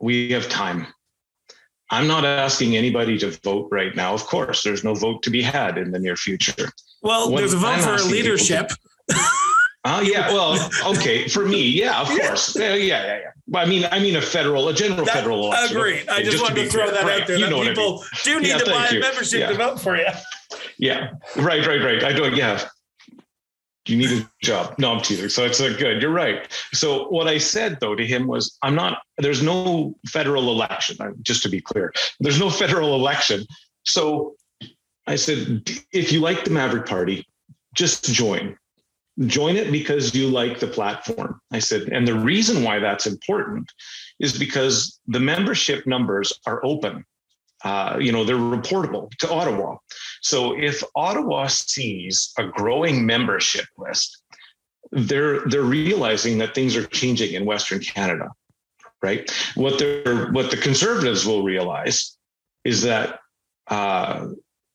We 0.00 0.30
have 0.32 0.48
time. 0.48 0.86
I'm 1.90 2.06
not 2.06 2.24
asking 2.24 2.76
anybody 2.76 3.18
to 3.18 3.30
vote 3.42 3.68
right 3.70 3.94
now. 3.94 4.14
Of 4.14 4.24
course, 4.24 4.62
there's 4.62 4.84
no 4.84 4.94
vote 4.94 5.22
to 5.24 5.30
be 5.30 5.42
had 5.42 5.76
in 5.76 5.90
the 5.90 5.98
near 5.98 6.16
future. 6.16 6.70
Well, 7.02 7.30
what 7.30 7.38
there's 7.38 7.54
a 7.54 7.56
vote 7.56 7.80
I'm 7.80 7.98
for 7.98 8.04
leadership. 8.04 8.70
Oh 9.82 10.02
yeah, 10.02 10.30
well, 10.30 10.70
okay, 10.94 11.26
for 11.26 11.46
me, 11.46 11.66
yeah, 11.66 12.02
of 12.02 12.08
course, 12.08 12.54
yeah, 12.54 12.74
yeah, 12.74 13.06
yeah. 13.06 13.20
yeah. 13.20 13.58
I 13.58 13.64
mean, 13.64 13.86
I 13.90 13.98
mean, 13.98 14.14
a 14.14 14.20
federal, 14.20 14.68
a 14.68 14.74
general 14.74 15.06
that, 15.06 15.14
federal 15.14 15.46
election. 15.46 15.76
Agreed. 15.76 16.08
I 16.08 16.18
just, 16.18 16.32
just 16.32 16.42
wanted 16.42 16.56
to, 16.56 16.64
to 16.64 16.70
throw 16.70 16.84
fair. 16.84 16.94
that 16.94 17.04
right. 17.04 17.22
out 17.22 17.26
there. 17.26 17.38
You 17.38 17.46
that 17.46 17.50
know 17.50 17.62
people 17.62 17.84
I 17.84 17.88
mean. 17.88 18.06
do 18.24 18.40
need 18.40 18.48
yeah, 18.48 18.58
to 18.58 18.70
buy 18.70 18.88
a 18.88 19.00
membership 19.00 19.40
yeah. 19.40 19.48
to 19.48 19.54
vote 19.54 19.80
for 19.80 19.96
you. 19.96 20.06
Yeah, 20.76 21.12
right, 21.36 21.66
right, 21.66 21.82
right. 21.82 22.04
I 22.04 22.12
don't. 22.12 22.36
Yeah, 22.36 22.62
you 23.90 23.96
need 23.96 24.22
a 24.22 24.30
job. 24.42 24.74
No, 24.78 24.92
I'm 24.92 25.00
teasing. 25.00 25.28
So 25.28 25.44
it's 25.44 25.60
a 25.60 25.74
good. 25.74 26.00
You're 26.00 26.12
right. 26.12 26.50
So 26.72 27.08
what 27.08 27.26
I 27.26 27.38
said 27.38 27.78
though 27.80 27.94
to 27.94 28.06
him 28.06 28.26
was, 28.26 28.56
I'm 28.62 28.74
not. 28.74 29.02
There's 29.18 29.42
no 29.42 29.96
federal 30.08 30.50
election. 30.50 30.96
Just 31.22 31.42
to 31.42 31.48
be 31.48 31.60
clear, 31.60 31.92
there's 32.20 32.40
no 32.40 32.50
federal 32.62 32.94
election. 32.94 33.44
So 33.84 34.34
I 35.06 35.16
said, 35.16 35.68
if 35.92 36.12
you 36.12 36.20
like 36.20 36.44
the 36.44 36.50
Maverick 36.50 36.86
Party, 36.86 37.26
just 37.74 38.04
join 38.12 38.56
join 39.26 39.56
it 39.56 39.70
because 39.70 40.14
you 40.14 40.28
like 40.28 40.60
the 40.60 40.66
platform. 40.66 41.40
I 41.52 41.58
said, 41.58 41.88
and 41.92 42.06
the 42.06 42.14
reason 42.14 42.62
why 42.62 42.78
that's 42.78 43.06
important 43.06 43.70
is 44.18 44.38
because 44.38 44.98
the 45.06 45.20
membership 45.20 45.86
numbers 45.86 46.32
are 46.46 46.64
open. 46.64 47.04
Uh, 47.62 47.98
you 48.00 48.12
know, 48.12 48.24
they're 48.24 48.36
reportable 48.36 49.10
to 49.18 49.30
Ottawa. 49.30 49.76
So 50.22 50.58
if 50.58 50.82
Ottawa 50.94 51.46
sees 51.46 52.32
a 52.38 52.44
growing 52.44 53.06
membership 53.06 53.66
list, 53.78 54.22
they're 54.92 55.40
they're 55.46 55.62
realizing 55.62 56.38
that 56.38 56.54
things 56.54 56.76
are 56.76 56.86
changing 56.86 57.34
in 57.34 57.44
Western 57.44 57.80
Canada, 57.80 58.30
right? 59.02 59.30
What 59.54 59.78
they're 59.78 60.30
what 60.32 60.50
the 60.50 60.56
conservatives 60.56 61.24
will 61.24 61.42
realize 61.42 62.16
is 62.64 62.82
that 62.82 63.20
uh, 63.68 64.28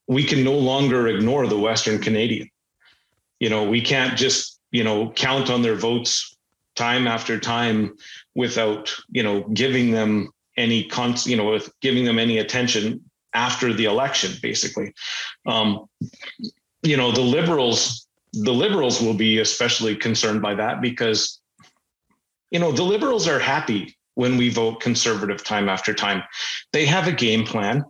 we 0.07 0.23
can 0.23 0.43
no 0.43 0.57
longer 0.57 1.07
ignore 1.07 1.47
the 1.47 1.59
Western 1.59 1.99
Canadian 1.99 2.49
you 3.39 3.49
know, 3.49 3.63
we 3.63 3.81
can't 3.81 4.17
just, 4.17 4.59
you 4.71 4.83
know, 4.83 5.11
count 5.11 5.49
on 5.49 5.61
their 5.61 5.75
votes 5.75 6.35
time 6.75 7.07
after 7.07 7.39
time 7.39 7.95
without, 8.33 8.93
you 9.09 9.23
know, 9.23 9.41
giving 9.53 9.91
them 9.91 10.31
any 10.57 10.85
con, 10.85 11.15
you 11.25 11.35
know, 11.35 11.51
with 11.51 11.69
giving 11.81 12.05
them 12.05 12.19
any 12.19 12.37
attention 12.37 13.03
after 13.35 13.73
the 13.73 13.85
election, 13.85 14.31
basically. 14.41 14.93
Um, 15.45 15.85
you 16.81 16.97
know, 16.97 17.11
the 17.11 17.21
liberals, 17.21 18.07
the 18.33 18.53
liberals 18.53 19.01
will 19.01 19.13
be 19.13 19.39
especially 19.39 19.95
concerned 19.95 20.41
by 20.41 20.55
that 20.55 20.81
because, 20.81 21.39
you 22.51 22.59
know, 22.59 22.71
the 22.71 22.83
liberals 22.83 23.27
are 23.27 23.39
happy 23.39 23.95
when 24.15 24.37
we 24.37 24.49
vote 24.49 24.79
conservative 24.79 25.43
time 25.43 25.69
after 25.69 25.93
time. 25.93 26.23
They 26.73 26.85
have 26.85 27.07
a 27.07 27.11
game 27.11 27.45
plan 27.45 27.83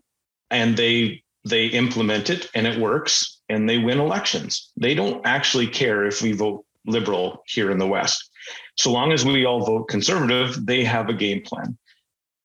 and 0.49 0.75
they 0.75 1.23
they 1.47 1.67
implement 1.67 2.31
it 2.31 2.49
and 2.55 2.65
it 2.65 2.79
works 2.79 3.39
and 3.49 3.69
they 3.69 3.77
win 3.77 3.99
elections. 3.99 4.71
They 4.75 4.95
don't 4.95 5.23
actually 5.25 5.67
care 5.67 6.05
if 6.05 6.21
we 6.21 6.31
vote 6.31 6.65
liberal 6.87 7.43
here 7.45 7.69
in 7.69 7.77
the 7.77 7.87
West. 7.87 8.31
So 8.77 8.91
long 8.91 9.11
as 9.11 9.23
we 9.23 9.45
all 9.45 9.63
vote 9.63 9.87
conservative, 9.87 10.65
they 10.65 10.83
have 10.83 11.09
a 11.09 11.13
game 11.13 11.41
plan. 11.43 11.77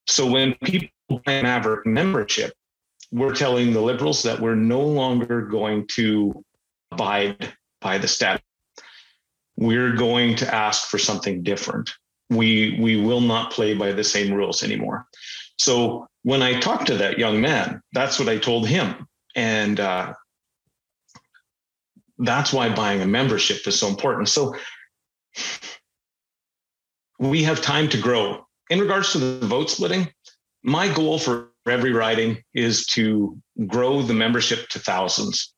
So 0.07 0.27
when 0.27 0.55
people 0.65 0.89
buy 1.25 1.43
Maverick 1.43 1.87
membership, 1.87 2.53
we're 3.13 3.35
telling 3.35 3.73
the 3.73 3.81
liberals 3.81 4.23
that 4.23 4.41
we're 4.41 4.55
no 4.55 4.81
longer 4.81 5.43
going 5.43 5.87
to 5.89 6.45
abide 6.93 7.53
by 7.81 7.99
the 7.99 8.09
stat. 8.09 8.43
We're 9.57 9.93
going 9.93 10.37
to 10.37 10.55
ask 10.55 10.89
for 10.89 10.99
something 10.99 11.43
different. 11.43 11.91
We 12.31 12.79
we 12.81 12.97
will 12.97 13.21
not 13.21 13.51
play 13.51 13.75
by 13.75 13.93
the 13.93 14.05
same 14.05 14.33
rules 14.33 14.63
anymore. 14.63 15.07
So 15.59 16.07
when 16.23 16.43
I 16.43 16.61
talked 16.61 16.87
to 16.87 16.97
that 16.99 17.19
young 17.19 17.41
man, 17.41 17.83
that's 17.93 18.19
what 18.19 18.29
I 18.29 18.39
told 18.39 18.69
him. 18.69 19.07
And 19.35 19.81
uh, 19.81 20.15
that's 22.19 22.53
why 22.53 22.69
buying 22.69 23.01
a 23.01 23.07
membership 23.07 23.67
is 23.67 23.79
so 23.79 23.89
important. 23.89 24.29
So 24.29 24.55
we 27.19 27.43
have 27.43 27.61
time 27.61 27.89
to 27.91 27.99
grow. 27.99 28.47
In 28.71 28.79
regards 28.79 29.13
to 29.13 29.19
the 29.19 29.47
vote 29.47 29.69
splitting, 29.69 30.09
my 30.63 30.93
goal 30.93 31.19
for 31.19 31.49
every 31.71 31.93
riding 31.93 32.43
is 32.55 32.87
to 32.87 33.39
grow 33.67 34.03
the 34.03 34.15
membership 34.15 34.69
to 34.69 34.79
thousands. 34.79 35.53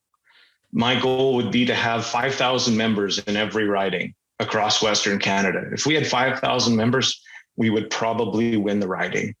My 0.71 0.99
goal 0.99 1.35
would 1.35 1.51
be 1.51 1.65
to 1.65 1.75
have 1.75 2.05
5,000 2.05 2.75
members 2.75 3.19
in 3.19 3.35
every 3.35 3.65
riding 3.65 4.13
across 4.39 4.81
Western 4.81 5.19
Canada. 5.19 5.69
If 5.71 5.85
we 5.85 5.93
had 5.93 6.07
5,000 6.07 6.75
members, 6.75 7.21
we 7.55 7.69
would 7.69 7.89
probably 7.89 8.57
win 8.57 8.79
the 8.79 8.87
riding. 8.87 9.35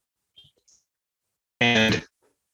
And 1.59 2.05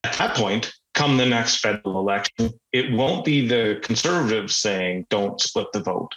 at 0.03 0.13
that 0.13 0.36
point, 0.36 0.72
come 0.93 1.17
the 1.17 1.26
next 1.26 1.57
federal 1.57 1.99
election, 1.99 2.51
it 2.72 2.91
won't 2.91 3.26
be 3.26 3.47
the 3.47 3.80
conservatives 3.82 4.55
saying, 4.55 5.07
don't 5.09 5.41
split 5.41 5.67
the 5.74 5.82
vote. 5.82 6.13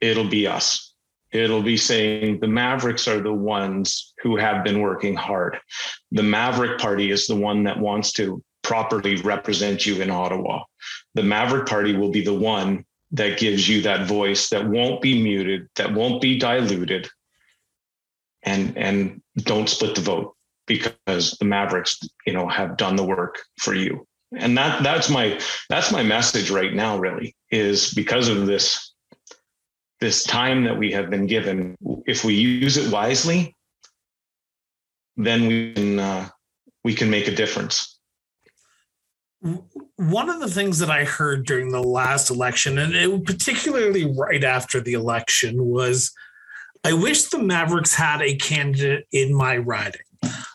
It'll 0.00 0.28
be 0.28 0.46
us. 0.46 0.93
It'll 1.34 1.62
be 1.62 1.76
saying 1.76 2.38
the 2.38 2.46
Mavericks 2.46 3.08
are 3.08 3.20
the 3.20 3.32
ones 3.32 4.14
who 4.22 4.36
have 4.36 4.62
been 4.62 4.80
working 4.80 5.16
hard. 5.16 5.58
The 6.12 6.22
Maverick 6.22 6.78
Party 6.78 7.10
is 7.10 7.26
the 7.26 7.34
one 7.34 7.64
that 7.64 7.78
wants 7.78 8.12
to 8.12 8.40
properly 8.62 9.16
represent 9.16 9.84
you 9.84 10.00
in 10.00 10.12
Ottawa. 10.12 10.62
The 11.14 11.24
Maverick 11.24 11.66
Party 11.66 11.96
will 11.96 12.12
be 12.12 12.24
the 12.24 12.32
one 12.32 12.84
that 13.10 13.38
gives 13.38 13.68
you 13.68 13.82
that 13.82 14.06
voice 14.06 14.48
that 14.50 14.68
won't 14.68 15.02
be 15.02 15.20
muted, 15.20 15.68
that 15.74 15.92
won't 15.92 16.22
be 16.22 16.38
diluted, 16.38 17.08
and 18.44 18.78
and 18.78 19.20
don't 19.38 19.68
split 19.68 19.96
the 19.96 20.00
vote 20.02 20.36
because 20.66 21.36
the 21.40 21.44
Mavericks, 21.44 21.98
you 22.28 22.32
know, 22.32 22.46
have 22.46 22.76
done 22.76 22.94
the 22.94 23.04
work 23.04 23.40
for 23.58 23.74
you. 23.74 24.06
And 24.36 24.56
that 24.56 24.84
that's 24.84 25.10
my 25.10 25.40
that's 25.68 25.90
my 25.90 26.04
message 26.04 26.50
right 26.50 26.72
now 26.72 26.96
really 26.96 27.34
is 27.50 27.92
because 27.92 28.28
of 28.28 28.46
this 28.46 28.93
this 30.04 30.22
time 30.22 30.64
that 30.64 30.76
we 30.76 30.92
have 30.92 31.08
been 31.08 31.26
given 31.26 31.74
if 32.06 32.24
we 32.24 32.34
use 32.34 32.76
it 32.76 32.92
wisely 32.92 33.56
then 35.16 35.46
we 35.46 35.72
can 35.72 35.98
uh, 35.98 36.28
we 36.84 36.92
can 36.94 37.08
make 37.08 37.26
a 37.26 37.34
difference 37.34 37.98
one 39.96 40.30
of 40.30 40.40
the 40.40 40.50
things 40.50 40.78
that 40.78 40.90
I 40.90 41.04
heard 41.04 41.46
during 41.46 41.70
the 41.70 41.82
last 41.82 42.30
election, 42.30 42.78
and 42.78 42.94
it, 42.94 43.24
particularly 43.26 44.06
right 44.06 44.42
after 44.42 44.80
the 44.80 44.94
election, 44.94 45.66
was 45.66 46.12
I 46.82 46.94
wish 46.94 47.24
the 47.24 47.38
Mavericks 47.38 47.94
had 47.94 48.22
a 48.22 48.36
candidate 48.36 49.06
in 49.12 49.34
my 49.34 49.58
riding. 49.58 50.00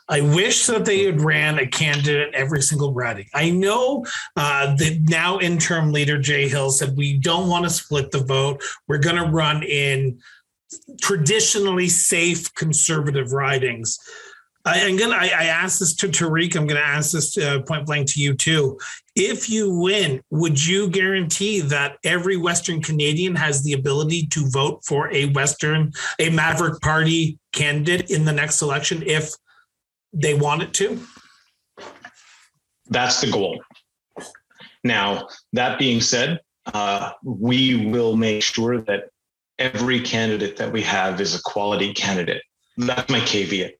I 0.09 0.21
wish 0.21 0.65
that 0.65 0.85
they 0.85 1.05
had 1.05 1.21
ran 1.21 1.59
a 1.59 1.67
candidate 1.67 2.33
every 2.33 2.63
single 2.63 2.93
riding. 2.93 3.27
I 3.33 3.51
know 3.51 4.05
uh, 4.35 4.75
the 4.75 4.99
now 5.07 5.39
interim 5.39 5.91
leader 5.91 6.17
Jay 6.19 6.49
Hill 6.49 6.71
said 6.71 6.97
we 6.97 7.17
don't 7.17 7.47
want 7.47 7.65
to 7.65 7.69
split 7.69 8.09
the 8.09 8.23
vote. 8.23 8.63
We're 8.87 8.97
going 8.97 9.17
to 9.17 9.29
run 9.29 9.61
in 9.63 10.19
traditionally 10.99 11.89
safe 11.89 12.53
conservative 12.55 13.33
ridings. 13.33 13.99
I, 14.65 14.79
am 14.79 14.97
gonna. 14.97 15.15
I, 15.15 15.27
I, 15.27 15.43
asked 15.45 15.79
this 15.79 15.95
to 15.95 16.07
Tariq. 16.07 16.55
I'm 16.55 16.67
gonna 16.67 16.81
ask 16.81 17.11
this 17.11 17.37
uh, 17.37 17.61
point 17.61 17.85
blank 17.85 18.09
to 18.09 18.21
you 18.21 18.35
too. 18.35 18.77
If 19.15 19.49
you 19.49 19.73
win, 19.73 20.21
would 20.31 20.63
you 20.63 20.89
guarantee 20.89 21.61
that 21.61 21.97
every 22.03 22.35
Western 22.35 22.81
Canadian 22.81 23.35
has 23.35 23.63
the 23.63 23.73
ability 23.73 24.27
to 24.27 24.49
vote 24.49 24.83
for 24.85 25.11
a 25.13 25.27
Western, 25.27 25.93
a 26.19 26.29
Maverick 26.29 26.81
Party 26.81 27.39
candidate 27.53 28.11
in 28.11 28.25
the 28.25 28.33
next 28.33 28.61
election 28.61 29.01
if 29.05 29.33
they 30.13 30.33
want 30.33 30.63
it 30.63 30.73
to? 30.75 30.99
That's 32.87 33.21
the 33.21 33.31
goal. 33.31 33.61
Now, 34.83 35.27
that 35.53 35.77
being 35.77 36.01
said, 36.01 36.39
uh, 36.73 37.11
we 37.23 37.87
will 37.87 38.15
make 38.15 38.43
sure 38.43 38.81
that 38.81 39.09
every 39.57 39.99
candidate 40.01 40.57
that 40.57 40.71
we 40.71 40.81
have 40.83 41.19
is 41.19 41.35
a 41.35 41.41
quality 41.43 41.93
candidate. 41.93 42.41
That's 42.77 43.11
my 43.11 43.19
caveat 43.19 43.73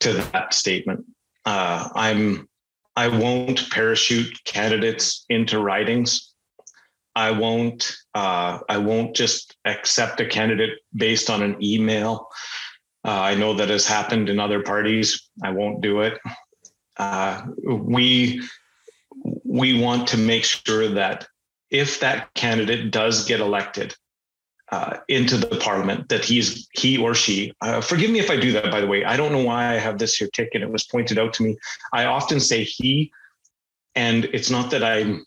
to 0.00 0.12
that 0.12 0.54
statement. 0.54 1.04
Uh, 1.44 1.88
I'm 1.94 2.48
I 2.96 3.08
won't 3.08 3.70
parachute 3.70 4.38
candidates 4.44 5.24
into 5.28 5.58
ridings. 5.58 6.32
I 7.16 7.32
won't 7.32 7.96
uh, 8.14 8.60
I 8.68 8.78
won't 8.78 9.16
just 9.16 9.56
accept 9.64 10.20
a 10.20 10.26
candidate 10.26 10.78
based 10.94 11.28
on 11.28 11.42
an 11.42 11.56
email. 11.62 12.28
Uh, 13.04 13.20
I 13.20 13.34
know 13.34 13.52
that 13.54 13.68
has 13.68 13.86
happened 13.86 14.28
in 14.28 14.40
other 14.40 14.62
parties. 14.62 15.28
I 15.42 15.50
won't 15.50 15.80
do 15.80 16.00
it. 16.00 16.18
Uh, 16.96 17.42
we 17.64 18.42
we 19.44 19.80
want 19.80 20.08
to 20.08 20.16
make 20.16 20.44
sure 20.44 20.88
that 20.88 21.26
if 21.70 22.00
that 22.00 22.32
candidate 22.34 22.90
does 22.90 23.24
get 23.24 23.40
elected 23.40 23.94
uh, 24.72 24.98
into 25.08 25.36
the 25.36 25.58
parliament, 25.58 26.08
that 26.08 26.24
he's 26.24 26.66
he 26.72 26.96
or 26.96 27.14
she. 27.14 27.52
Uh, 27.60 27.80
forgive 27.80 28.10
me 28.10 28.20
if 28.20 28.30
I 28.30 28.36
do 28.36 28.52
that. 28.52 28.70
By 28.70 28.80
the 28.80 28.86
way, 28.86 29.04
I 29.04 29.16
don't 29.16 29.32
know 29.32 29.44
why 29.44 29.74
I 29.74 29.78
have 29.78 29.98
this 29.98 30.16
here 30.16 30.28
ticket. 30.32 30.62
It 30.62 30.70
was 30.70 30.84
pointed 30.84 31.18
out 31.18 31.34
to 31.34 31.42
me. 31.42 31.56
I 31.92 32.04
often 32.04 32.40
say 32.40 32.64
he, 32.64 33.12
and 33.94 34.24
it's 34.26 34.50
not 34.50 34.70
that 34.70 34.82
I'm 34.82 35.26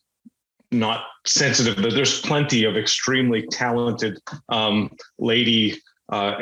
not 0.71 1.03
sensitive, 1.25 1.75
but 1.82 1.93
there's 1.93 2.21
plenty 2.21 2.63
of 2.63 2.75
extremely 2.75 3.45
talented 3.47 4.19
um, 4.49 4.95
lady 5.17 5.82
uh, 6.10 6.36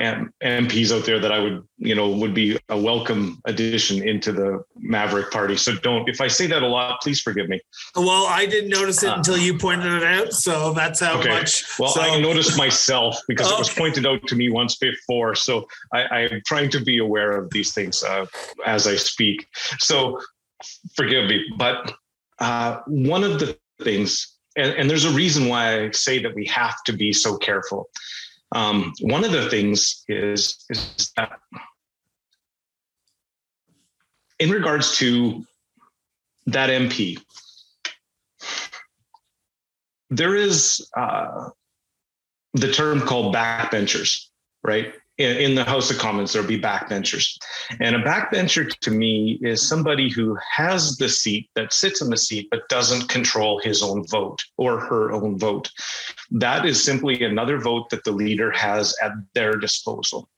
MPs 0.43 0.95
out 0.95 1.05
there 1.05 1.19
that 1.19 1.31
I 1.31 1.39
would, 1.39 1.67
you 1.77 1.95
know, 1.95 2.09
would 2.09 2.35
be 2.35 2.57
a 2.69 2.79
welcome 2.79 3.41
addition 3.45 4.07
into 4.07 4.31
the 4.31 4.63
Maverick 4.75 5.31
Party. 5.31 5.57
So 5.57 5.75
don't, 5.77 6.07
if 6.07 6.21
I 6.21 6.27
say 6.27 6.45
that 6.47 6.61
a 6.61 6.67
lot, 6.67 7.01
please 7.01 7.19
forgive 7.19 7.49
me. 7.49 7.59
Well, 7.95 8.27
I 8.27 8.45
didn't 8.45 8.69
notice 8.69 9.01
it 9.01 9.09
uh, 9.09 9.15
until 9.17 9.37
you 9.37 9.57
pointed 9.57 9.91
it 9.91 10.03
out. 10.03 10.33
So 10.33 10.73
that's 10.73 10.99
how 10.99 11.19
okay. 11.19 11.29
much. 11.29 11.65
Well, 11.79 11.89
so. 11.89 12.01
I 12.01 12.19
noticed 12.19 12.57
myself 12.57 13.19
because 13.27 13.47
okay. 13.47 13.55
it 13.55 13.59
was 13.59 13.69
pointed 13.69 14.05
out 14.05 14.25
to 14.27 14.35
me 14.35 14.51
once 14.51 14.75
before. 14.75 15.33
So 15.33 15.67
I, 15.91 16.27
am 16.31 16.41
trying 16.45 16.69
to 16.69 16.83
be 16.83 16.99
aware 16.99 17.31
of 17.31 17.49
these 17.49 17.73
things 17.73 18.03
uh, 18.03 18.27
as 18.67 18.85
I 18.85 18.95
speak. 18.95 19.47
So 19.79 20.21
forgive 20.95 21.27
me. 21.27 21.43
But 21.57 21.91
uh, 22.37 22.81
one 22.85 23.23
of 23.23 23.39
the 23.39 23.57
things, 23.81 24.37
and, 24.55 24.73
and 24.73 24.87
there's 24.87 25.05
a 25.05 25.11
reason 25.11 25.47
why 25.47 25.85
I 25.85 25.91
say 25.91 26.21
that 26.21 26.35
we 26.35 26.45
have 26.45 26.83
to 26.83 26.93
be 26.93 27.11
so 27.11 27.35
careful 27.37 27.89
um, 28.53 28.93
one 29.01 29.23
of 29.23 29.31
the 29.31 29.49
things 29.49 30.03
is, 30.07 30.65
is 30.69 31.11
that 31.17 31.39
in 34.39 34.49
regards 34.49 34.97
to 34.97 35.45
that 36.47 36.69
MP, 36.69 37.17
there 40.09 40.35
is 40.35 40.87
uh, 40.95 41.49
the 42.53 42.71
term 42.71 43.01
called 43.01 43.33
backbenchers, 43.33 44.27
right? 44.63 44.93
In, 45.17 45.37
in 45.37 45.55
the 45.55 45.63
House 45.63 45.89
of 45.91 45.97
Commons, 45.97 46.33
there'll 46.33 46.47
be 46.47 46.59
backbenchers. 46.59 47.37
And 47.79 47.95
a 47.95 48.03
backbencher 48.03 48.67
to 48.79 48.91
me 48.91 49.39
is 49.41 49.67
somebody 49.67 50.09
who 50.09 50.37
has 50.55 50.97
the 50.97 51.09
seat, 51.09 51.49
that 51.55 51.73
sits 51.73 52.01
in 52.01 52.09
the 52.09 52.17
seat, 52.17 52.47
but 52.51 52.67
doesn't 52.69 53.09
control 53.09 53.59
his 53.59 53.81
own 53.81 54.05
vote 54.07 54.43
or 54.57 54.79
her 54.79 55.11
own 55.11 55.37
vote. 55.37 55.71
That 56.31 56.65
is 56.65 56.83
simply 56.83 57.23
another 57.23 57.59
vote 57.59 57.89
that 57.89 58.03
the 58.03 58.11
leader 58.11 58.51
has 58.51 58.95
at 59.01 59.13
their 59.33 59.55
disposal. 59.57 60.29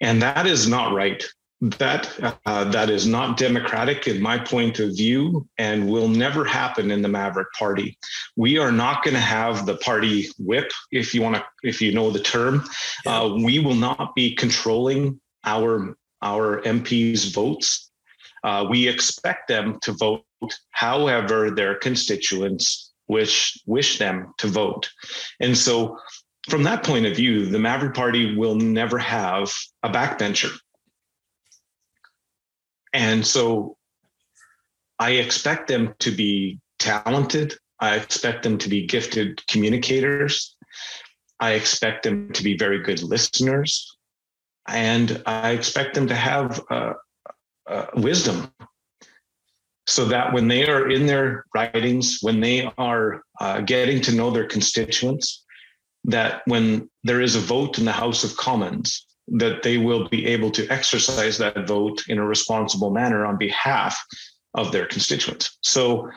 And 0.00 0.20
that 0.22 0.46
is 0.46 0.66
not 0.66 0.94
right 0.94 1.22
that 1.60 2.38
uh, 2.46 2.64
that 2.64 2.88
is 2.88 3.06
not 3.06 3.36
democratic 3.36 4.08
in 4.08 4.20
my 4.20 4.38
point 4.38 4.78
of 4.78 4.96
view 4.96 5.46
and 5.58 5.90
will 5.90 6.08
never 6.08 6.44
happen 6.44 6.90
in 6.90 7.02
the 7.02 7.08
maverick 7.08 7.52
party. 7.52 7.98
We 8.36 8.58
are 8.58 8.72
not 8.72 9.04
going 9.04 9.14
to 9.14 9.20
have 9.20 9.66
the 9.66 9.76
party 9.76 10.28
whip 10.38 10.70
if 10.90 11.14
you 11.14 11.20
want 11.20 11.36
to 11.36 11.44
if 11.62 11.82
you 11.82 11.92
know 11.92 12.10
the 12.10 12.20
term. 12.20 12.64
Uh, 13.06 13.36
we 13.42 13.58
will 13.58 13.74
not 13.74 14.14
be 14.14 14.34
controlling 14.34 15.20
our 15.44 15.96
our 16.22 16.62
mps 16.62 17.32
votes. 17.32 17.90
Uh, 18.42 18.66
we 18.68 18.88
expect 18.88 19.48
them 19.48 19.78
to 19.82 19.92
vote 19.92 20.24
however 20.70 21.50
their 21.50 21.74
constituents 21.74 22.90
wish 23.06 23.60
wish 23.66 23.98
them 23.98 24.32
to 24.38 24.46
vote. 24.46 24.88
And 25.40 25.56
so 25.56 25.98
from 26.48 26.62
that 26.62 26.84
point 26.84 27.04
of 27.04 27.16
view 27.16 27.44
the 27.44 27.58
maverick 27.58 27.92
party 27.92 28.34
will 28.34 28.54
never 28.54 28.96
have 28.96 29.52
a 29.82 29.90
backbencher 29.90 30.56
and 32.92 33.26
so 33.26 33.76
I 34.98 35.12
expect 35.12 35.68
them 35.68 35.94
to 36.00 36.10
be 36.10 36.60
talented. 36.78 37.54
I 37.80 37.96
expect 37.96 38.42
them 38.42 38.58
to 38.58 38.68
be 38.68 38.86
gifted 38.86 39.46
communicators. 39.46 40.56
I 41.40 41.52
expect 41.52 42.02
them 42.02 42.32
to 42.32 42.42
be 42.42 42.56
very 42.56 42.80
good 42.80 43.02
listeners. 43.02 43.96
And 44.68 45.22
I 45.24 45.52
expect 45.52 45.94
them 45.94 46.06
to 46.08 46.14
have 46.14 46.60
uh, 46.70 46.92
uh, 47.66 47.86
wisdom 47.94 48.52
so 49.86 50.04
that 50.04 50.32
when 50.32 50.48
they 50.48 50.68
are 50.68 50.90
in 50.90 51.06
their 51.06 51.46
ridings, 51.54 52.18
when 52.20 52.40
they 52.40 52.70
are 52.76 53.22
uh, 53.40 53.60
getting 53.62 54.00
to 54.02 54.14
know 54.14 54.30
their 54.30 54.46
constituents, 54.46 55.44
that 56.04 56.42
when 56.46 56.88
there 57.04 57.20
is 57.20 57.36
a 57.36 57.40
vote 57.40 57.78
in 57.78 57.84
the 57.84 57.92
House 57.92 58.22
of 58.22 58.36
Commons, 58.36 59.06
that 59.30 59.62
they 59.62 59.78
will 59.78 60.08
be 60.08 60.26
able 60.26 60.50
to 60.50 60.66
exercise 60.68 61.38
that 61.38 61.66
vote 61.66 62.02
in 62.08 62.18
a 62.18 62.26
responsible 62.26 62.90
manner 62.90 63.24
on 63.24 63.36
behalf 63.36 63.98
of 64.54 64.72
their 64.72 64.86
constituents. 64.86 65.56
So, 65.62 66.10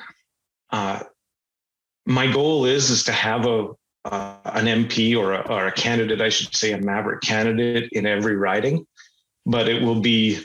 uh, 0.71 1.03
my 2.05 2.31
goal 2.31 2.65
is 2.65 2.89
is 2.89 3.03
to 3.03 3.11
have 3.11 3.45
a 3.45 3.69
uh, 4.05 4.35
an 4.45 4.65
MP 4.65 5.17
or 5.17 5.33
a, 5.33 5.41
or 5.47 5.67
a 5.67 5.71
candidate, 5.71 6.19
I 6.19 6.27
should 6.27 6.53
say, 6.53 6.73
a 6.73 6.77
maverick 6.77 7.21
candidate 7.21 7.89
in 7.93 8.05
every 8.05 8.35
riding, 8.35 8.85
but 9.45 9.69
it 9.69 9.81
will 9.81 10.01
be 10.01 10.43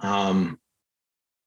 um, 0.00 0.58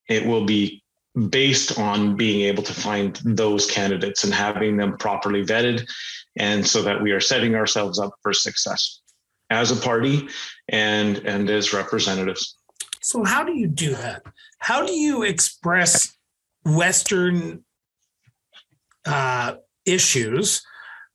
it 0.08 0.26
will 0.26 0.46
be 0.46 0.84
based 1.30 1.78
on 1.78 2.16
being 2.16 2.42
able 2.42 2.64
to 2.64 2.74
find 2.74 3.20
those 3.26 3.70
candidates 3.70 4.24
and 4.24 4.34
having 4.34 4.78
them 4.78 4.98
properly 4.98 5.44
vetted, 5.44 5.86
and 6.38 6.66
so 6.66 6.82
that 6.84 7.02
we 7.02 7.12
are 7.12 7.20
setting 7.20 7.56
ourselves 7.56 8.00
up 8.00 8.14
for 8.22 8.32
success 8.34 9.02
as 9.50 9.72
a 9.72 9.76
party 9.76 10.28
and 10.70 11.18
and 11.18 11.50
as 11.50 11.74
representatives. 11.74 12.58
So 13.02 13.24
how 13.24 13.44
do 13.44 13.54
you 13.54 13.68
do 13.68 13.96
that? 13.96 14.24
How 14.60 14.86
do 14.86 14.94
you 14.94 15.24
express 15.24 16.16
Western 16.66 17.66
uh, 19.06 19.56
issues 19.86 20.64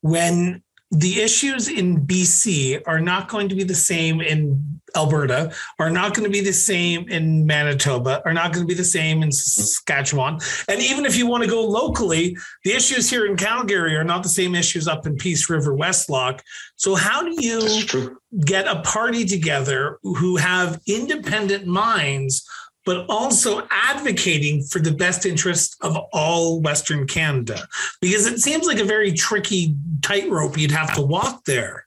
when 0.03 0.62
the 0.91 1.20
issues 1.20 1.68
in 1.68 2.07
BC 2.07 2.82
are 2.86 3.01
not 3.01 3.28
going 3.28 3.49
to 3.49 3.55
be 3.55 3.64
the 3.64 3.74
same 3.74 4.20
in 4.20 4.80
Alberta, 4.97 5.53
are 5.78 5.91
not 5.91 6.14
going 6.14 6.24
to 6.24 6.30
be 6.30 6.41
the 6.41 6.53
same 6.53 7.07
in 7.09 7.45
Manitoba, 7.45 8.22
are 8.24 8.32
not 8.32 8.55
going 8.55 8.66
to 8.66 8.68
be 8.68 8.74
the 8.74 8.84
same 8.84 9.22
in 9.22 9.30
Saskatchewan. 9.30 10.39
And 10.66 10.80
even 10.80 11.05
if 11.05 11.16
you 11.16 11.26
want 11.26 11.45
to 11.45 11.51
go 11.51 11.62
locally, 11.62 12.36
the 12.64 12.72
issues 12.72 13.11
here 13.11 13.26
in 13.26 13.36
Calgary 13.36 13.97
are 13.97 14.05
not 14.05 14.22
the 14.22 14.30
same 14.30 14.55
issues 14.55 14.89
up 14.89 15.07
in 15.07 15.16
Peace 15.16 15.51
River, 15.51 15.76
Westlock. 15.76 16.41
So, 16.76 16.95
how 16.95 17.22
do 17.22 17.34
you 17.39 18.16
get 18.47 18.66
a 18.66 18.80
party 18.80 19.26
together 19.26 19.99
who 20.03 20.36
have 20.36 20.80
independent 20.86 21.66
minds 21.66 22.49
but 22.89 23.05
also 23.11 23.68
advocating 23.70 24.62
for 24.62 24.78
the 24.78 24.91
best 24.91 25.26
interest 25.26 25.76
of 25.82 25.95
all 26.11 26.62
Western 26.62 27.07
Canada? 27.07 27.68
Because 28.01 28.24
it 28.24 28.39
seems 28.39 28.66
like 28.66 28.78
a 28.78 28.84
very 28.84 29.12
tricky 29.12 29.76
tightrope 30.01 30.57
you'd 30.57 30.70
have 30.70 30.95
to 30.95 31.03
walk 31.03 31.45
there. 31.45 31.86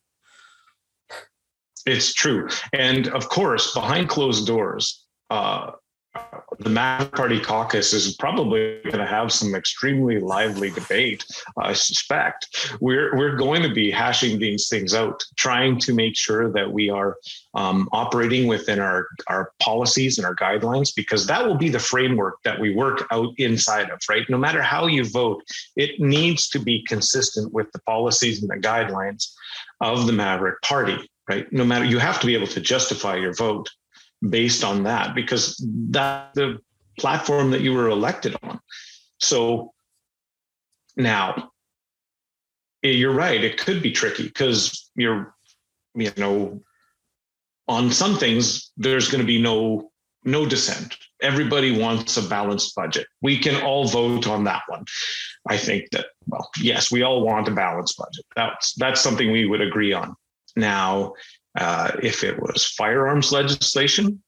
It's 1.88 2.14
true. 2.14 2.50
And 2.72 3.08
of 3.08 3.30
course, 3.30 3.74
behind 3.74 4.10
closed 4.10 4.46
doors, 4.46 5.04
uh, 5.32 5.72
the 6.60 6.70
Maverick 6.70 7.14
Party 7.14 7.40
caucus 7.40 7.94
is 7.94 8.16
probably 8.16 8.82
going 8.84 9.00
to 9.00 9.06
have 9.06 9.32
some 9.32 9.56
extremely 9.56 10.20
lively 10.20 10.70
debate. 10.70 11.26
I 11.58 11.74
suspect 11.74 12.76
we're 12.82 13.16
we're 13.18 13.36
going 13.36 13.64
to 13.64 13.74
be 13.74 13.90
hashing 13.90 14.38
these 14.38 14.68
things 14.68 14.94
out, 14.94 15.24
trying 15.38 15.80
to 15.80 15.94
make 15.94 16.16
sure 16.16 16.52
that 16.52 16.72
we 16.72 16.90
are 16.90 17.18
um, 17.54 17.90
operating 17.92 18.48
within 18.48 18.80
our 18.80 19.08
our 19.28 19.54
policies 19.60 20.18
and 20.18 20.26
our 20.26 20.36
guidelines, 20.36 20.94
because 20.96 21.26
that 21.28 21.46
will 21.46 21.58
be 21.58 21.70
the 21.70 21.80
framework 21.80 22.36
that 22.44 22.60
we 22.60 22.76
work 22.76 23.08
out 23.12 23.34
inside 23.38 23.90
of. 23.90 24.00
Right, 24.10 24.30
no 24.30 24.38
matter 24.38 24.62
how 24.62 24.88
you 24.88 25.06
vote, 25.06 25.42
it 25.76 26.00
needs 26.00 26.50
to 26.50 26.60
be 26.60 26.84
consistent 26.84 27.54
with 27.54 27.72
the 27.72 27.80
policies 27.82 28.42
and 28.42 28.50
the 28.50 28.68
guidelines 28.68 29.32
of 29.80 30.06
the 30.06 30.14
Maverick 30.14 30.62
Party. 30.62 30.98
Right, 31.30 31.52
no 31.54 31.64
matter 31.64 31.86
you 31.86 31.98
have 31.98 32.20
to 32.20 32.28
be 32.28 32.36
able 32.36 32.48
to 32.48 32.60
justify 32.60 33.16
your 33.16 33.34
vote 33.34 33.70
based 34.28 34.64
on 34.64 34.84
that 34.84 35.16
because 35.16 35.64
that's 35.90 36.36
the 36.36 36.60
platform 37.00 37.52
that 37.52 37.62
you 37.62 37.74
were 37.74 37.90
elected 37.90 38.36
on. 38.44 38.60
So 39.20 39.74
now 40.96 41.52
eh, 42.84 42.90
you're 42.90 43.14
right, 43.14 43.44
it 43.44 43.58
could 43.58 43.82
be 43.82 43.92
tricky 43.92 44.24
because 44.24 44.90
you're, 44.96 45.34
you 45.96 46.12
know, 46.18 46.62
on 47.68 47.92
some 47.92 48.18
things, 48.18 48.72
there's 48.78 49.08
going 49.10 49.22
to 49.22 49.28
be 49.28 49.42
no 49.42 49.92
no 50.24 50.46
dissent. 50.46 50.98
Everybody 51.22 51.80
wants 51.80 52.18
a 52.18 52.22
balanced 52.22 52.76
budget. 52.76 53.08
We 53.22 53.40
can 53.40 53.64
all 53.64 53.88
vote 53.88 54.28
on 54.28 54.44
that 54.44 54.62
one. 54.68 54.86
I 55.50 55.58
think 55.58 55.90
that, 55.92 56.08
well, 56.28 56.50
yes, 56.60 56.92
we 56.92 57.02
all 57.02 57.24
want 57.24 57.48
a 57.48 57.52
balanced 57.52 57.98
budget. 57.98 58.26
That's 58.36 58.74
that's 58.76 59.02
something 59.02 59.32
we 59.32 59.46
would 59.46 59.62
agree 59.62 59.94
on. 59.94 60.16
Now, 60.56 61.14
uh, 61.58 61.92
if 62.02 62.24
it 62.24 62.40
was 62.42 62.66
firearms 62.66 63.32
legislation, 63.32 64.22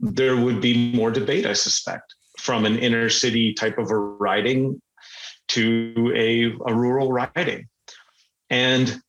there 0.00 0.36
would 0.36 0.60
be 0.60 0.92
more 0.92 1.10
debate, 1.10 1.46
I 1.46 1.52
suspect, 1.52 2.14
from 2.38 2.64
an 2.64 2.78
inner 2.78 3.08
city 3.08 3.54
type 3.54 3.78
of 3.78 3.90
a 3.90 3.96
riding 3.96 4.80
to 5.48 6.12
a, 6.14 6.70
a 6.70 6.74
rural 6.74 7.12
riding. 7.12 7.68
And 8.50 9.00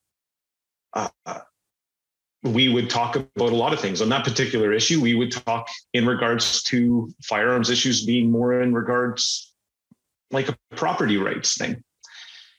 uh, 0.93 1.09
we 2.43 2.69
would 2.69 2.89
talk 2.89 3.15
about 3.15 3.51
a 3.51 3.55
lot 3.55 3.73
of 3.73 3.79
things 3.79 4.01
on 4.01 4.09
that 4.09 4.23
particular 4.23 4.71
issue. 4.71 5.01
We 5.01 5.15
would 5.15 5.31
talk 5.31 5.67
in 5.93 6.05
regards 6.05 6.61
to 6.63 7.11
firearms 7.23 7.69
issues 7.69 8.05
being 8.05 8.31
more 8.31 8.61
in 8.61 8.73
regards 8.73 9.53
like 10.31 10.49
a 10.49 10.57
property 10.75 11.17
rights 11.17 11.57
thing 11.57 11.83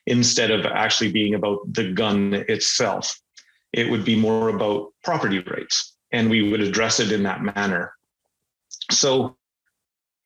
instead 0.07 0.51
of 0.51 0.67
actually 0.67 1.13
being 1.13 1.35
about 1.35 1.61
the 1.73 1.93
gun 1.93 2.35
itself. 2.49 3.19
It 3.73 3.91
would 3.91 4.05
be 4.05 4.17
more 4.17 4.49
about 4.49 4.93
property 5.05 5.41
rights, 5.41 5.97
and 6.13 6.31
we 6.31 6.51
would 6.51 6.61
address 6.61 7.01
it 7.01 7.13
in 7.13 7.23
that 7.25 7.43
manner. 7.43 7.93
So, 8.91 9.37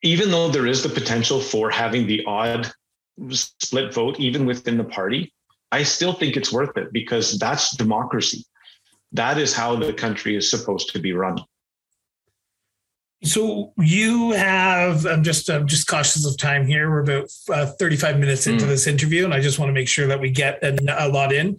even 0.03 0.31
though 0.31 0.49
there 0.49 0.67
is 0.67 0.83
the 0.83 0.89
potential 0.89 1.39
for 1.39 1.69
having 1.69 2.07
the 2.07 2.23
odd 2.25 2.71
split 3.29 3.93
vote, 3.93 4.19
even 4.19 4.45
within 4.45 4.77
the 4.77 4.83
party, 4.83 5.33
I 5.71 5.83
still 5.83 6.13
think 6.13 6.37
it's 6.37 6.51
worth 6.51 6.77
it 6.77 6.91
because 6.91 7.37
that's 7.37 7.75
democracy 7.75 8.45
that 9.13 9.37
is 9.37 9.53
how 9.53 9.75
the 9.75 9.93
country 9.93 10.35
is 10.35 10.49
supposed 10.49 10.91
to 10.93 10.99
be 10.99 11.13
run. 11.13 11.39
So 13.23 13.73
you 13.77 14.31
have. 14.31 15.05
I'm 15.05 15.23
just. 15.23 15.47
I'm 15.49 15.67
just 15.67 15.87
cautious 15.87 16.25
of 16.25 16.37
time 16.37 16.65
here. 16.65 16.89
We're 16.89 17.01
about 17.01 17.29
uh, 17.49 17.67
35 17.67 18.19
minutes 18.19 18.47
into 18.47 18.65
mm. 18.65 18.69
this 18.69 18.87
interview, 18.87 19.25
and 19.25 19.33
I 19.33 19.41
just 19.41 19.59
want 19.59 19.69
to 19.69 19.73
make 19.73 19.87
sure 19.87 20.07
that 20.07 20.19
we 20.19 20.31
get 20.31 20.63
a, 20.63 21.05
a 21.05 21.07
lot 21.07 21.31
in. 21.31 21.57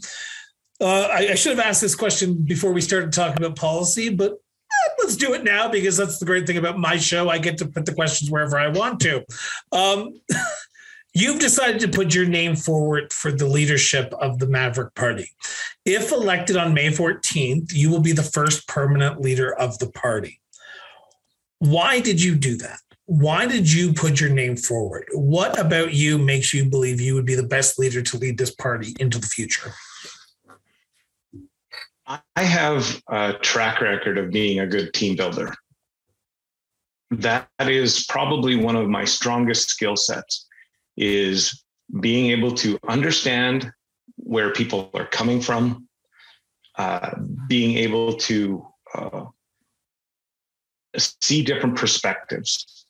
Uh, 0.83 1.09
I, 1.13 1.29
I, 1.31 1.35
should 1.37 1.57
have 1.57 1.65
asked 1.65 1.81
this 1.81 1.95
question 1.95 2.43
before 2.43 2.73
we 2.73 2.81
started 2.81 3.13
talking 3.13 3.37
about 3.43 3.57
policy, 3.57 4.09
but 4.09 4.33
eh, 4.33 4.91
let's 4.99 5.15
do 5.15 5.33
it 5.33 5.45
now 5.45 5.69
because 5.69 5.97
that's 5.97 6.19
the 6.19 6.27
great 6.27 6.45
thing 6.45 6.57
about 6.57 6.77
my 6.77 6.97
show. 6.97 7.29
I 7.29 7.39
get 7.39 7.59
to 7.59 7.69
put 7.69 7.87
the 7.87 7.95
questions 7.95 8.33
wherever 8.33 8.59
I 8.59 8.67
want 8.67 8.99
to. 9.03 9.25
Um, 9.71 10.21
You've 11.15 11.41
decided 11.41 11.81
to 11.83 11.89
put 11.89 12.15
your 12.15 12.25
name 12.25 12.57
forward 12.57 13.13
for 13.13 13.31
the 13.31 13.47
leadership 13.47 14.15
of 14.15 14.39
the 14.39 14.47
Maverick 14.47 14.95
Party. 14.95 15.29
If 15.85 16.11
elected 16.11 16.57
on 16.57 16.73
May 16.73 16.89
14th, 16.89 17.73
you 17.75 17.91
will 17.91 18.01
be 18.01 18.13
the 18.13 18.23
first 18.23 18.67
permanent 18.67 19.21
leader 19.21 19.55
of 19.55 19.79
the 19.79 19.91
party. 19.91 20.41
Why 21.59 22.01
did 22.01 22.23
you 22.23 22.35
do 22.35 22.57
that? 22.57 22.79
Why 23.05 23.47
did 23.47 23.71
you 23.71 23.93
put 23.93 24.21
your 24.21 24.31
name 24.31 24.57
forward? 24.57 25.05
What 25.13 25.61
about 25.61 25.93
you 25.93 26.17
makes 26.17 26.55
you 26.55 26.65
believe 26.65 26.99
you 26.99 27.15
would 27.15 27.27
be 27.27 27.35
the 27.35 27.43
best 27.43 27.79
leader 27.79 28.01
to 28.01 28.17
lead 28.17 28.39
this 28.39 28.55
party 28.55 28.95
into 28.99 29.19
the 29.19 29.27
future? 29.27 29.75
I 32.37 32.43
have 32.43 33.03
a 33.09 33.35
track 33.35 33.81
record 33.81 34.19
of 34.19 34.31
being 34.31 34.61
a 34.61 34.67
good 34.67 34.93
team 34.93 35.17
builder. 35.17 35.55
That 37.11 37.49
is 37.61 38.07
probably 38.07 38.57
one 38.57 38.77
of 38.77 38.89
my 38.89 39.05
strongest 39.05 39.69
skill 39.69 39.97
sets 39.97 40.47
is 40.97 41.65
being 42.01 42.31
able 42.31 42.53
to 42.57 42.79
understand 42.89 43.71
where 44.17 44.53
people 44.53 44.91
are 44.95 45.07
coming 45.07 45.41
from, 45.41 45.89
uh, 46.77 47.11
being 47.49 47.77
able 47.79 48.15
to 48.15 48.67
uh, 48.95 49.25
see 50.97 51.43
different 51.43 51.77
perspectives, 51.77 52.87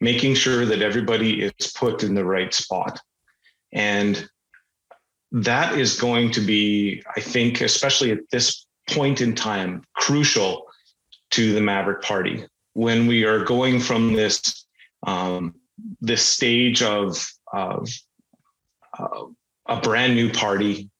making 0.00 0.34
sure 0.34 0.64
that 0.66 0.82
everybody 0.82 1.42
is 1.42 1.72
put 1.76 2.02
in 2.02 2.14
the 2.14 2.24
right 2.24 2.52
spot. 2.52 3.00
And 3.72 4.28
that 5.32 5.78
is 5.78 6.00
going 6.00 6.30
to 6.32 6.40
be, 6.40 7.02
I 7.16 7.20
think, 7.20 7.60
especially 7.60 8.10
at 8.10 8.28
this 8.30 8.66
point 8.88 9.20
in 9.20 9.34
time, 9.34 9.84
crucial 9.94 10.66
to 11.32 11.52
the 11.52 11.60
Maverick 11.60 12.02
Party. 12.02 12.44
When 12.74 13.06
we 13.06 13.24
are 13.24 13.44
going 13.44 13.80
from 13.80 14.14
this 14.14 14.66
um, 15.06 15.54
this 16.00 16.24
stage 16.24 16.82
of, 16.82 17.26
of 17.52 17.88
uh, 18.98 19.24
a 19.66 19.80
brand 19.80 20.14
new 20.14 20.30
party 20.30 20.90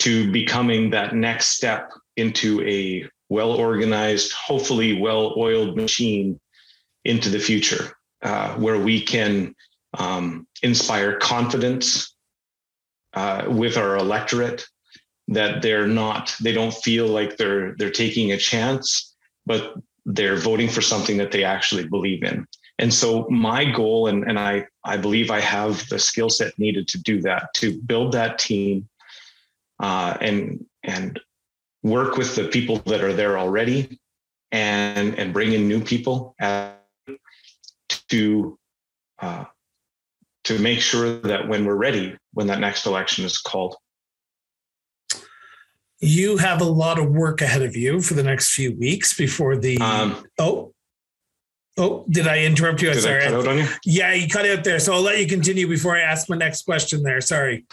to 0.00 0.30
becoming 0.30 0.90
that 0.90 1.14
next 1.14 1.48
step 1.48 1.90
into 2.16 2.62
a 2.62 3.08
well 3.28 3.52
organized, 3.52 4.32
hopefully 4.32 5.00
well 5.00 5.34
oiled 5.36 5.76
machine 5.76 6.38
into 7.04 7.28
the 7.30 7.38
future, 7.38 7.96
uh, 8.22 8.54
where 8.54 8.78
we 8.78 9.00
can 9.00 9.54
um, 9.98 10.46
inspire 10.62 11.16
confidence 11.16 12.14
uh, 13.18 13.40
with 13.62 13.76
our 13.76 13.96
electorate 13.96 14.60
that 15.26 15.60
they're 15.62 15.88
not, 15.88 16.24
they 16.40 16.52
don't 16.52 16.74
feel 16.86 17.06
like 17.18 17.36
they're 17.36 17.74
they're 17.78 17.98
taking 18.04 18.32
a 18.32 18.36
chance, 18.52 19.16
but 19.44 19.62
they're 20.16 20.36
voting 20.50 20.68
for 20.68 20.82
something 20.82 21.18
that 21.18 21.32
they 21.32 21.44
actually 21.44 21.86
believe 21.86 22.22
in. 22.22 22.46
And 22.78 22.94
so 22.94 23.26
my 23.28 23.64
goal, 23.64 24.06
and, 24.06 24.20
and 24.28 24.38
I, 24.38 24.66
I 24.84 24.96
believe 24.96 25.30
I 25.30 25.40
have 25.40 25.74
the 25.88 25.98
skill 25.98 26.30
set 26.30 26.52
needed 26.58 26.86
to 26.88 26.98
do 27.10 27.20
that, 27.22 27.42
to 27.60 27.66
build 27.90 28.12
that 28.12 28.38
team 28.38 28.88
uh, 29.80 30.16
and, 30.20 30.64
and 30.84 31.20
work 31.82 32.16
with 32.16 32.36
the 32.36 32.46
people 32.56 32.76
that 32.86 33.02
are 33.02 33.12
there 33.12 33.36
already 33.36 34.00
and, 34.52 35.18
and 35.18 35.32
bring 35.32 35.52
in 35.52 35.66
new 35.66 35.82
people 35.82 36.36
to, 38.08 38.58
uh, 39.18 39.44
to 40.48 40.58
make 40.58 40.80
sure 40.80 41.18
that 41.20 41.46
when 41.46 41.64
we're 41.64 41.76
ready, 41.76 42.16
when 42.32 42.46
that 42.48 42.58
next 42.58 42.86
election 42.86 43.24
is 43.24 43.38
called, 43.38 43.76
you 46.00 46.36
have 46.36 46.60
a 46.60 46.64
lot 46.64 46.98
of 46.98 47.10
work 47.10 47.40
ahead 47.40 47.62
of 47.62 47.76
you 47.76 48.00
for 48.00 48.14
the 48.14 48.22
next 48.22 48.52
few 48.52 48.76
weeks 48.76 49.16
before 49.16 49.56
the 49.56 49.78
um, 49.78 50.24
oh 50.38 50.72
Oh, 51.80 52.04
did 52.10 52.26
I 52.26 52.40
interrupt 52.40 52.82
you? 52.82 52.90
I'm 52.90 52.98
sorry. 52.98 53.22
I 53.22 53.26
cut 53.26 53.34
out 53.34 53.46
on 53.46 53.58
you? 53.58 53.68
Yeah, 53.84 54.12
you 54.12 54.26
cut 54.26 54.44
out 54.46 54.64
there. 54.64 54.80
So 54.80 54.94
I'll 54.94 55.00
let 55.00 55.20
you 55.20 55.28
continue 55.28 55.68
before 55.68 55.96
I 55.96 56.00
ask 56.00 56.28
my 56.28 56.36
next 56.36 56.64
question 56.64 57.04
there. 57.04 57.20
Sorry. 57.20 57.64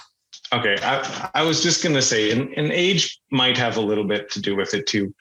Okay. 0.54 0.78
I, 0.84 1.30
I 1.34 1.42
was 1.42 1.64
just 1.64 1.82
going 1.82 1.96
to 1.96 2.04
say, 2.04 2.30
and, 2.30 2.54
and 2.56 2.72
age 2.72 3.20
might 3.32 3.58
have 3.58 3.78
a 3.78 3.82
little 3.82 4.04
bit 4.04 4.30
to 4.34 4.40
do 4.40 4.56
with 4.56 4.76
it 4.76 4.86
too. 4.86 5.14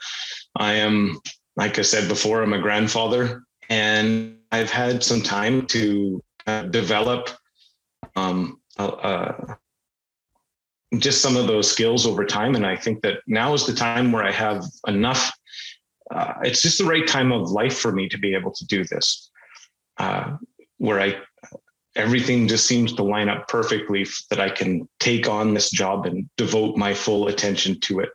I 0.56 0.74
am, 0.74 1.18
like 1.56 1.78
I 1.78 1.82
said 1.82 2.08
before, 2.08 2.42
I'm 2.42 2.52
a 2.52 2.60
grandfather 2.60 3.44
and 3.70 4.36
I've 4.52 4.70
had 4.70 5.02
some 5.02 5.22
time 5.22 5.66
to 5.68 6.22
uh, 6.46 6.64
develop 6.64 7.30
um, 8.16 8.60
uh, 8.78 9.32
just 10.98 11.20
some 11.20 11.36
of 11.36 11.46
those 11.46 11.70
skills 11.70 12.06
over 12.06 12.24
time. 12.24 12.54
And 12.54 12.64
I 12.64 12.76
think 12.76 13.02
that 13.02 13.18
now 13.26 13.54
is 13.54 13.66
the 13.66 13.74
time 13.74 14.12
where 14.12 14.24
I 14.24 14.30
have 14.30 14.64
enough 14.86 15.32
uh, 16.10 16.34
it's 16.42 16.62
just 16.62 16.78
the 16.78 16.84
right 16.84 17.06
time 17.06 17.32
of 17.32 17.50
life 17.50 17.78
for 17.78 17.92
me 17.92 18.08
to 18.08 18.18
be 18.18 18.34
able 18.34 18.52
to 18.52 18.66
do 18.66 18.84
this, 18.84 19.30
uh, 19.98 20.36
where 20.78 21.00
I 21.00 21.16
everything 21.96 22.48
just 22.48 22.66
seems 22.66 22.92
to 22.92 23.04
line 23.04 23.28
up 23.28 23.46
perfectly 23.46 24.04
that 24.28 24.40
I 24.40 24.50
can 24.50 24.88
take 24.98 25.28
on 25.28 25.54
this 25.54 25.70
job 25.70 26.06
and 26.06 26.28
devote 26.36 26.76
my 26.76 26.92
full 26.92 27.28
attention 27.28 27.78
to 27.80 28.00
it. 28.00 28.08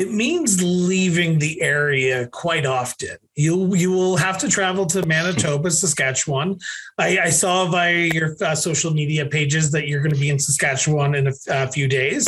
It 0.00 0.10
means 0.10 0.62
leaving 0.62 1.38
the 1.38 1.60
area 1.60 2.26
quite 2.28 2.64
often. 2.64 3.18
You 3.36 3.74
you 3.74 3.90
will 3.90 4.16
have 4.16 4.38
to 4.38 4.48
travel 4.48 4.86
to 4.86 5.04
Manitoba, 5.06 5.70
Saskatchewan. 5.70 6.58
I, 6.96 7.18
I 7.18 7.28
saw 7.28 7.66
via 7.66 8.08
your 8.14 8.34
uh, 8.40 8.54
social 8.54 8.94
media 8.94 9.26
pages 9.26 9.70
that 9.72 9.88
you're 9.88 10.00
going 10.00 10.14
to 10.14 10.18
be 10.18 10.30
in 10.30 10.38
Saskatchewan 10.38 11.14
in 11.16 11.26
a, 11.26 11.32
a 11.50 11.68
few 11.70 11.86
days, 11.86 12.26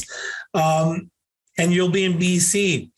um, 0.53 1.11
and 1.57 1.73
you'll 1.73 1.89
be 1.89 2.05
in 2.05 2.18
BC 2.18 2.91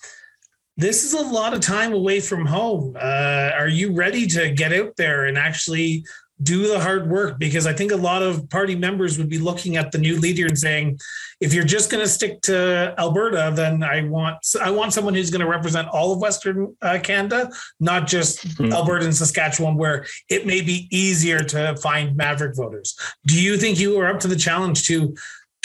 this 0.77 1.05
is 1.05 1.13
a 1.13 1.21
lot 1.21 1.55
of 1.55 1.61
time 1.61 1.93
away 1.93 2.19
from 2.19 2.45
home. 2.45 2.97
Uh, 3.01 3.53
are 3.55 3.69
you 3.69 3.93
ready 3.93 4.27
to 4.27 4.51
get 4.51 4.73
out 4.73 4.97
there 4.97 5.27
and 5.27 5.39
actually 5.39 6.05
do 6.45 6.69
the 6.69 6.79
hard 6.79 7.11
work? 7.11 7.39
Because 7.39 7.67
I 7.67 7.73
think 7.73 7.91
a 7.91 7.97
lot 7.97 8.23
of 8.23 8.49
party 8.51 8.77
members 8.77 9.19
would 9.19 9.29
be 9.29 9.39
looking 9.39 9.77
at 9.77 9.91
the 9.91 9.99
new 9.99 10.19
leader 10.19 10.47
and 10.47 10.59
saying, 10.59 11.01
if 11.41 11.53
you're 11.53 11.65
just 11.65 11.91
going 11.91 12.03
to 12.03 12.09
stick 12.09 12.41
to 12.43 12.95
Alberta, 12.99 13.53
then 13.55 13.83
I 13.83 14.03
want 14.03 14.39
I 14.61 14.71
want 14.71 14.93
someone 14.93 15.15
who's 15.15 15.31
going 15.31 15.41
to 15.41 15.49
represent 15.49 15.89
all 15.89 16.13
of 16.13 16.21
Western 16.21 16.77
uh, 16.81 16.99
Canada, 17.03 17.51
not 17.81 18.07
just 18.07 18.47
mm-hmm. 18.47 18.73
Alberta 18.73 19.05
and 19.05 19.17
Saskatchewan, 19.17 19.77
where 19.77 20.07
it 20.29 20.47
may 20.47 20.61
be 20.61 20.87
easier 20.91 21.41
to 21.41 21.77
find 21.77 22.17
Maverick 22.17 22.57
voters. 22.57 22.97
Do 23.27 23.41
you 23.41 23.57
think 23.57 23.81
you 23.81 23.99
are 23.99 24.07
up 24.07 24.21
to 24.21 24.29
the 24.29 24.37
challenge 24.37 24.87
to 24.89 25.17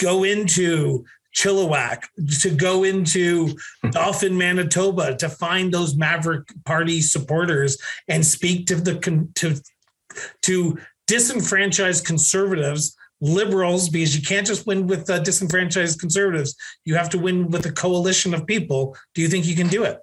go 0.02 0.24
into 0.24 1.06
Chilliwack, 1.36 2.04
to 2.42 2.50
go 2.50 2.84
into 2.84 3.56
Dauphin, 3.92 4.38
Manitoba, 4.38 5.16
to 5.18 5.30
find 5.30 5.72
those 5.72 5.96
Maverick 5.96 6.48
Party 6.66 7.02
supporters 7.02 7.78
and 8.08 8.26
speak 8.26 8.68
to 8.68 8.76
the 8.76 8.96
to 9.36 9.62
to 10.44 10.78
disenfranchise 11.10 12.06
conservatives, 12.06 12.96
liberals, 13.22 13.90
because 13.90 14.16
you 14.16 14.22
can't 14.22 14.48
just 14.48 14.68
win 14.68 14.88
with 14.88 15.10
uh, 15.10 15.20
disenfranchised 15.20 16.00
conservatives. 16.00 16.56
You 16.86 16.96
have 16.96 17.10
to 17.10 17.20
win 17.20 17.50
with 17.50 17.66
a 17.66 17.72
coalition 17.72 18.34
of 18.34 18.46
people. 18.46 18.96
Do 19.16 19.22
you 19.22 19.28
think 19.28 19.46
you 19.46 19.56
can 19.56 19.68
do 19.68 19.84
it? 19.84 20.00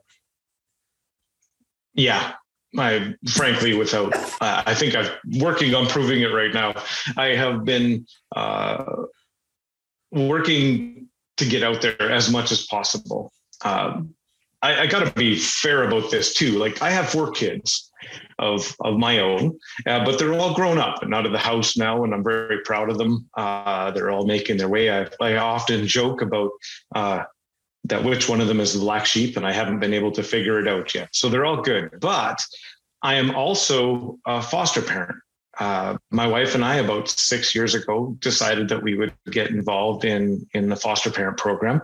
Yeah, 1.94 2.34
I 2.76 3.14
frankly, 3.28 3.74
without, 3.74 4.14
uh, 4.40 4.62
I 4.66 4.74
think 4.74 4.94
I'm 4.94 5.08
working 5.38 5.74
on 5.74 5.86
proving 5.86 6.22
it 6.22 6.32
right 6.32 6.52
now. 6.52 6.74
I 7.16 7.28
have 7.28 7.64
been 7.64 8.06
uh, 8.34 8.84
working 10.12 11.08
to 11.38 11.44
get 11.46 11.62
out 11.62 11.80
there 11.82 12.10
as 12.12 12.30
much 12.30 12.52
as 12.52 12.66
possible. 12.66 13.32
Um, 13.64 14.14
I, 14.62 14.82
I 14.82 14.86
got 14.86 15.06
to 15.06 15.12
be 15.12 15.36
fair 15.36 15.84
about 15.84 16.10
this 16.10 16.34
too. 16.34 16.58
Like 16.58 16.82
I 16.82 16.90
have 16.90 17.08
four 17.08 17.30
kids 17.30 17.90
of 18.39 18.76
of 18.80 18.99
my 18.99 19.20
own, 19.20 19.59
uh, 19.87 20.05
but 20.05 20.18
they're 20.18 20.34
all 20.34 20.55
grown 20.55 20.78
up 20.78 21.03
and 21.03 21.14
out 21.14 21.26
of 21.26 21.32
the 21.32 21.39
house 21.39 21.76
now, 21.76 22.05
and 22.05 22.14
I'm 22.14 22.24
very 22.24 22.61
proud 22.62 22.91
of 22.91 22.99
them. 22.99 23.28
Uh, 23.37 23.91
they're 23.91 24.11
all 24.11 24.26
making 24.26 24.59
their 24.59 24.68
way. 24.68 24.91
I, 24.91 25.09
I 25.20 25.37
often 25.37 25.87
joke 25.87 26.22
about 26.22 26.51
uh, 26.95 27.24
that 27.84 28.05
which 28.05 28.28
one 28.28 28.41
of 28.41 28.49
them 28.49 28.61
is 28.61 28.74
the 28.74 28.80
black 28.80 29.07
sheep, 29.07 29.37
and 29.37 29.47
I 29.47 29.53
haven't 29.53 29.80
been 29.80 29.95
able 29.95 30.12
to 30.12 30.22
figure 30.22 30.59
it 30.61 30.68
out 30.68 30.95
yet. 30.95 31.09
So 31.12 31.28
they're 31.28 31.47
all 31.47 31.62
good, 31.62 31.91
but 32.01 32.41
I 33.03 33.14
am 33.14 33.34
also 33.34 34.18
a 34.26 34.43
foster 34.43 34.82
parent. 34.82 35.16
Uh, 35.59 35.97
my 36.11 36.26
wife 36.26 36.55
and 36.55 36.62
I, 36.62 36.76
about 36.76 37.09
six 37.09 37.55
years 37.55 37.74
ago, 37.74 38.14
decided 38.18 38.68
that 38.68 38.82
we 38.82 38.95
would 38.95 39.14
get 39.30 39.51
involved 39.51 40.05
in 40.05 40.47
in 40.53 40.68
the 40.68 40.76
foster 40.76 41.11
parent 41.11 41.39
program, 41.39 41.80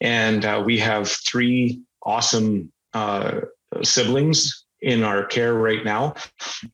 and 0.00 0.44
uh, 0.44 0.62
we 0.64 0.78
have 0.78 1.08
three 1.08 1.80
awesome 2.04 2.72
uh, 2.94 3.40
siblings 3.82 4.65
in 4.86 5.02
our 5.02 5.24
care 5.24 5.54
right 5.54 5.84
now. 5.84 6.14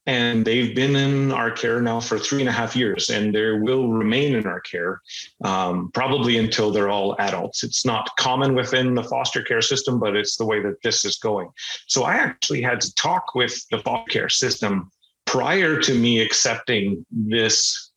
And 0.05 0.45
they've 0.45 0.75
been 0.75 0.95
in 0.95 1.33
our 1.33 1.51
care 1.51 1.81
now 1.81 1.99
for 1.99 2.19
three 2.19 2.41
and 2.41 2.49
a 2.49 2.53
half 2.53 2.77
years, 2.77 3.09
and 3.09 3.35
they 3.35 3.53
will 3.53 3.89
remain 3.91 4.35
in 4.35 4.47
our 4.47 4.61
care 4.61 5.01
um, 5.43 5.91
probably 5.95 6.37
until 6.37 6.71
they're 6.71 6.91
all 6.91 7.17
adults. 7.19 7.65
It's 7.65 7.87
not 7.87 8.15
common 8.19 8.55
within 8.55 8.95
the 8.95 9.03
foster 9.03 9.43
care 9.43 9.63
system, 9.63 9.99
but 9.99 10.15
it's 10.15 10.37
the 10.37 10.45
way 10.45 10.61
that 10.61 10.83
this 10.83 11.07
is 11.07 11.17
going. 11.17 11.49
So 11.87 12.05
I 12.05 12.17
actually 12.17 12.61
had 12.61 12.83
to 12.83 12.95
talk 12.95 13.35
with 13.35 13.67
the 13.71 13.79
foster 13.79 14.11
care 14.11 14.29
system 14.29 14.91
prior 15.25 15.81
to 15.81 15.95
me 15.95 16.21
accepting 16.21 17.07
this 17.11 17.91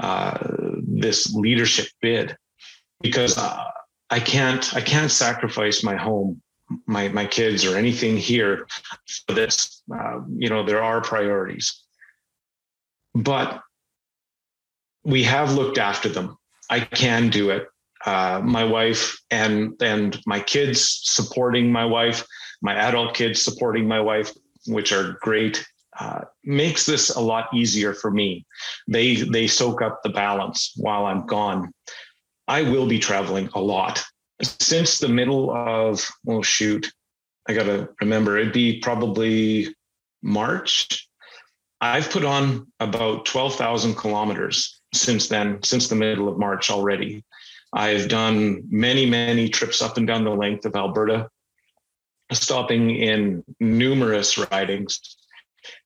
uh, 0.00 0.38
this 0.86 1.34
leadership 1.34 1.88
bid 2.00 2.36
because 3.00 3.36
uh, 3.36 3.64
I 4.10 4.20
can't 4.20 4.72
I 4.76 4.80
can't 4.80 5.10
sacrifice 5.10 5.82
my 5.82 5.96
home 5.96 6.40
my 6.86 7.08
my 7.08 7.26
kids 7.26 7.64
or 7.64 7.76
anything 7.76 8.16
here 8.16 8.66
for 9.26 9.34
this. 9.34 9.82
Uh, 9.92 10.20
you 10.36 10.48
know, 10.48 10.64
there 10.64 10.82
are 10.82 11.00
priorities, 11.00 11.82
but 13.14 13.60
we 15.04 15.22
have 15.22 15.54
looked 15.54 15.78
after 15.78 16.08
them. 16.08 16.36
I 16.70 16.80
can 16.80 17.30
do 17.30 17.50
it. 17.50 17.66
Uh, 18.04 18.40
my 18.44 18.64
wife 18.64 19.18
and 19.30 19.72
and 19.82 20.20
my 20.26 20.40
kids 20.40 21.00
supporting 21.02 21.72
my 21.72 21.84
wife, 21.84 22.24
my 22.62 22.74
adult 22.74 23.14
kids 23.14 23.42
supporting 23.42 23.88
my 23.88 24.00
wife, 24.00 24.32
which 24.66 24.92
are 24.92 25.16
great. 25.20 25.64
Uh, 25.98 26.20
makes 26.44 26.86
this 26.86 27.10
a 27.10 27.20
lot 27.20 27.48
easier 27.52 27.92
for 27.92 28.10
me. 28.10 28.46
They 28.86 29.16
they 29.16 29.46
soak 29.48 29.82
up 29.82 30.00
the 30.02 30.10
balance 30.10 30.72
while 30.76 31.06
I'm 31.06 31.26
gone. 31.26 31.72
I 32.46 32.62
will 32.62 32.86
be 32.86 32.98
traveling 32.98 33.50
a 33.54 33.60
lot 33.60 34.04
since 34.42 34.98
the 34.98 35.08
middle 35.08 35.50
of 35.50 36.06
oh 36.28 36.42
shoot 36.42 36.90
i 37.48 37.52
gotta 37.52 37.88
remember 38.00 38.36
it'd 38.36 38.52
be 38.52 38.78
probably 38.80 39.74
march 40.22 41.08
i've 41.80 42.10
put 42.10 42.24
on 42.24 42.66
about 42.80 43.24
12000 43.24 43.94
kilometers 43.94 44.78
since 44.92 45.28
then 45.28 45.62
since 45.62 45.88
the 45.88 45.94
middle 45.94 46.28
of 46.28 46.38
march 46.38 46.70
already. 46.70 47.24
I've 47.72 48.08
done 48.08 48.62
many 48.70 49.04
many 49.04 49.48
trips 49.48 49.82
up 49.82 49.98
and 49.98 50.06
down 50.06 50.24
the 50.24 50.30
length 50.30 50.64
of 50.64 50.74
alberta 50.74 51.28
stopping 52.32 52.90
in 52.96 53.44
numerous 53.60 54.38
ridings 54.50 55.17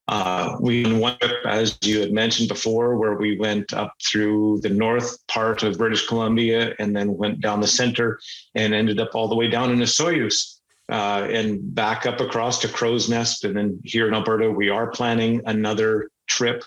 uh, 0.08 0.56
we 0.60 0.92
went, 0.92 1.22
as 1.46 1.78
you 1.82 2.00
had 2.00 2.12
mentioned 2.12 2.48
before, 2.48 2.96
where 2.96 3.14
we 3.14 3.38
went 3.38 3.72
up 3.72 3.94
through 4.04 4.60
the 4.62 4.68
north 4.68 5.16
part 5.28 5.62
of 5.62 5.78
British 5.78 6.06
Columbia 6.06 6.74
and 6.78 6.94
then 6.94 7.16
went 7.16 7.40
down 7.40 7.60
the 7.60 7.66
center 7.66 8.18
and 8.54 8.74
ended 8.74 8.98
up 8.98 9.14
all 9.14 9.28
the 9.28 9.36
way 9.36 9.48
down 9.48 9.70
in 9.70 9.78
Osoyoos 9.78 10.56
uh, 10.90 11.26
and 11.30 11.74
back 11.74 12.04
up 12.04 12.20
across 12.20 12.58
to 12.60 12.68
Crowsnest. 12.68 13.44
And 13.44 13.56
then 13.56 13.80
here 13.84 14.08
in 14.08 14.14
Alberta, 14.14 14.50
we 14.50 14.68
are 14.68 14.88
planning 14.90 15.40
another 15.46 16.08
trip 16.26 16.64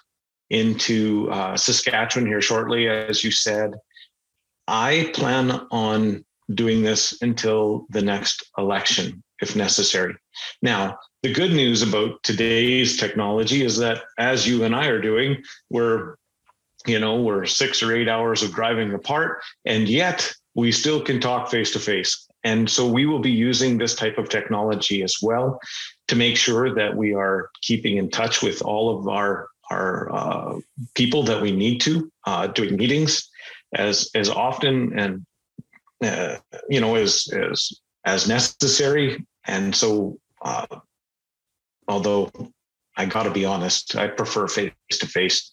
into 0.50 1.30
uh, 1.32 1.58
Saskatchewan 1.58 2.28
here 2.28 2.42
shortly, 2.42 2.88
as 2.88 3.24
you 3.24 3.32
said. 3.32 3.74
I 4.68 5.12
plan 5.14 5.52
on 5.72 6.24
doing 6.54 6.84
this 6.84 7.22
until 7.22 7.86
the 7.90 8.02
next 8.02 8.50
election, 8.58 9.24
if 9.42 9.56
necessary. 9.56 10.16
Now, 10.62 10.98
the 11.26 11.34
good 11.34 11.54
news 11.54 11.82
about 11.82 12.22
today's 12.22 12.98
technology 12.98 13.64
is 13.66 13.80
that 13.80 14.04
as 14.20 14.48
you 14.48 14.64
and 14.64 14.76
I 14.76 14.86
are 14.86 15.02
doing, 15.02 15.44
we're 15.72 16.18
you 16.86 17.00
know, 17.00 17.20
we're 17.20 17.48
six 17.48 17.82
or 17.82 17.96
eight 17.96 18.08
hours 18.08 18.44
of 18.44 18.52
driving 18.52 18.94
apart, 18.94 19.42
and 19.66 19.90
yet 19.90 20.32
we 20.54 20.72
still 20.72 21.02
can 21.02 21.20
talk 21.20 21.50
face 21.50 21.72
to 21.72 21.80
face. 21.80 22.28
And 22.44 22.70
so 22.70 22.88
we 22.88 23.08
will 23.08 23.18
be 23.18 23.32
using 23.32 23.80
this 23.80 23.96
type 23.96 24.20
of 24.20 24.30
technology 24.30 25.02
as 25.02 25.16
well 25.20 25.60
to 26.10 26.16
make 26.16 26.38
sure 26.38 26.76
that 26.76 26.96
we 26.96 27.16
are 27.16 27.50
keeping 27.64 27.98
in 27.98 28.12
touch 28.12 28.44
with 28.44 28.62
all 28.62 28.96
of 28.96 29.08
our 29.08 29.48
our 29.72 30.14
uh, 30.14 30.60
people 30.94 31.24
that 31.24 31.42
we 31.42 31.52
need 31.52 31.82
to 31.82 32.12
uh, 32.28 32.46
doing 32.46 32.76
meetings 32.76 33.28
as 33.74 34.12
as 34.14 34.30
often 34.30 35.00
and 35.00 35.26
uh, 36.04 36.38
you 36.70 36.80
know 36.80 36.94
as 36.94 37.28
as 37.34 37.72
as 38.06 38.28
necessary. 38.28 39.26
And 39.48 39.76
so 39.76 40.20
uh, 40.44 40.68
although 41.88 42.32
I 42.98 43.06
got 43.06 43.24
to 43.24 43.32
be 43.32 43.46
honest, 43.46 43.96
I 43.96 44.08
prefer 44.08 44.48
face 44.48 44.72
to 44.92 45.08
face. 45.08 45.52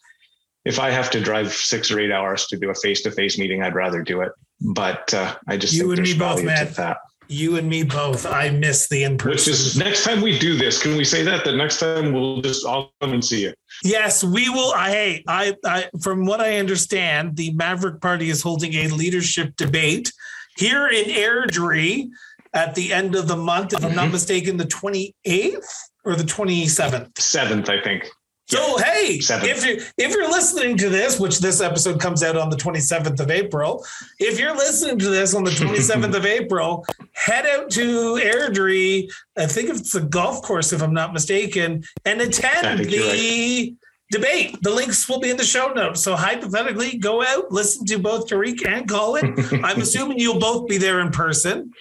If 0.64 0.78
I 0.78 0.90
have 0.90 1.10
to 1.10 1.20
drive 1.20 1.52
six 1.52 1.90
or 1.90 1.98
eight 1.98 2.12
hours 2.12 2.46
to 2.46 2.56
do 2.56 2.70
a 2.70 2.74
face 2.74 3.02
to 3.02 3.10
face 3.10 3.38
meeting, 3.38 3.62
I'd 3.62 3.74
rather 3.74 4.02
do 4.02 4.20
it. 4.20 4.32
But 4.60 5.12
uh, 5.12 5.34
I 5.48 5.56
just 5.56 5.74
you 5.74 5.90
and 5.90 6.02
me 6.02 6.16
both, 6.16 6.44
Matt. 6.44 6.76
That. 6.76 6.98
You 7.28 7.56
and 7.56 7.68
me 7.68 7.82
both. 7.82 8.26
I 8.26 8.50
miss 8.50 8.88
the 8.88 9.04
in 9.04 9.18
person. 9.18 9.30
Which 9.30 9.48
is 9.48 9.76
next 9.76 10.04
time 10.04 10.20
we 10.20 10.38
do 10.38 10.56
this, 10.56 10.80
can 10.80 10.96
we 10.96 11.04
say 11.04 11.22
that? 11.22 11.44
The 11.44 11.56
next 11.56 11.80
time 11.80 12.12
we'll 12.12 12.42
just 12.42 12.64
all 12.64 12.92
come 13.00 13.12
and 13.12 13.24
see 13.24 13.42
you. 13.42 13.54
Yes, 13.82 14.22
we 14.22 14.48
will. 14.50 14.72
I 14.74 14.90
hey, 14.90 15.24
I, 15.26 15.56
I 15.64 15.88
from 16.00 16.26
what 16.26 16.40
I 16.40 16.58
understand, 16.58 17.36
the 17.36 17.52
Maverick 17.54 18.00
Party 18.00 18.30
is 18.30 18.42
holding 18.42 18.74
a 18.74 18.88
leadership 18.88 19.56
debate 19.56 20.12
here 20.56 20.86
in 20.88 21.06
Airdrie 21.06 22.10
at 22.54 22.74
the 22.74 22.92
end 22.92 23.14
of 23.14 23.28
the 23.28 23.36
month, 23.36 23.72
if 23.72 23.84
I'm 23.84 23.94
not 23.94 24.04
mm-hmm. 24.04 24.12
mistaken, 24.12 24.56
the 24.58 24.64
28th 24.64 25.64
or 26.04 26.14
the 26.16 26.24
27th? 26.24 27.18
Seventh, 27.18 27.68
I 27.68 27.80
think. 27.82 28.08
So 28.46 28.78
yeah. 28.78 28.84
hey, 28.84 29.20
Seventh. 29.20 29.48
if 29.48 29.64
you 29.64 29.82
if 29.96 30.12
you're 30.12 30.28
listening 30.28 30.76
to 30.78 30.88
this, 30.90 31.18
which 31.18 31.38
this 31.38 31.60
episode 31.60 32.00
comes 32.00 32.22
out 32.22 32.36
on 32.36 32.50
the 32.50 32.56
27th 32.56 33.18
of 33.20 33.30
April, 33.30 33.84
if 34.18 34.38
you're 34.38 34.54
listening 34.54 34.98
to 34.98 35.08
this 35.08 35.34
on 35.34 35.44
the 35.44 35.50
27th 35.52 36.14
of 36.14 36.26
April, 36.40 36.84
head 37.12 37.46
out 37.46 37.70
to 37.70 38.16
Airdrie. 38.22 39.10
I 39.38 39.46
think 39.46 39.70
it's 39.70 39.94
a 39.94 40.02
golf 40.02 40.42
course, 40.42 40.72
if 40.72 40.82
I'm 40.82 40.92
not 40.92 41.12
mistaken, 41.12 41.84
and 42.04 42.20
attend 42.20 42.80
the 42.80 42.98
right. 42.98 43.76
debate. 44.10 44.58
The 44.60 44.70
links 44.70 45.08
will 45.08 45.20
be 45.20 45.30
in 45.30 45.38
the 45.38 45.44
show 45.44 45.72
notes. 45.72 46.02
So 46.02 46.14
hypothetically, 46.14 46.98
go 46.98 47.22
out, 47.22 47.50
listen 47.50 47.86
to 47.86 47.98
both 47.98 48.28
Tariq 48.28 48.66
and 48.66 48.88
Colin. 48.88 49.34
I'm 49.64 49.80
assuming 49.80 50.18
you'll 50.18 50.40
both 50.40 50.68
be 50.68 50.76
there 50.76 51.00
in 51.00 51.10
person. 51.10 51.72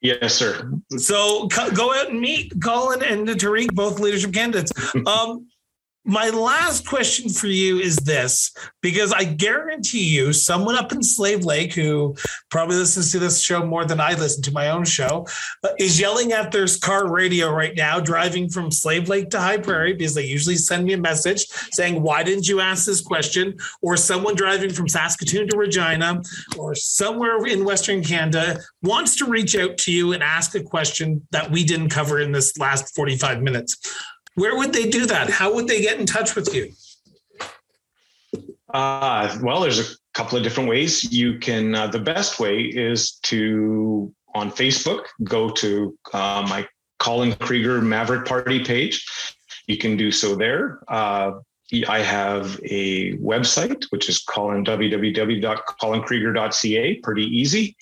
Yes, 0.00 0.34
sir. 0.34 0.70
So 0.96 1.48
go 1.48 1.94
out 1.94 2.10
and 2.10 2.20
meet 2.20 2.52
Colin 2.62 3.02
and 3.02 3.26
Tariq, 3.28 3.74
both 3.74 3.98
leadership 3.98 4.32
candidates. 4.32 4.72
Um, 5.06 5.48
my 6.08 6.30
last 6.30 6.88
question 6.88 7.28
for 7.28 7.48
you 7.48 7.78
is 7.78 7.96
this 7.96 8.50
because 8.80 9.12
I 9.12 9.24
guarantee 9.24 10.06
you, 10.06 10.32
someone 10.32 10.74
up 10.74 10.90
in 10.90 11.02
Slave 11.02 11.44
Lake 11.44 11.74
who 11.74 12.16
probably 12.50 12.76
listens 12.76 13.12
to 13.12 13.18
this 13.18 13.42
show 13.42 13.66
more 13.66 13.84
than 13.84 14.00
I 14.00 14.14
listen 14.14 14.42
to 14.44 14.52
my 14.52 14.70
own 14.70 14.86
show 14.86 15.26
uh, 15.62 15.68
is 15.78 16.00
yelling 16.00 16.32
at 16.32 16.50
their 16.50 16.66
car 16.80 17.12
radio 17.12 17.50
right 17.52 17.76
now, 17.76 18.00
driving 18.00 18.48
from 18.48 18.70
Slave 18.70 19.10
Lake 19.10 19.28
to 19.30 19.38
High 19.38 19.58
Prairie 19.58 19.92
because 19.92 20.14
they 20.14 20.24
usually 20.24 20.56
send 20.56 20.86
me 20.86 20.94
a 20.94 20.98
message 20.98 21.44
saying, 21.72 22.02
Why 22.02 22.22
didn't 22.22 22.48
you 22.48 22.60
ask 22.60 22.86
this 22.86 23.02
question? 23.02 23.58
Or 23.82 23.98
someone 23.98 24.34
driving 24.34 24.72
from 24.72 24.88
Saskatoon 24.88 25.46
to 25.48 25.58
Regina 25.58 26.22
or 26.56 26.74
somewhere 26.74 27.44
in 27.44 27.66
Western 27.66 28.02
Canada 28.02 28.60
wants 28.82 29.14
to 29.16 29.26
reach 29.26 29.54
out 29.56 29.76
to 29.78 29.92
you 29.92 30.14
and 30.14 30.22
ask 30.22 30.54
a 30.54 30.62
question 30.62 31.28
that 31.32 31.50
we 31.50 31.64
didn't 31.64 31.90
cover 31.90 32.18
in 32.18 32.32
this 32.32 32.56
last 32.56 32.94
45 32.94 33.42
minutes. 33.42 33.76
Where 34.38 34.56
would 34.56 34.72
they 34.72 34.88
do 34.88 35.04
that? 35.06 35.30
How 35.30 35.52
would 35.52 35.66
they 35.66 35.80
get 35.80 35.98
in 35.98 36.06
touch 36.06 36.36
with 36.36 36.54
you? 36.54 36.70
Uh, 38.72 39.36
well, 39.42 39.60
there's 39.60 39.80
a 39.80 39.86
couple 40.14 40.38
of 40.38 40.44
different 40.44 40.68
ways. 40.68 41.10
You 41.10 41.40
can, 41.40 41.74
uh, 41.74 41.88
the 41.88 41.98
best 41.98 42.38
way 42.38 42.60
is 42.60 43.18
to, 43.24 44.14
on 44.36 44.52
Facebook, 44.52 45.06
go 45.24 45.50
to 45.50 45.98
uh, 46.12 46.46
my 46.48 46.68
Colin 47.00 47.34
Krieger 47.34 47.80
Maverick 47.80 48.26
Party 48.26 48.64
page. 48.64 49.04
You 49.66 49.76
can 49.76 49.96
do 49.96 50.12
so 50.12 50.36
there. 50.36 50.78
Uh, 50.86 51.40
I 51.88 51.98
have 51.98 52.60
a 52.64 53.14
website, 53.14 53.86
which 53.90 54.08
is 54.08 54.20
Colin, 54.20 54.64
www.colinkrieger.ca. 54.64 56.94
Pretty 57.02 57.24
easy. 57.24 57.76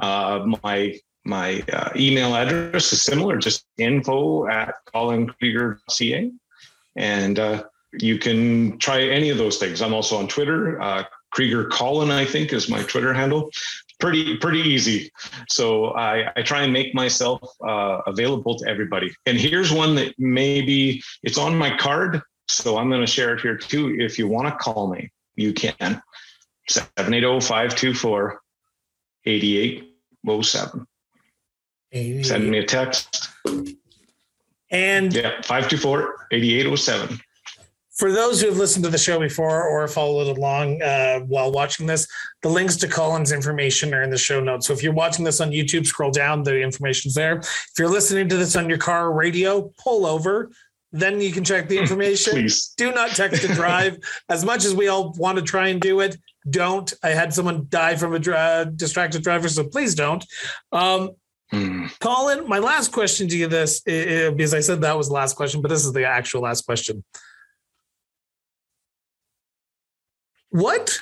Uh, 0.00 0.46
my 0.62 0.98
my 1.28 1.62
uh, 1.72 1.90
email 1.94 2.34
address 2.34 2.92
is 2.92 3.02
similar, 3.02 3.36
just 3.36 3.66
info 3.76 4.48
at 4.48 4.74
colinkrieger.ca. 4.86 6.32
And 6.96 7.38
uh, 7.38 7.64
you 7.92 8.18
can 8.18 8.78
try 8.78 9.02
any 9.02 9.30
of 9.30 9.38
those 9.38 9.58
things. 9.58 9.82
I'm 9.82 9.94
also 9.94 10.16
on 10.16 10.26
Twitter. 10.26 10.80
Uh, 10.80 11.04
Krieger 11.30 11.66
Colin, 11.66 12.10
I 12.10 12.24
think, 12.24 12.52
is 12.52 12.68
my 12.68 12.82
Twitter 12.82 13.12
handle. 13.12 13.50
Pretty 14.00 14.36
pretty 14.38 14.60
easy. 14.60 15.10
So 15.48 15.88
I, 15.88 16.32
I 16.36 16.42
try 16.42 16.62
and 16.62 16.72
make 16.72 16.94
myself 16.94 17.40
uh, 17.66 18.00
available 18.06 18.56
to 18.58 18.68
everybody. 18.68 19.14
And 19.26 19.36
here's 19.36 19.72
one 19.72 19.94
that 19.96 20.14
maybe 20.18 21.02
it's 21.22 21.36
on 21.36 21.56
my 21.56 21.76
card, 21.76 22.22
so 22.46 22.78
I'm 22.78 22.88
going 22.88 23.00
to 23.00 23.06
share 23.06 23.34
it 23.34 23.40
here 23.40 23.56
too. 23.56 23.96
If 23.98 24.18
you 24.18 24.28
want 24.28 24.48
to 24.48 24.54
call 24.54 24.88
me, 24.88 25.10
you 25.36 25.52
can. 25.52 26.00
780-524-8807. 31.94 32.24
Send 32.24 32.50
me 32.50 32.58
a 32.58 32.64
text. 32.64 33.28
And 34.70 35.12
Yeah, 35.14 35.40
524-8807. 35.42 37.18
for 37.96 38.12
those 38.12 38.40
who 38.40 38.48
have 38.48 38.58
listened 38.58 38.84
to 38.84 38.90
the 38.90 38.98
show 38.98 39.18
before 39.18 39.64
or 39.66 39.88
followed 39.88 40.36
along 40.36 40.80
uh, 40.82 41.20
while 41.20 41.50
watching 41.50 41.86
this, 41.86 42.06
the 42.42 42.48
links 42.48 42.76
to 42.76 42.86
Colin's 42.88 43.32
information 43.32 43.94
are 43.94 44.02
in 44.02 44.10
the 44.10 44.18
show 44.18 44.40
notes. 44.40 44.66
So 44.66 44.72
if 44.74 44.82
you're 44.82 44.92
watching 44.92 45.24
this 45.24 45.40
on 45.40 45.50
YouTube, 45.50 45.86
scroll 45.86 46.10
down, 46.10 46.42
the 46.42 46.60
information's 46.60 47.14
there. 47.14 47.38
If 47.38 47.72
you're 47.78 47.88
listening 47.88 48.28
to 48.28 48.36
this 48.36 48.56
on 48.56 48.68
your 48.68 48.78
car 48.78 49.12
radio, 49.12 49.72
pull 49.82 50.04
over. 50.06 50.50
Then 50.92 51.20
you 51.20 51.32
can 51.32 51.44
check 51.44 51.68
the 51.68 51.78
information. 51.84 52.32
Please. 52.34 52.72
Do 52.76 52.92
not 52.92 53.10
text 53.10 53.44
and 53.44 53.54
drive. 53.54 53.98
as 54.28 54.44
much 54.44 54.64
as 54.64 54.74
we 54.74 54.88
all 54.88 55.12
want 55.18 55.36
to 55.38 55.44
try 55.44 55.68
and 55.68 55.80
do 55.80 56.00
it, 56.00 56.16
don't. 56.50 56.92
I 57.02 57.08
had 57.10 57.32
someone 57.34 57.66
die 57.68 57.96
from 57.96 58.14
a 58.14 58.18
dra- 58.18 58.70
distracted 58.74 59.22
driver, 59.22 59.48
so 59.48 59.64
please 59.64 59.94
don't. 59.94 60.24
Um, 60.72 61.10
Hmm. 61.50 61.86
Colin, 62.00 62.46
my 62.46 62.58
last 62.58 62.92
question 62.92 63.26
to 63.28 63.36
you 63.36 63.46
this 63.46 63.80
uh, 63.86 64.30
because 64.36 64.52
I 64.52 64.60
said 64.60 64.82
that 64.82 64.96
was 64.96 65.08
the 65.08 65.14
last 65.14 65.34
question, 65.34 65.62
but 65.62 65.68
this 65.68 65.84
is 65.84 65.92
the 65.92 66.04
actual 66.04 66.42
last 66.42 66.66
question. 66.66 67.02
What? 70.50 70.98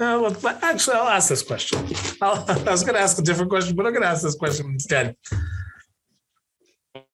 Uh, 0.00 0.18
well, 0.42 0.58
actually, 0.62 0.96
I'll 0.96 1.08
ask 1.08 1.28
this 1.28 1.42
question. 1.42 1.78
I'll, 2.22 2.44
I 2.48 2.70
was 2.70 2.82
going 2.82 2.94
to 2.94 3.00
ask 3.00 3.18
a 3.18 3.22
different 3.22 3.50
question, 3.50 3.76
but 3.76 3.86
I'm 3.86 3.92
going 3.92 4.02
to 4.02 4.08
ask 4.08 4.22
this 4.22 4.34
question 4.34 4.66
instead. 4.66 5.16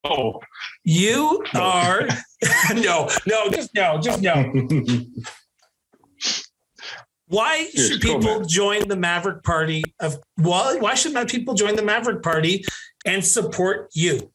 Oh, 0.04 0.40
You 0.84 1.44
are 1.54 2.08
no, 2.74 3.08
no, 3.26 3.50
just 3.50 3.74
no, 3.74 4.00
just 4.00 4.22
no. 4.22 4.52
Why 7.28 7.68
should 7.74 8.00
people 8.00 8.44
join 8.44 8.88
the 8.88 8.96
Maverick 8.96 9.42
Party? 9.42 9.84
Of 10.00 10.18
why? 10.36 10.76
Why 10.78 10.94
should 10.94 11.12
not 11.12 11.28
people 11.28 11.54
join 11.54 11.76
the 11.76 11.82
Maverick 11.82 12.22
Party 12.22 12.64
and 13.04 13.24
support 13.24 13.90
you? 13.92 14.32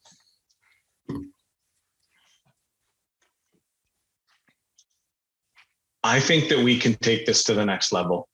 I 6.03 6.19
think 6.19 6.49
that 6.49 6.59
we 6.59 6.77
can 6.77 6.95
take 6.95 7.25
this 7.25 7.43
to 7.45 7.53
the 7.53 7.65
next 7.65 7.91
level. 7.91 8.27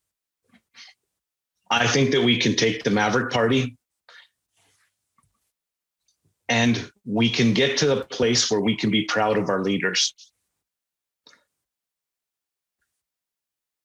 I 1.72 1.88
think 1.88 2.12
that 2.12 2.22
we 2.22 2.38
can 2.38 2.56
take 2.56 2.84
the 2.84 2.90
Maverick 2.90 3.32
Party 3.32 3.78
and 6.50 6.92
we 7.06 7.30
can 7.30 7.54
get 7.54 7.78
to 7.78 7.86
the 7.86 8.06
place 8.06 8.50
where 8.50 8.60
we 8.60 8.76
can 8.76 8.90
be 8.90 9.06
proud 9.06 9.38
of 9.38 9.50
our 9.50 9.64
leaders. 9.64 10.29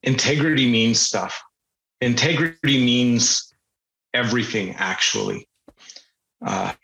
Integrity 0.04 0.70
means 0.70 1.00
stuff. 1.00 1.42
Integrity 2.00 2.84
means 2.84 3.54
everything, 4.12 4.74
actually. 4.76 5.48
Uh, 6.44 6.74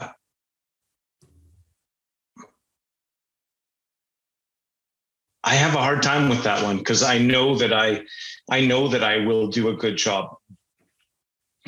I 5.45 5.55
have 5.55 5.75
a 5.75 5.83
hard 5.83 6.03
time 6.03 6.31
with 6.31 6.43
that 6.45 6.62
one 6.62 6.79
because 6.79 7.03
I 7.03 7.18
know 7.18 7.57
that 7.57 7.73
I 7.73 8.03
I 8.51 8.61
know 8.64 8.89
that 8.89 9.05
I 9.05 9.18
will 9.18 9.49
do 9.49 9.68
a 9.68 9.75
good 9.77 9.97
job. 9.97 10.37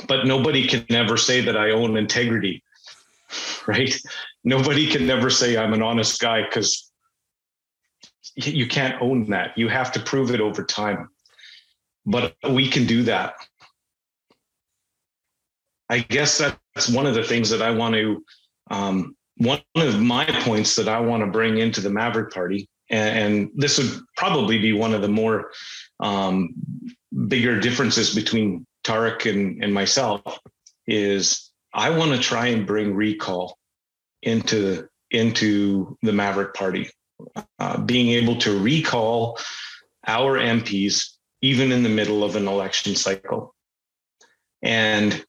But 0.09 0.27
nobody 0.27 0.67
can 0.67 0.87
ever 0.91 1.19
say 1.19 1.43
that 1.43 1.57
I 1.57 1.71
own 1.71 1.97
integrity. 1.97 2.63
Right? 3.67 3.95
Nobody 4.43 4.91
can 4.91 5.07
never 5.07 5.31
say 5.31 5.57
I'm 5.57 5.73
an 5.73 5.83
honest 5.83 6.21
guy 6.21 6.43
because 6.43 6.91
you 8.35 8.67
can't 8.67 9.01
own 9.01 9.31
that. 9.31 9.57
You 9.57 9.69
have 9.69 9.93
to 9.93 10.01
prove 10.01 10.33
it 10.33 10.41
over 10.41 10.65
time. 10.65 11.09
But 12.05 12.35
we 12.51 12.69
can 12.69 12.87
do 12.87 13.05
that. 13.05 13.35
I 15.89 16.01
guess 16.01 16.39
that's 16.39 16.89
one 16.89 17.07
of 17.07 17.15
the 17.15 17.23
things 17.23 17.51
that 17.51 17.63
I 17.63 17.71
want 17.71 17.95
to 17.95 18.25
um, 18.71 19.17
one 19.37 19.61
of 19.77 20.01
my 20.01 20.25
points 20.25 20.77
that 20.77 20.89
I 20.89 21.01
want 21.01 21.23
to 21.23 21.31
bring 21.31 21.59
into 21.59 21.81
the 21.81 21.91
Maverick 21.91 22.33
Party 22.33 22.69
and, 22.93 23.19
and 23.19 23.51
this 23.55 23.79
would 23.79 24.03
probably 24.17 24.59
be 24.59 24.73
one 24.73 24.95
of 24.95 25.03
the 25.03 25.09
more 25.09 25.51
um, 26.01 26.55
bigger 27.29 27.59
differences 27.59 28.15
between 28.15 28.67
Tariq 28.85 29.31
and, 29.31 29.63
and 29.65 29.73
myself 29.73 30.39
is 30.87 31.51
I 31.73 31.91
want 31.91 32.13
to 32.13 32.19
try 32.19 32.49
and 32.49 32.67
bring 32.67 32.95
recall 32.95 33.59
into 34.23 34.89
into 35.11 35.99
the 36.03 36.13
Maverick 36.13 36.55
Party, 36.55 36.89
uh, 37.59 37.79
being 37.79 38.09
able 38.09 38.37
to 38.37 38.59
recall 38.59 39.39
our 40.07 40.39
MPs 40.39 41.12
even 41.43 41.73
in 41.73 41.83
the 41.83 41.89
middle 41.89 42.25
of 42.25 42.37
an 42.37 42.49
election 42.49 42.95
cycle, 42.97 43.55
and 44.63 45.25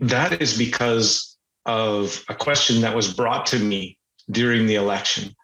that 0.00 0.40
is 0.40 0.56
because 0.56 1.36
of 1.66 2.24
a 2.28 2.34
question 2.34 2.80
that 2.80 2.96
was 2.96 3.12
brought 3.12 3.46
to 3.46 3.58
me 3.58 3.98
during 4.30 4.66
the 4.66 4.76
election. 4.76 5.34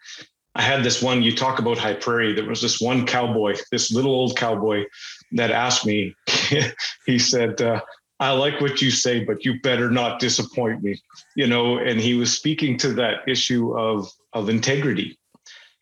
I 0.54 0.62
had 0.62 0.84
this 0.84 1.02
one, 1.02 1.22
you 1.22 1.34
talk 1.34 1.58
about 1.58 1.78
High 1.78 1.94
Prairie. 1.94 2.32
There 2.32 2.48
was 2.48 2.62
this 2.62 2.80
one 2.80 3.06
cowboy, 3.06 3.56
this 3.72 3.92
little 3.92 4.12
old 4.12 4.36
cowboy 4.36 4.84
that 5.32 5.50
asked 5.50 5.84
me, 5.84 6.14
he 7.06 7.18
said, 7.18 7.60
uh, 7.60 7.80
I 8.20 8.30
like 8.30 8.60
what 8.60 8.80
you 8.80 8.90
say, 8.90 9.24
but 9.24 9.44
you 9.44 9.60
better 9.60 9.90
not 9.90 10.20
disappoint 10.20 10.82
me. 10.82 11.00
You 11.34 11.48
know, 11.48 11.78
and 11.78 12.00
he 12.00 12.14
was 12.14 12.32
speaking 12.32 12.78
to 12.78 12.94
that 12.94 13.28
issue 13.28 13.76
of 13.76 14.08
of 14.32 14.48
integrity. 14.48 15.18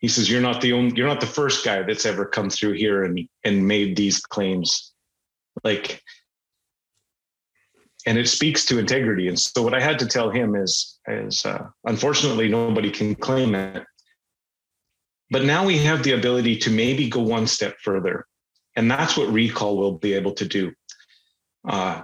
He 0.03 0.07
says, 0.07 0.29
You're 0.29 0.41
not 0.41 0.61
the 0.61 0.73
only 0.73 0.95
you're 0.95 1.07
not 1.07 1.19
the 1.19 1.25
first 1.25 1.65
guy 1.65 1.81
that's 1.81 2.05
ever 2.05 2.25
come 2.25 2.51
through 2.51 2.73
here 2.73 3.03
and 3.03 3.27
and 3.43 3.67
made 3.67 3.95
these 3.95 4.19
claims. 4.19 4.93
Like 5.63 6.03
and 8.05 8.19
it 8.19 8.27
speaks 8.27 8.65
to 8.65 8.77
integrity. 8.77 9.27
And 9.27 9.39
so 9.39 9.63
what 9.63 9.73
I 9.73 9.81
had 9.81 9.97
to 9.99 10.05
tell 10.05 10.29
him 10.29 10.55
is 10.55 10.99
is 11.07 11.43
uh, 11.43 11.65
unfortunately 11.85 12.47
nobody 12.49 12.91
can 12.91 13.15
claim 13.15 13.55
it 13.55 13.83
but 15.33 15.45
now 15.45 15.65
we 15.65 15.79
have 15.79 16.03
the 16.03 16.11
ability 16.11 16.57
to 16.57 16.69
maybe 16.69 17.09
go 17.09 17.19
one 17.19 17.47
step 17.47 17.77
further. 17.81 18.27
And 18.75 18.89
that's 18.89 19.17
what 19.17 19.33
recall 19.33 19.77
will 19.77 19.97
be 19.97 20.13
able 20.13 20.33
to 20.33 20.45
do. 20.45 20.71
Uh, 21.67 22.03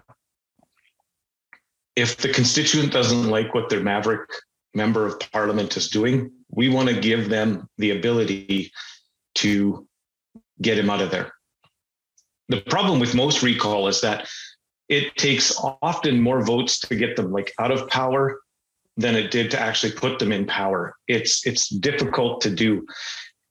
if 1.96 2.18
the 2.18 2.30
constituent 2.30 2.92
doesn't 2.92 3.30
like 3.30 3.54
what 3.54 3.70
their 3.70 3.82
maverick 3.82 4.28
member 4.74 5.06
of 5.06 5.20
parliament 5.32 5.76
is 5.78 5.90
doing, 5.90 6.32
we 6.50 6.70
want 6.70 6.90
to 6.90 7.00
give 7.00 7.30
them 7.30 7.68
the 7.78 7.92
ability 7.92 8.72
to 9.36 9.88
get 10.62 10.78
him 10.78 10.90
out 10.90 11.02
of 11.02 11.12
there. 11.12 11.32
The 12.50 12.62
problem 12.62 13.00
with 13.00 13.16
most 13.16 13.44
recall 13.44 13.88
is 13.88 14.02
that 14.02 14.28
it 14.88 15.16
takes 15.16 15.56
often 15.82 16.20
more 16.20 16.44
votes 16.44 16.80
to 16.80 16.96
get 16.96 17.16
them 17.16 17.32
like 17.32 17.54
out 17.60 17.72
of 17.72 17.88
power 17.88 18.40
than 18.98 19.16
it 19.16 19.32
did 19.32 19.52
to 19.52 19.60
actually 19.60 19.94
put 19.94 20.20
them 20.20 20.32
in 20.32 20.46
power. 20.46 20.96
It's 21.08 21.46
it's 21.46 21.70
difficult 21.70 22.42
to 22.42 22.50
do. 22.50 22.86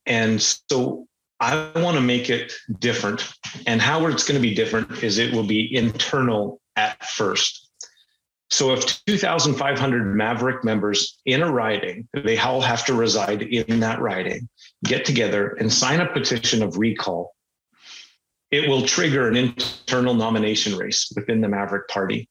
And 0.04 0.42
so 0.42 1.06
I 1.40 1.70
want 1.76 1.96
to 1.96 2.00
make 2.00 2.28
it 2.28 2.52
different. 2.80 3.32
And 3.66 3.80
how 3.80 4.06
it's 4.06 4.26
going 4.26 4.40
to 4.40 4.46
be 4.46 4.54
different 4.54 5.02
is 5.04 5.18
it 5.18 5.32
will 5.32 5.46
be 5.46 5.74
internal 5.74 6.60
at 6.76 7.02
first. 7.04 7.67
So 8.51 8.72
if 8.72 9.05
2,500 9.05 10.16
Maverick 10.16 10.64
members 10.64 11.18
in 11.26 11.42
a 11.42 11.53
riding, 11.53 12.09
they 12.14 12.38
all 12.38 12.61
have 12.61 12.86
to 12.86 12.94
reside 12.94 13.42
in 13.42 13.80
that 13.80 14.01
riding, 14.01 14.49
get 14.84 15.05
together 15.05 15.51
and 15.61 15.72
sign 15.72 16.01
a 16.01 16.11
petition 16.11 16.62
of 16.62 16.78
recall. 16.78 17.34
It 18.51 18.68
will 18.68 18.86
trigger 18.86 19.28
an 19.28 19.36
internal 19.36 20.14
nomination 20.14 20.76
race 20.76 21.12
within 21.14 21.42
the 21.42 21.49
Maverick 21.49 21.88
Party 21.88 22.28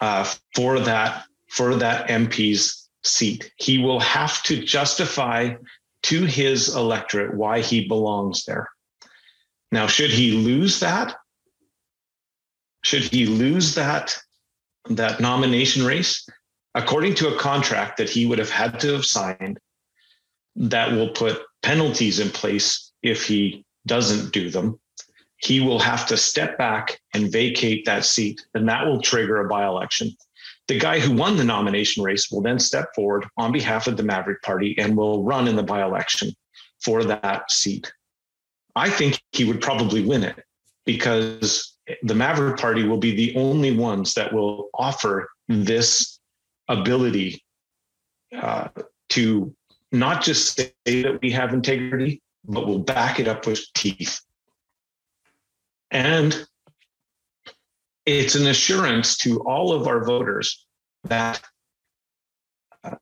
uh, 0.00 0.30
for 0.54 0.80
that 0.80 1.24
for 1.48 1.74
that 1.76 2.08
MP's 2.08 2.90
seat. 3.02 3.50
He 3.56 3.78
will 3.78 4.00
have 4.00 4.42
to 4.42 4.62
justify 4.62 5.54
to 6.02 6.24
his 6.24 6.74
electorate 6.76 7.34
why 7.34 7.60
he 7.60 7.88
belongs 7.88 8.44
there. 8.44 8.68
Now, 9.72 9.86
should 9.86 10.10
he 10.10 10.32
lose 10.32 10.80
that? 10.80 11.16
Should 12.82 13.04
he 13.04 13.24
lose 13.24 13.74
that 13.76 14.18
that 14.90 15.20
nomination 15.20 15.84
race? 15.84 16.28
According 16.74 17.14
to 17.16 17.34
a 17.34 17.38
contract 17.38 17.98
that 17.98 18.10
he 18.10 18.26
would 18.26 18.38
have 18.38 18.50
had 18.50 18.80
to 18.80 18.92
have 18.92 19.04
signed, 19.04 19.58
that 20.56 20.92
will 20.92 21.10
put 21.10 21.42
penalties 21.62 22.20
in 22.20 22.30
place 22.30 22.92
if 23.02 23.24
he 23.26 23.64
doesn't 23.86 24.32
do 24.32 24.50
them. 24.50 24.78
He 25.36 25.60
will 25.60 25.78
have 25.78 26.06
to 26.08 26.16
step 26.16 26.56
back 26.58 27.00
and 27.12 27.30
vacate 27.30 27.84
that 27.84 28.04
seat, 28.04 28.44
and 28.54 28.68
that 28.68 28.86
will 28.86 29.00
trigger 29.00 29.40
a 29.40 29.48
by 29.48 29.66
election. 29.66 30.16
the 30.66 30.78
guy 30.78 30.98
who 30.98 31.14
won 31.14 31.36
the 31.36 31.44
nomination 31.44 32.02
race 32.02 32.30
will 32.30 32.40
then 32.40 32.58
step 32.58 32.94
forward 32.94 33.26
on 33.36 33.52
behalf 33.52 33.86
of 33.86 33.96
the 33.96 34.02
Maverick 34.02 34.42
Party 34.42 34.74
and 34.78 34.96
will 34.96 35.22
run 35.22 35.46
in 35.46 35.56
the 35.56 35.62
by 35.62 35.82
election 35.82 36.32
for 36.80 37.04
that 37.04 37.50
seat. 37.50 37.92
I 38.74 38.90
think 38.90 39.20
he 39.32 39.44
would 39.44 39.60
probably 39.60 40.04
win 40.04 40.24
it 40.24 40.42
because 40.86 41.73
the 42.02 42.14
Maverick 42.14 42.58
Party 42.58 42.84
will 42.84 42.98
be 42.98 43.14
the 43.14 43.36
only 43.36 43.76
ones 43.76 44.14
that 44.14 44.32
will 44.32 44.70
offer 44.74 45.28
this 45.48 46.18
ability 46.68 47.44
uh, 48.40 48.68
to 49.10 49.54
not 49.92 50.22
just 50.22 50.56
say 50.56 50.72
that 50.86 51.20
we 51.22 51.30
have 51.30 51.52
integrity, 51.52 52.22
but 52.44 52.66
we'll 52.66 52.78
back 52.78 53.20
it 53.20 53.28
up 53.28 53.46
with 53.46 53.60
teeth. 53.74 54.20
And 55.90 56.46
it's 58.06 58.34
an 58.34 58.46
assurance 58.46 59.16
to 59.18 59.40
all 59.40 59.72
of 59.72 59.86
our 59.86 60.04
voters 60.04 60.66
that 61.04 61.40
uh, 62.82 62.96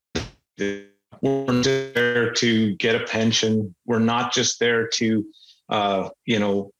we're 1.23 1.63
there 1.63 2.33
to 2.33 2.75
get 2.77 3.01
a 3.01 3.05
pension. 3.05 3.75
We're 3.87 4.01
not 4.01 4.33
just 4.33 4.61
there 4.61 4.87
to, 4.89 5.25
uh, 5.69 6.09
you 6.25 6.39
know, 6.39 6.73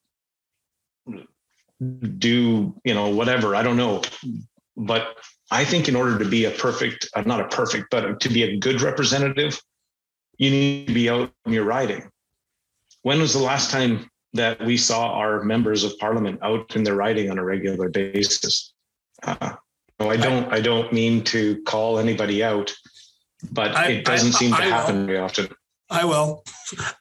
do 2.19 2.75
you 2.85 2.95
know 2.95 3.09
whatever. 3.09 3.57
I 3.57 3.63
don't 3.63 3.77
know, 3.77 4.03
but 4.77 5.17
I 5.51 5.65
think 5.65 5.89
in 5.89 5.97
order 5.97 6.19
to 6.19 6.25
be 6.25 6.45
a 6.47 6.51
perfect, 6.51 7.09
uh, 7.15 7.23
not 7.23 7.41
a 7.41 7.49
perfect, 7.49 7.91
but 7.91 8.21
to 8.21 8.29
be 8.29 8.43
a 8.45 8.57
good 8.57 8.81
representative, 8.81 9.61
you 10.39 10.51
need 10.51 10.87
to 10.89 10.95
be 10.95 11.11
out 11.11 11.31
in 11.47 11.53
your 11.53 11.65
riding. 11.65 12.09
When 13.03 13.21
was 13.21 13.33
the 13.33 13.41
last 13.41 13.71
time 13.71 14.11
that 14.33 14.65
we 14.65 14.77
saw 14.77 15.13
our 15.13 15.43
members 15.43 15.85
of 15.85 15.99
parliament 15.99 16.39
out 16.43 16.75
in 16.77 16.85
their 16.85 16.95
riding 16.95 17.31
on 17.31 17.39
a 17.39 17.45
regular 17.45 17.91
basis? 17.91 18.73
Uh, 19.23 19.55
no, 20.01 20.11
I 20.11 20.17
don't. 20.17 20.53
I 20.53 20.61
don't 20.61 20.93
mean 20.93 21.23
to 21.25 21.63
call 21.63 21.99
anybody 21.99 22.43
out, 22.43 22.73
but 23.51 23.75
I, 23.77 23.89
it 23.89 24.05
doesn't 24.05 24.35
I, 24.35 24.39
seem 24.39 24.51
to 24.53 24.63
I 24.63 24.67
happen 24.67 25.07
very 25.07 25.19
often. 25.19 25.49
I 25.93 26.07
will. 26.07 26.43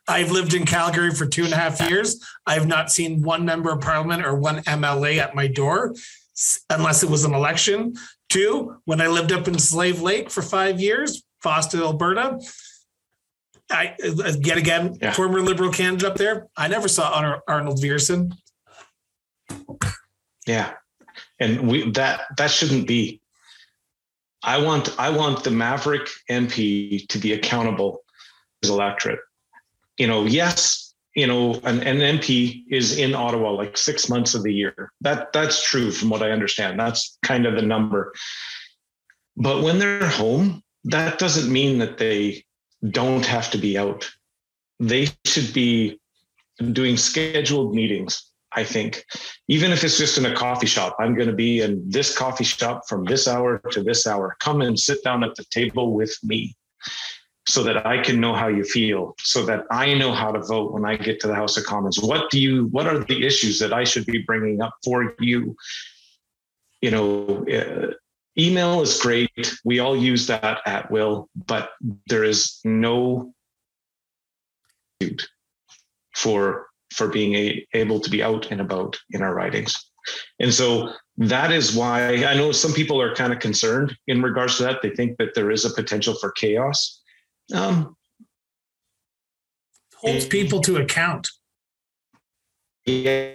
I've 0.08 0.32
lived 0.32 0.54
in 0.54 0.66
Calgary 0.66 1.12
for 1.12 1.26
two 1.26 1.46
and 1.46 1.54
a 1.54 1.56
half 1.56 1.80
years. 1.90 2.22
I 2.46 2.56
have 2.56 2.68
not 2.68 2.92
seen 2.92 3.22
one 3.22 3.46
member 3.46 3.72
of 3.72 3.80
parliament 3.80 4.26
or 4.26 4.36
one 4.36 4.58
MLA 4.64 5.18
at 5.18 5.34
my 5.34 5.48
door 5.48 5.96
unless 6.70 7.02
it 7.02 7.10
was 7.10 7.24
an 7.24 7.34
election. 7.34 7.96
Two, 8.30 8.78
when 8.86 9.00
I 9.00 9.08
lived 9.08 9.32
up 9.32 9.48
in 9.48 9.58
Slave 9.58 10.02
Lake 10.02 10.30
for 10.30 10.42
five 10.42 10.82
years, 10.82 11.24
Foster, 11.42 11.82
Alberta, 11.82 12.40
I 13.70 13.96
yet 14.42 14.58
again 14.58 14.98
yeah. 15.02 15.14
former 15.14 15.42
Liberal 15.42 15.72
candidate 15.72 16.10
up 16.10 16.18
there. 16.18 16.48
I 16.58 16.68
never 16.68 16.90
saw 16.90 17.40
Arnold 17.48 17.82
Viersen. 17.82 18.34
Yeah, 20.46 20.74
and 21.40 21.70
we 21.70 21.90
that 21.92 22.24
that 22.38 22.52
shouldn't 22.52 22.88
be. 22.88 23.22
I 24.44 24.62
want 24.62 25.00
I 25.00 25.10
want 25.12 25.44
the 25.46 25.52
Maverick 25.52 26.10
MP 26.30 27.08
to 27.08 27.18
be 27.18 27.34
accountable 27.34 28.01
electorate. 28.70 29.20
You 29.98 30.08
know, 30.08 30.26
yes, 30.26 30.94
you 31.16 31.28
know, 31.28 31.60
an, 31.64 31.82
an 31.84 32.20
MP 32.20 32.64
is 32.70 32.98
in 32.98 33.14
Ottawa 33.14 33.52
like 33.52 33.78
six 33.78 34.10
months 34.10 34.34
of 34.34 34.44
the 34.44 34.54
year. 34.54 34.92
That 35.02 35.34
that's 35.34 35.68
true 35.68 35.92
from 35.92 36.10
what 36.10 36.24
I 36.24 36.32
understand. 36.32 36.80
That's 36.80 37.18
kind 37.24 37.46
of 37.46 37.56
the 37.56 37.62
number. 37.62 38.14
But 39.36 39.64
when 39.64 39.80
they're 39.80 40.08
home, 40.08 40.64
that 40.86 41.20
doesn't 41.20 41.52
mean 41.52 41.80
that 41.80 41.98
they 41.98 42.46
don't 42.90 43.26
have 43.26 43.52
to 43.52 43.58
be 43.58 43.78
out. 43.78 44.10
They 44.80 45.10
should 45.26 45.54
be 45.54 46.00
doing 46.72 46.98
scheduled 46.98 47.76
meetings. 47.76 48.28
I 48.54 48.66
think, 48.66 49.06
even 49.48 49.72
if 49.72 49.82
it's 49.84 49.98
just 49.98 50.18
in 50.18 50.26
a 50.26 50.36
coffee 50.36 50.68
shop, 50.68 50.98
I'm 51.00 51.16
going 51.16 51.30
to 51.30 51.36
be 51.36 51.62
in 51.62 51.90
this 51.90 52.18
coffee 52.18 52.44
shop 52.44 52.82
from 52.88 53.06
this 53.06 53.26
hour 53.26 53.62
to 53.72 53.82
this 53.82 54.06
hour. 54.06 54.36
Come 54.42 54.62
and 54.62 54.78
sit 54.78 55.02
down 55.06 55.24
at 55.24 55.36
the 55.36 55.46
table 55.52 55.94
with 55.94 56.18
me 56.22 56.58
so 57.52 57.64
that 57.64 57.86
I 57.86 58.02
can 58.02 58.22
know 58.22 58.34
how 58.34 58.48
you 58.48 58.64
feel, 58.64 59.14
so 59.20 59.46
that 59.46 59.66
I 59.70 59.94
know 59.94 60.14
how 60.14 60.32
to 60.32 60.40
vote 60.40 60.72
when 60.72 60.86
I 60.86 60.96
get 60.96 61.20
to 61.20 61.28
the 61.28 61.36
House 61.36 61.58
of 61.58 61.66
Commons. 61.66 62.00
What 62.00 62.30
do 62.32 62.40
you, 62.40 62.68
what 62.68 62.88
are 62.88 63.00
the 63.00 63.26
issues 63.26 63.60
that 63.60 63.74
I 63.74 63.84
should 63.84 64.06
be 64.06 64.20
bringing 64.20 64.62
up 64.62 64.74
for 64.86 65.14
you? 65.20 65.58
You 66.82 66.92
know, 66.92 67.46
uh, 67.48 67.92
email 68.40 68.82
is 68.82 68.98
great. 69.02 69.30
We 69.66 69.80
all 69.80 69.98
use 69.98 70.28
that 70.28 70.60
at 70.66 70.90
will, 70.90 71.28
but 71.46 71.72
there 72.08 72.24
is 72.24 72.62
no 72.64 73.34
for 76.16 76.68
for 76.94 77.08
being 77.10 77.36
a, 77.36 77.66
able 77.74 78.00
to 78.00 78.10
be 78.10 78.24
out 78.24 78.50
and 78.52 78.62
about 78.62 78.98
in 79.12 79.22
our 79.22 79.34
ridings. 79.34 79.74
And 80.40 80.54
so 80.54 80.94
that 81.18 81.52
is 81.52 81.76
why 81.76 82.26
I 82.26 82.34
know 82.34 82.52
some 82.52 82.74
people 82.74 83.02
are 83.02 83.16
kind 83.16 83.34
of 83.34 83.40
concerned 83.40 83.96
in 84.08 84.22
regards 84.22 84.58
to 84.58 84.64
that. 84.64 84.82
They 84.82 84.92
think 84.92 85.18
that 85.18 85.34
there 85.36 85.52
is 85.52 85.66
a 85.66 85.70
potential 85.70 86.16
for 86.16 86.32
chaos. 86.32 87.01
Um, 87.54 87.96
holds 89.96 90.26
people 90.26 90.62
to 90.62 90.78
account. 90.78 91.30
Yeah, 92.86 93.34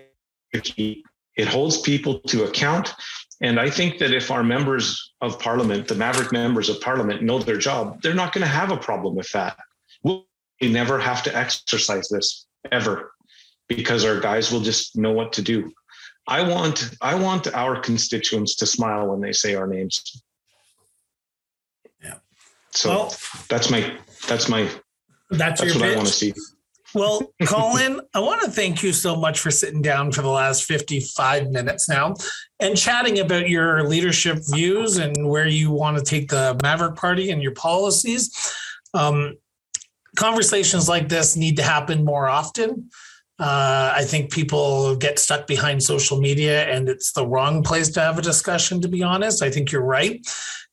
it 0.53 1.49
holds 1.49 1.81
people 1.81 2.21
to 2.21 2.45
account. 2.45 2.93
And 3.43 3.61
I 3.61 3.69
think 3.69 3.99
that 3.99 4.13
if 4.13 4.31
our 4.31 4.43
members 4.43 5.13
of 5.21 5.39
parliament, 5.39 5.89
the 5.89 5.95
Maverick 5.95 6.33
members 6.33 6.69
of 6.69 6.81
parliament, 6.81 7.23
know 7.23 7.39
their 7.39 7.59
job, 7.59 8.01
they're 8.01 8.15
not 8.15 8.33
going 8.33 8.43
to 8.43 8.51
have 8.51 8.73
a 8.73 8.77
problem 8.77 9.15
with 9.15 9.31
that. 9.33 9.59
We 10.03 10.25
never 10.63 10.99
have 10.99 11.23
to 11.25 11.37
exercise 11.37 12.09
this 12.09 12.47
ever 12.73 13.13
because 13.69 14.05
our 14.05 14.19
guys 14.21 14.51
will 14.51 14.61
just 14.61 14.97
know 14.97 15.13
what 15.13 15.33
to 15.35 15.43
do. 15.43 15.71
I 16.27 16.43
want 16.49 16.91
I 17.01 17.15
want 17.15 17.47
our 17.55 17.79
constituents 17.79 18.57
to 18.57 18.67
smile 18.67 19.09
when 19.09 19.21
they 19.21 19.33
say 19.33 19.55
our 19.55 19.67
names. 19.67 20.23
Yeah. 22.03 22.15
So 22.71 22.89
well, 22.89 23.17
that's 23.49 23.71
my 23.71 23.97
that's 24.27 24.49
my 24.49 24.69
that's, 25.31 25.61
that's 25.61 25.75
what 25.75 25.83
pitch. 25.83 25.93
I 25.93 25.97
want 25.97 26.09
to 26.09 26.13
see. 26.13 26.35
Well, 26.95 27.33
Colin, 27.45 28.01
I 28.15 28.21
want 28.21 28.43
to 28.43 28.51
thank 28.51 28.83
you 28.83 28.93
so 28.93 29.17
much 29.17 29.41
for 29.41 29.51
sitting 29.51 29.83
down 29.83 30.13
for 30.13 30.23
the 30.23 30.29
last 30.29 30.65
55 30.65 31.51
minutes 31.51 31.89
now 31.89 32.15
and 32.61 32.77
chatting 32.77 33.19
about 33.19 33.49
your 33.49 33.83
leadership 33.87 34.39
views 34.53 34.97
and 34.99 35.29
where 35.29 35.47
you 35.47 35.71
want 35.71 35.99
to 35.99 36.03
take 36.03 36.31
the 36.31 36.59
Maverick 36.63 36.97
Party 36.97 37.31
and 37.31 37.43
your 37.43 37.53
policies. 37.53 38.55
Um, 38.95 39.35
conversations 40.17 40.89
like 40.89 41.09
this 41.09 41.37
need 41.37 41.57
to 41.57 41.63
happen 41.63 42.05
more 42.05 42.29
often. 42.29 42.89
Uh, 43.39 43.93
I 43.95 44.05
think 44.05 44.33
people 44.33 44.97
get 44.97 45.19
stuck 45.19 45.47
behind 45.47 45.83
social 45.83 46.19
media 46.19 46.65
and 46.65 46.89
it's 46.89 47.13
the 47.13 47.27
wrong 47.27 47.63
place 47.63 47.91
to 47.91 48.01
have 48.01 48.19
a 48.19 48.23
discussion, 48.23 48.81
to 48.81 48.89
be 48.89 49.03
honest. 49.03 49.43
I 49.43 49.51
think 49.51 49.71
you're 49.71 49.83
right 49.83 50.27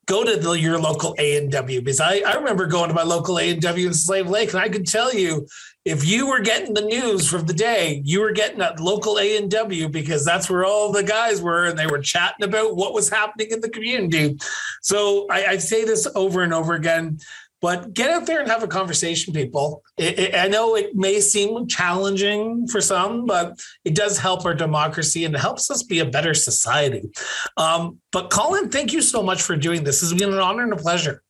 go 0.05 0.23
to 0.23 0.35
the, 0.37 0.51
your 0.51 0.79
local 0.79 1.15
A 1.17 1.37
and 1.37 1.51
W 1.51 1.81
because 1.81 1.99
I, 1.99 2.19
I 2.19 2.35
remember 2.35 2.65
going 2.65 2.89
to 2.89 2.93
my 2.93 3.03
local 3.03 3.39
A 3.39 3.49
and 3.49 3.61
W 3.61 3.87
in 3.87 3.93
Slave 3.93 4.27
Lake, 4.27 4.49
and 4.49 4.59
I 4.59 4.69
could 4.69 4.85
tell 4.85 5.13
you 5.13 5.47
if 5.85 6.05
you 6.05 6.27
were 6.27 6.39
getting 6.39 6.73
the 6.73 6.81
news 6.81 7.29
from 7.29 7.45
the 7.45 7.53
day, 7.53 8.01
you 8.05 8.21
were 8.21 8.31
getting 8.31 8.61
at 8.61 8.79
local 8.79 9.19
A 9.19 9.37
and 9.37 9.51
W 9.51 9.89
because 9.89 10.23
that's 10.23 10.49
where 10.49 10.63
all 10.63 10.91
the 10.91 11.03
guys 11.03 11.41
were, 11.41 11.65
and 11.65 11.77
they 11.77 11.87
were 11.87 11.99
chatting 11.99 12.45
about 12.45 12.75
what 12.75 12.93
was 12.93 13.09
happening 13.09 13.47
in 13.51 13.59
the 13.59 13.69
community. 13.69 14.37
So 14.81 15.27
I, 15.29 15.45
I 15.45 15.57
say 15.57 15.83
this 15.83 16.07
over 16.15 16.41
and 16.41 16.53
over 16.53 16.73
again. 16.73 17.19
But 17.63 17.93
get 17.93 18.09
out 18.09 18.25
there 18.25 18.41
and 18.41 18.51
have 18.51 18.61
a 18.61 18.67
conversation, 18.67 19.33
people. 19.33 19.83
It, 19.95 20.19
it, 20.19 20.35
I 20.35 20.49
know 20.49 20.75
it 20.75 20.97
may 20.97 21.21
seem 21.21 21.65
challenging 21.65 22.67
for 22.67 22.81
some, 22.81 23.25
but 23.25 23.57
it 23.85 23.95
does 23.95 24.17
help 24.17 24.43
our 24.45 24.53
democracy 24.53 25.23
and 25.23 25.33
it 25.33 25.39
helps 25.39 25.71
us 25.71 25.81
be 25.81 25.99
a 25.99 26.05
better 26.05 26.33
society. 26.33 27.09
Um, 27.55 27.99
but 28.11 28.29
Colin, 28.29 28.69
thank 28.69 28.91
you 28.91 29.01
so 29.01 29.23
much 29.23 29.41
for 29.41 29.55
doing 29.55 29.85
this. 29.85 30.03
It's 30.03 30.11
been 30.11 30.33
an 30.33 30.39
honor 30.39 30.63
and 30.63 30.73
a 30.73 30.75
pleasure. 30.75 31.23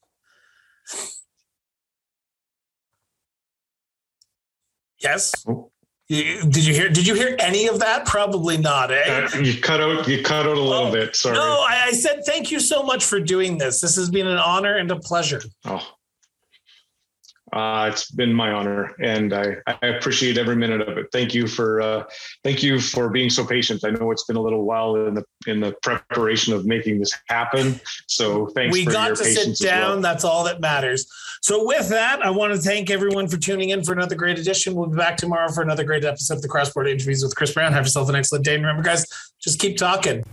Yes. 4.99 5.33
Did 6.09 6.65
you 6.65 6.73
hear? 6.73 6.89
Did 6.89 7.05
you 7.05 7.13
hear 7.13 7.35
any 7.37 7.67
of 7.67 7.79
that? 7.79 8.07
Probably 8.07 8.57
not. 8.57 8.91
Eh? 8.91 9.03
Uh, 9.05 9.37
you 9.37 9.61
cut 9.61 9.81
out. 9.81 10.07
You 10.07 10.23
cut 10.23 10.47
out 10.47 10.57
a 10.57 10.59
little 10.59 10.87
oh, 10.87 10.91
bit. 10.91 11.15
Sorry. 11.15 11.35
No, 11.35 11.63
I, 11.69 11.89
I, 11.89 11.91
said 11.91 12.23
thank 12.25 12.49
you 12.51 12.59
so 12.59 12.81
much 12.81 13.05
for 13.05 13.19
doing 13.19 13.59
this. 13.59 13.81
This 13.81 13.95
has 13.97 14.09
been 14.09 14.25
an 14.25 14.37
honor 14.37 14.77
and 14.77 14.89
a 14.89 14.99
pleasure. 14.99 15.41
Oh, 15.65 15.85
uh, 17.53 17.89
it's 17.91 18.09
been 18.09 18.33
my 18.33 18.51
honor, 18.51 18.95
and 18.99 19.31
I, 19.31 19.57
I, 19.67 19.87
appreciate 19.87 20.39
every 20.39 20.55
minute 20.55 20.81
of 20.81 20.97
it. 20.97 21.05
Thank 21.11 21.35
you 21.35 21.45
for 21.45 21.81
uh, 21.81 22.03
thank 22.43 22.63
you 22.63 22.79
for 22.79 23.09
being 23.11 23.29
so 23.29 23.45
patient. 23.45 23.85
I 23.85 23.91
know 23.91 24.09
it's 24.09 24.23
been 24.23 24.37
a 24.37 24.41
little 24.41 24.63
while 24.63 24.95
in 24.95 25.13
the 25.13 25.23
in 25.45 25.59
the 25.59 25.75
preparation 25.83 26.53
of 26.53 26.65
making 26.65 26.97
this 26.97 27.11
happen. 27.27 27.79
So 28.07 28.47
thanks. 28.47 28.73
We 28.73 28.85
got 28.85 29.09
to 29.09 29.15
sit 29.17 29.59
down. 29.59 29.91
Well. 29.91 30.01
That's 30.01 30.23
all 30.23 30.43
that 30.45 30.61
matters. 30.61 31.05
So 31.43 31.63
with 31.63 31.89
that, 31.89 32.25
I 32.25 32.31
want 32.31 32.53
to 32.53 32.59
thank 32.59 32.89
everyone 32.89 33.27
for 33.27 33.37
tuning 33.37 33.69
in 33.69 33.83
for 33.83 33.93
another 33.93 34.15
great 34.15 34.39
edition. 34.39 34.73
We'll 34.73 34.89
be 34.89 34.97
back 34.97 35.17
tomorrow 35.17 35.51
for 35.51 35.61
another 35.61 35.83
great 35.83 36.03
episode 36.03 36.35
of 36.35 36.41
the 36.41 36.47
Cross 36.47 36.73
Border 36.73 36.89
Interviews 36.89 37.21
with 37.21 37.35
Chris 37.35 37.53
Brown. 37.53 37.71
Have 37.73 37.85
yourself 37.85 38.09
an 38.09 38.15
excellent 38.15 38.45
day, 38.45 38.55
and 38.55 38.63
remember, 38.63 38.81
guys, 38.81 39.05
just 39.39 39.59
keep 39.59 39.77
talking. 39.77 40.23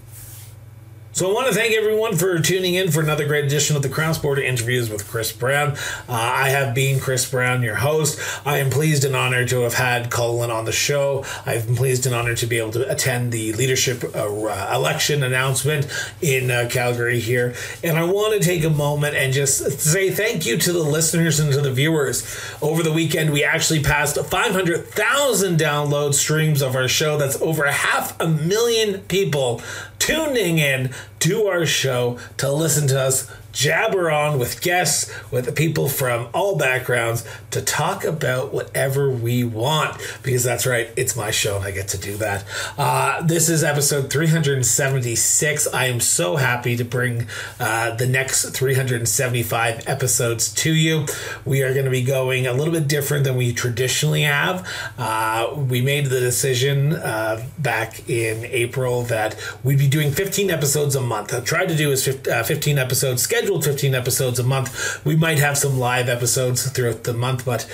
So 1.20 1.28
I 1.28 1.34
want 1.34 1.48
to 1.48 1.54
thank 1.54 1.74
everyone 1.74 2.16
for 2.16 2.38
tuning 2.38 2.76
in 2.76 2.90
for 2.90 3.02
another 3.02 3.26
great 3.26 3.44
edition 3.44 3.76
of 3.76 3.82
the 3.82 3.90
Cross 3.90 4.20
Border 4.20 4.40
Interviews 4.40 4.88
with 4.88 5.06
Chris 5.06 5.32
Brown. 5.32 5.72
Uh, 6.08 6.12
I 6.14 6.48
have 6.48 6.74
been 6.74 6.98
Chris 6.98 7.30
Brown, 7.30 7.62
your 7.62 7.74
host. 7.74 8.18
I 8.46 8.56
am 8.56 8.70
pleased 8.70 9.04
and 9.04 9.14
honored 9.14 9.48
to 9.48 9.60
have 9.60 9.74
had 9.74 10.10
Colin 10.10 10.50
on 10.50 10.64
the 10.64 10.72
show. 10.72 11.26
I've 11.44 11.66
been 11.66 11.76
pleased 11.76 12.06
and 12.06 12.14
honored 12.14 12.38
to 12.38 12.46
be 12.46 12.56
able 12.56 12.70
to 12.70 12.90
attend 12.90 13.32
the 13.32 13.52
leadership 13.52 14.02
uh, 14.02 14.72
election 14.74 15.22
announcement 15.22 15.88
in 16.22 16.50
uh, 16.50 16.70
Calgary 16.70 17.20
here. 17.20 17.54
And 17.84 17.98
I 17.98 18.04
want 18.04 18.40
to 18.40 18.40
take 18.40 18.64
a 18.64 18.70
moment 18.70 19.14
and 19.14 19.34
just 19.34 19.78
say 19.78 20.10
thank 20.10 20.46
you 20.46 20.56
to 20.56 20.72
the 20.72 20.82
listeners 20.82 21.38
and 21.38 21.52
to 21.52 21.60
the 21.60 21.70
viewers. 21.70 22.24
Over 22.62 22.82
the 22.82 22.94
weekend, 22.94 23.30
we 23.30 23.44
actually 23.44 23.82
passed 23.82 24.16
500,000 24.16 25.58
download 25.58 26.14
streams 26.14 26.62
of 26.62 26.74
our 26.74 26.88
show. 26.88 27.18
That's 27.18 27.38
over 27.42 27.66
half 27.66 28.18
a 28.18 28.26
million 28.26 29.00
people 29.00 29.60
tuning 30.00 30.58
in 30.58 30.90
to 31.20 31.46
our 31.46 31.64
show 31.64 32.18
to 32.38 32.50
listen 32.50 32.88
to 32.88 33.00
us 33.00 33.30
jabber 33.52 34.10
on 34.10 34.38
with 34.38 34.60
guests, 34.60 35.12
with 35.30 35.54
people 35.56 35.88
from 35.88 36.28
all 36.32 36.56
backgrounds 36.56 37.26
to 37.50 37.60
talk 37.60 38.04
about 38.04 38.52
whatever 38.52 39.10
we 39.10 39.44
want. 39.44 40.00
Because 40.22 40.44
that's 40.44 40.66
right, 40.66 40.90
it's 40.96 41.16
my 41.16 41.30
show 41.30 41.56
and 41.56 41.64
I 41.64 41.70
get 41.70 41.88
to 41.88 41.98
do 41.98 42.16
that. 42.18 42.44
Uh, 42.78 43.22
this 43.22 43.48
is 43.48 43.64
episode 43.64 44.10
376. 44.10 45.66
I 45.68 45.86
am 45.86 46.00
so 46.00 46.36
happy 46.36 46.76
to 46.76 46.84
bring 46.84 47.26
uh, 47.58 47.94
the 47.96 48.06
next 48.06 48.50
375 48.50 49.88
episodes 49.88 50.52
to 50.54 50.72
you. 50.72 51.06
We 51.44 51.62
are 51.62 51.72
going 51.72 51.86
to 51.86 51.90
be 51.90 52.02
going 52.02 52.46
a 52.46 52.52
little 52.52 52.72
bit 52.72 52.88
different 52.88 53.24
than 53.24 53.36
we 53.36 53.52
traditionally 53.52 54.22
have. 54.22 54.66
Uh, 54.96 55.54
we 55.56 55.82
made 55.82 56.06
the 56.06 56.20
decision 56.20 56.92
uh, 56.92 57.44
back 57.58 58.08
in 58.08 58.44
April 58.46 59.02
that 59.04 59.36
we'd 59.64 59.78
be 59.78 59.88
doing 59.88 60.12
15 60.12 60.50
episodes 60.50 60.94
a 60.94 61.00
month. 61.00 61.34
I 61.34 61.40
tried 61.40 61.68
to 61.68 61.76
do 61.76 61.90
is 61.90 62.04
15 62.06 62.78
episodes 62.78 63.22
scheduled 63.22 63.39
scheduled 63.40 63.64
15 63.64 63.94
episodes 63.94 64.38
a 64.38 64.42
month. 64.42 65.02
We 65.02 65.16
might 65.16 65.38
have 65.38 65.56
some 65.56 65.78
live 65.78 66.10
episodes 66.10 66.68
throughout 66.70 67.04
the 67.04 67.14
month, 67.14 67.46
but 67.46 67.66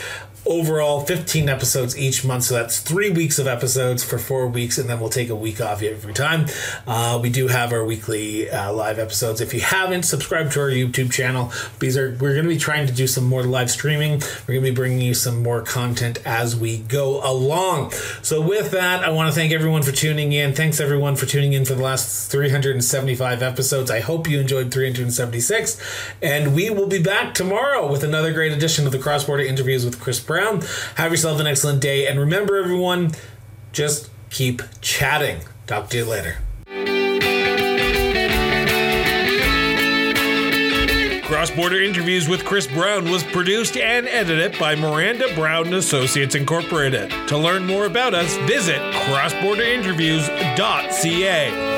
overall 0.46 1.00
15 1.00 1.48
episodes 1.48 1.98
each 1.98 2.24
month. 2.24 2.44
So 2.44 2.54
that's 2.54 2.80
three 2.80 3.10
weeks 3.10 3.38
of 3.38 3.46
episodes 3.46 4.04
for 4.04 4.18
four 4.18 4.46
weeks 4.46 4.78
and 4.78 4.88
then 4.88 5.00
we'll 5.00 5.10
take 5.10 5.28
a 5.28 5.34
week 5.34 5.60
off 5.60 5.82
every 5.82 6.14
time. 6.14 6.46
Uh, 6.86 7.18
we 7.20 7.30
do 7.30 7.48
have 7.48 7.72
our 7.72 7.84
weekly 7.84 8.48
uh, 8.48 8.72
live 8.72 8.98
episodes. 8.98 9.40
If 9.40 9.52
you 9.52 9.60
haven't 9.60 10.04
subscribed 10.04 10.52
to 10.52 10.60
our 10.60 10.70
youtube 10.70 11.12
channel 11.12 11.52
these 11.80 11.96
are 11.96 12.16
we're 12.20 12.32
going 12.32 12.44
to 12.44 12.48
be 12.48 12.58
trying 12.58 12.86
to 12.86 12.92
do 12.92 13.06
some 13.06 13.24
more 13.24 13.42
live 13.42 13.70
streaming. 13.70 14.20
We're 14.46 14.54
going 14.54 14.64
to 14.64 14.70
be 14.70 14.74
bringing 14.74 15.00
you 15.00 15.14
some 15.14 15.42
more 15.42 15.62
content 15.62 16.18
as 16.24 16.56
we 16.56 16.78
go 16.78 17.20
along. 17.28 17.92
So 18.22 18.40
with 18.40 18.70
that 18.70 19.04
i 19.04 19.10
want 19.10 19.28
to 19.28 19.34
thank 19.34 19.52
everyone 19.52 19.82
for 19.82 19.92
tuning 19.92 20.32
in. 20.32 20.54
Thanks 20.54 20.80
everyone 20.80 21.16
for 21.16 21.26
tuning 21.26 21.52
in 21.52 21.64
for 21.64 21.74
the 21.74 21.82
last 21.82 22.30
375 22.30 23.42
episodes. 23.42 23.90
I 23.90 24.00
hope 24.00 24.28
you 24.28 24.40
enjoyed 24.40 24.72
376 24.72 25.80
and 26.22 26.54
we 26.54 26.70
will 26.70 26.86
be 26.86 27.02
back 27.02 27.34
tomorrow 27.34 27.90
with 27.90 28.04
another 28.04 28.32
great 28.32 28.52
edition 28.52 28.86
of 28.86 28.92
the 28.92 28.98
cross 28.98 29.24
border 29.24 29.42
interviews 29.42 29.84
with 29.84 30.00
chris 30.00 30.20
Brown 30.20 30.35
Brown. 30.36 30.60
Have 30.96 31.12
yourself 31.12 31.40
an 31.40 31.46
excellent 31.46 31.80
day. 31.80 32.06
And 32.06 32.20
remember, 32.20 32.58
everyone, 32.58 33.12
just 33.72 34.10
keep 34.28 34.60
chatting. 34.82 35.40
Talk 35.66 35.88
to 35.90 35.96
you 35.96 36.04
later. 36.04 36.36
Cross 41.24 41.52
Border 41.52 41.80
Interviews 41.80 42.28
with 42.28 42.44
Chris 42.44 42.66
Brown 42.66 43.10
was 43.10 43.22
produced 43.24 43.78
and 43.78 44.06
edited 44.08 44.58
by 44.58 44.74
Miranda 44.74 45.34
Brown 45.34 45.72
Associates 45.72 46.34
Incorporated. 46.34 47.10
To 47.28 47.38
learn 47.38 47.66
more 47.66 47.86
about 47.86 48.12
us, 48.12 48.36
visit 48.46 48.76
crossborderinterviews.ca. 48.92 51.75